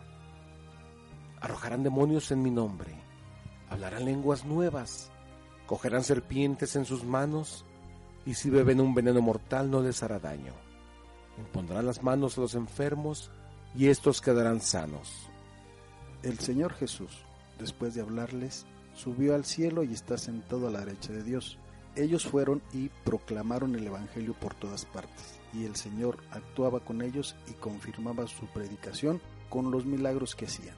Arrojarán 1.41 1.83
demonios 1.83 2.31
en 2.31 2.41
mi 2.43 2.51
nombre, 2.51 2.93
hablarán 3.69 4.05
lenguas 4.05 4.45
nuevas, 4.45 5.11
cogerán 5.65 6.03
serpientes 6.03 6.75
en 6.75 6.85
sus 6.85 7.03
manos, 7.03 7.65
y 8.25 8.33
si 8.33 8.49
beben 8.49 8.81
un 8.81 8.93
veneno 8.93 9.21
mortal 9.21 9.69
no 9.69 9.81
les 9.81 10.01
hará 10.03 10.19
daño. 10.19 10.53
Impondrán 11.37 11.85
las 11.85 12.01
manos 12.01 12.37
a 12.37 12.41
los 12.41 12.55
enfermos, 12.55 13.31
y 13.77 13.87
estos 13.87 14.21
quedarán 14.21 14.61
sanos. 14.61 15.29
El 16.23 16.39
Señor 16.39 16.73
Jesús, 16.73 17.11
después 17.59 17.93
de 17.93 18.01
hablarles, 18.01 18.65
subió 18.95 19.35
al 19.35 19.45
cielo 19.45 19.83
y 19.83 19.93
está 19.93 20.17
sentado 20.17 20.67
a 20.67 20.71
la 20.71 20.79
derecha 20.79 21.11
de 21.11 21.23
Dios. 21.23 21.57
Ellos 21.95 22.25
fueron 22.25 22.61
y 22.73 22.89
proclamaron 23.03 23.75
el 23.75 23.87
Evangelio 23.87 24.33
por 24.33 24.53
todas 24.55 24.85
partes, 24.85 25.39
y 25.53 25.65
el 25.65 25.75
Señor 25.75 26.17
actuaba 26.31 26.79
con 26.79 27.01
ellos 27.01 27.35
y 27.49 27.53
confirmaba 27.53 28.27
su 28.27 28.47
predicación 28.47 29.21
con 29.49 29.71
los 29.71 29.85
milagros 29.85 30.35
que 30.35 30.45
hacían. 30.45 30.75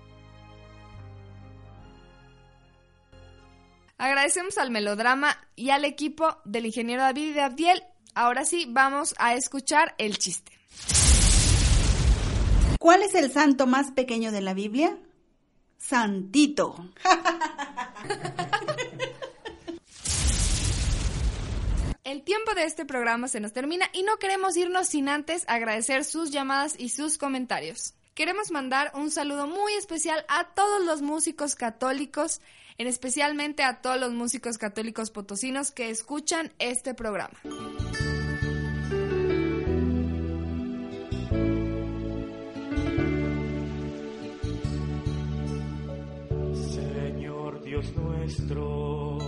Agradecemos 3.97 4.59
al 4.59 4.69
melodrama 4.69 5.35
y 5.55 5.71
al 5.71 5.85
equipo 5.85 6.37
del 6.45 6.67
ingeniero 6.67 7.01
David 7.01 7.29
y 7.29 7.33
de 7.33 7.41
Abdiel. 7.41 7.83
Ahora 8.13 8.45
sí, 8.45 8.67
vamos 8.69 9.15
a 9.17 9.33
escuchar 9.33 9.95
el 9.97 10.19
chiste. 10.19 10.56
¿Cuál 12.79 13.01
es 13.03 13.15
el 13.15 13.31
santo 13.31 13.67
más 13.67 13.91
pequeño 13.91 14.31
de 14.31 14.41
la 14.41 14.53
Biblia? 14.53 14.97
Santito. 15.77 16.75
El 22.03 22.23
tiempo 22.23 22.53
de 22.53 22.63
este 22.63 22.85
programa 22.85 23.27
se 23.27 23.41
nos 23.41 23.51
termina 23.51 23.87
y 23.91 24.03
no 24.03 24.15
queremos 24.15 24.55
irnos 24.55 24.87
sin 24.87 25.09
antes 25.09 25.43
agradecer 25.49 26.05
sus 26.05 26.31
llamadas 26.31 26.75
y 26.77 26.87
sus 26.87 27.17
comentarios. 27.17 27.95
Queremos 28.13 28.49
mandar 28.49 28.93
un 28.95 29.11
saludo 29.11 29.45
muy 29.45 29.73
especial 29.73 30.25
a 30.29 30.45
todos 30.53 30.85
los 30.85 31.01
músicos 31.01 31.55
católicos, 31.55 32.39
en 32.77 32.87
especialmente 32.87 33.63
a 33.63 33.81
todos 33.81 33.99
los 33.99 34.13
músicos 34.13 34.57
católicos 34.57 35.11
potosinos 35.11 35.71
que 35.71 35.89
escuchan 35.89 36.53
este 36.59 36.93
programa. 36.93 37.37
Dios 47.79 47.95
nuestro, 47.95 49.19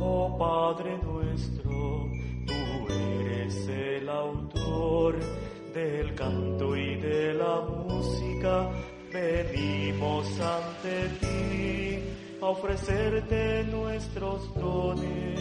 oh 0.00 0.36
Padre 0.36 0.98
nuestro, 1.04 2.10
tú 2.44 2.92
eres 2.92 3.68
el 3.68 4.08
autor 4.08 5.16
del 5.72 6.12
canto 6.16 6.76
y 6.76 6.96
de 6.96 7.34
la 7.34 7.60
música, 7.60 8.70
venimos 9.12 10.26
ante 10.40 11.10
ti 11.20 12.02
a 12.42 12.46
ofrecerte 12.46 13.62
nuestros 13.70 14.52
dones. 14.56 15.40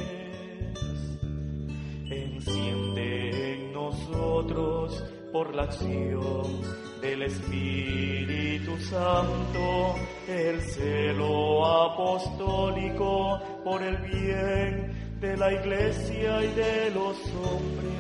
Enciende 2.12 3.54
en 3.56 3.74
nosotros 3.74 5.04
por 5.34 5.56
la 5.56 5.64
acción 5.64 6.89
del 7.02 7.24
Espíritu 7.24 8.78
Santo 8.78 9.96
el 10.28 10.62
celo 10.62 11.66
apostólico 11.66 13.40
por 13.64 13.82
el 13.82 13.98
bien 13.98 15.18
de 15.20 15.38
la 15.38 15.52
iglesia 15.54 16.44
y 16.44 16.48
de 16.54 16.92
los 16.92 17.18
hombres. 17.36 18.00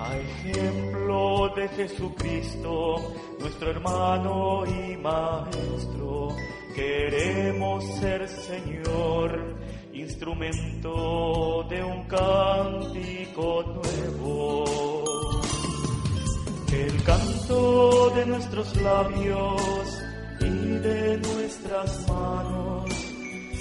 A 0.00 0.16
ejemplo 0.16 1.48
de 1.56 1.68
Jesucristo, 1.68 2.96
nuestro 3.38 3.70
hermano 3.70 4.64
y 4.66 4.96
maestro, 4.96 6.36
queremos 6.74 7.84
ser 8.00 8.28
Señor, 8.28 9.56
instrumento 9.92 11.64
de 11.70 11.84
un 11.84 12.04
cántico 12.04 13.62
nuevo. 13.62 14.93
El 16.74 17.02
canto 17.04 18.10
de 18.16 18.26
nuestros 18.26 18.74
labios 18.82 20.02
y 20.40 20.78
de 20.88 21.18
nuestras 21.18 22.08
manos 22.08 22.90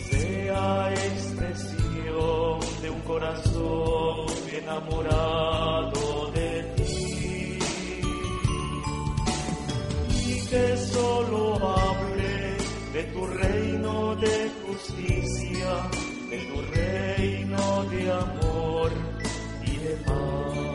sea 0.09 0.91
expresión 0.93 2.59
de 2.81 2.89
un 2.89 3.01
corazón 3.01 4.25
enamorado 4.51 6.31
de 6.33 6.63
ti 6.75 7.59
y 10.25 10.47
que 10.47 10.77
solo 10.77 11.55
hable 11.69 12.57
de 12.93 13.03
tu 13.13 13.27
reino 13.27 14.15
de 14.15 14.51
justicia, 14.65 15.69
de 16.31 16.37
tu 16.49 16.61
reino 16.73 17.83
de 17.91 18.11
amor 18.11 18.91
y 19.67 19.77
de 19.77 19.95
paz. 20.03 20.72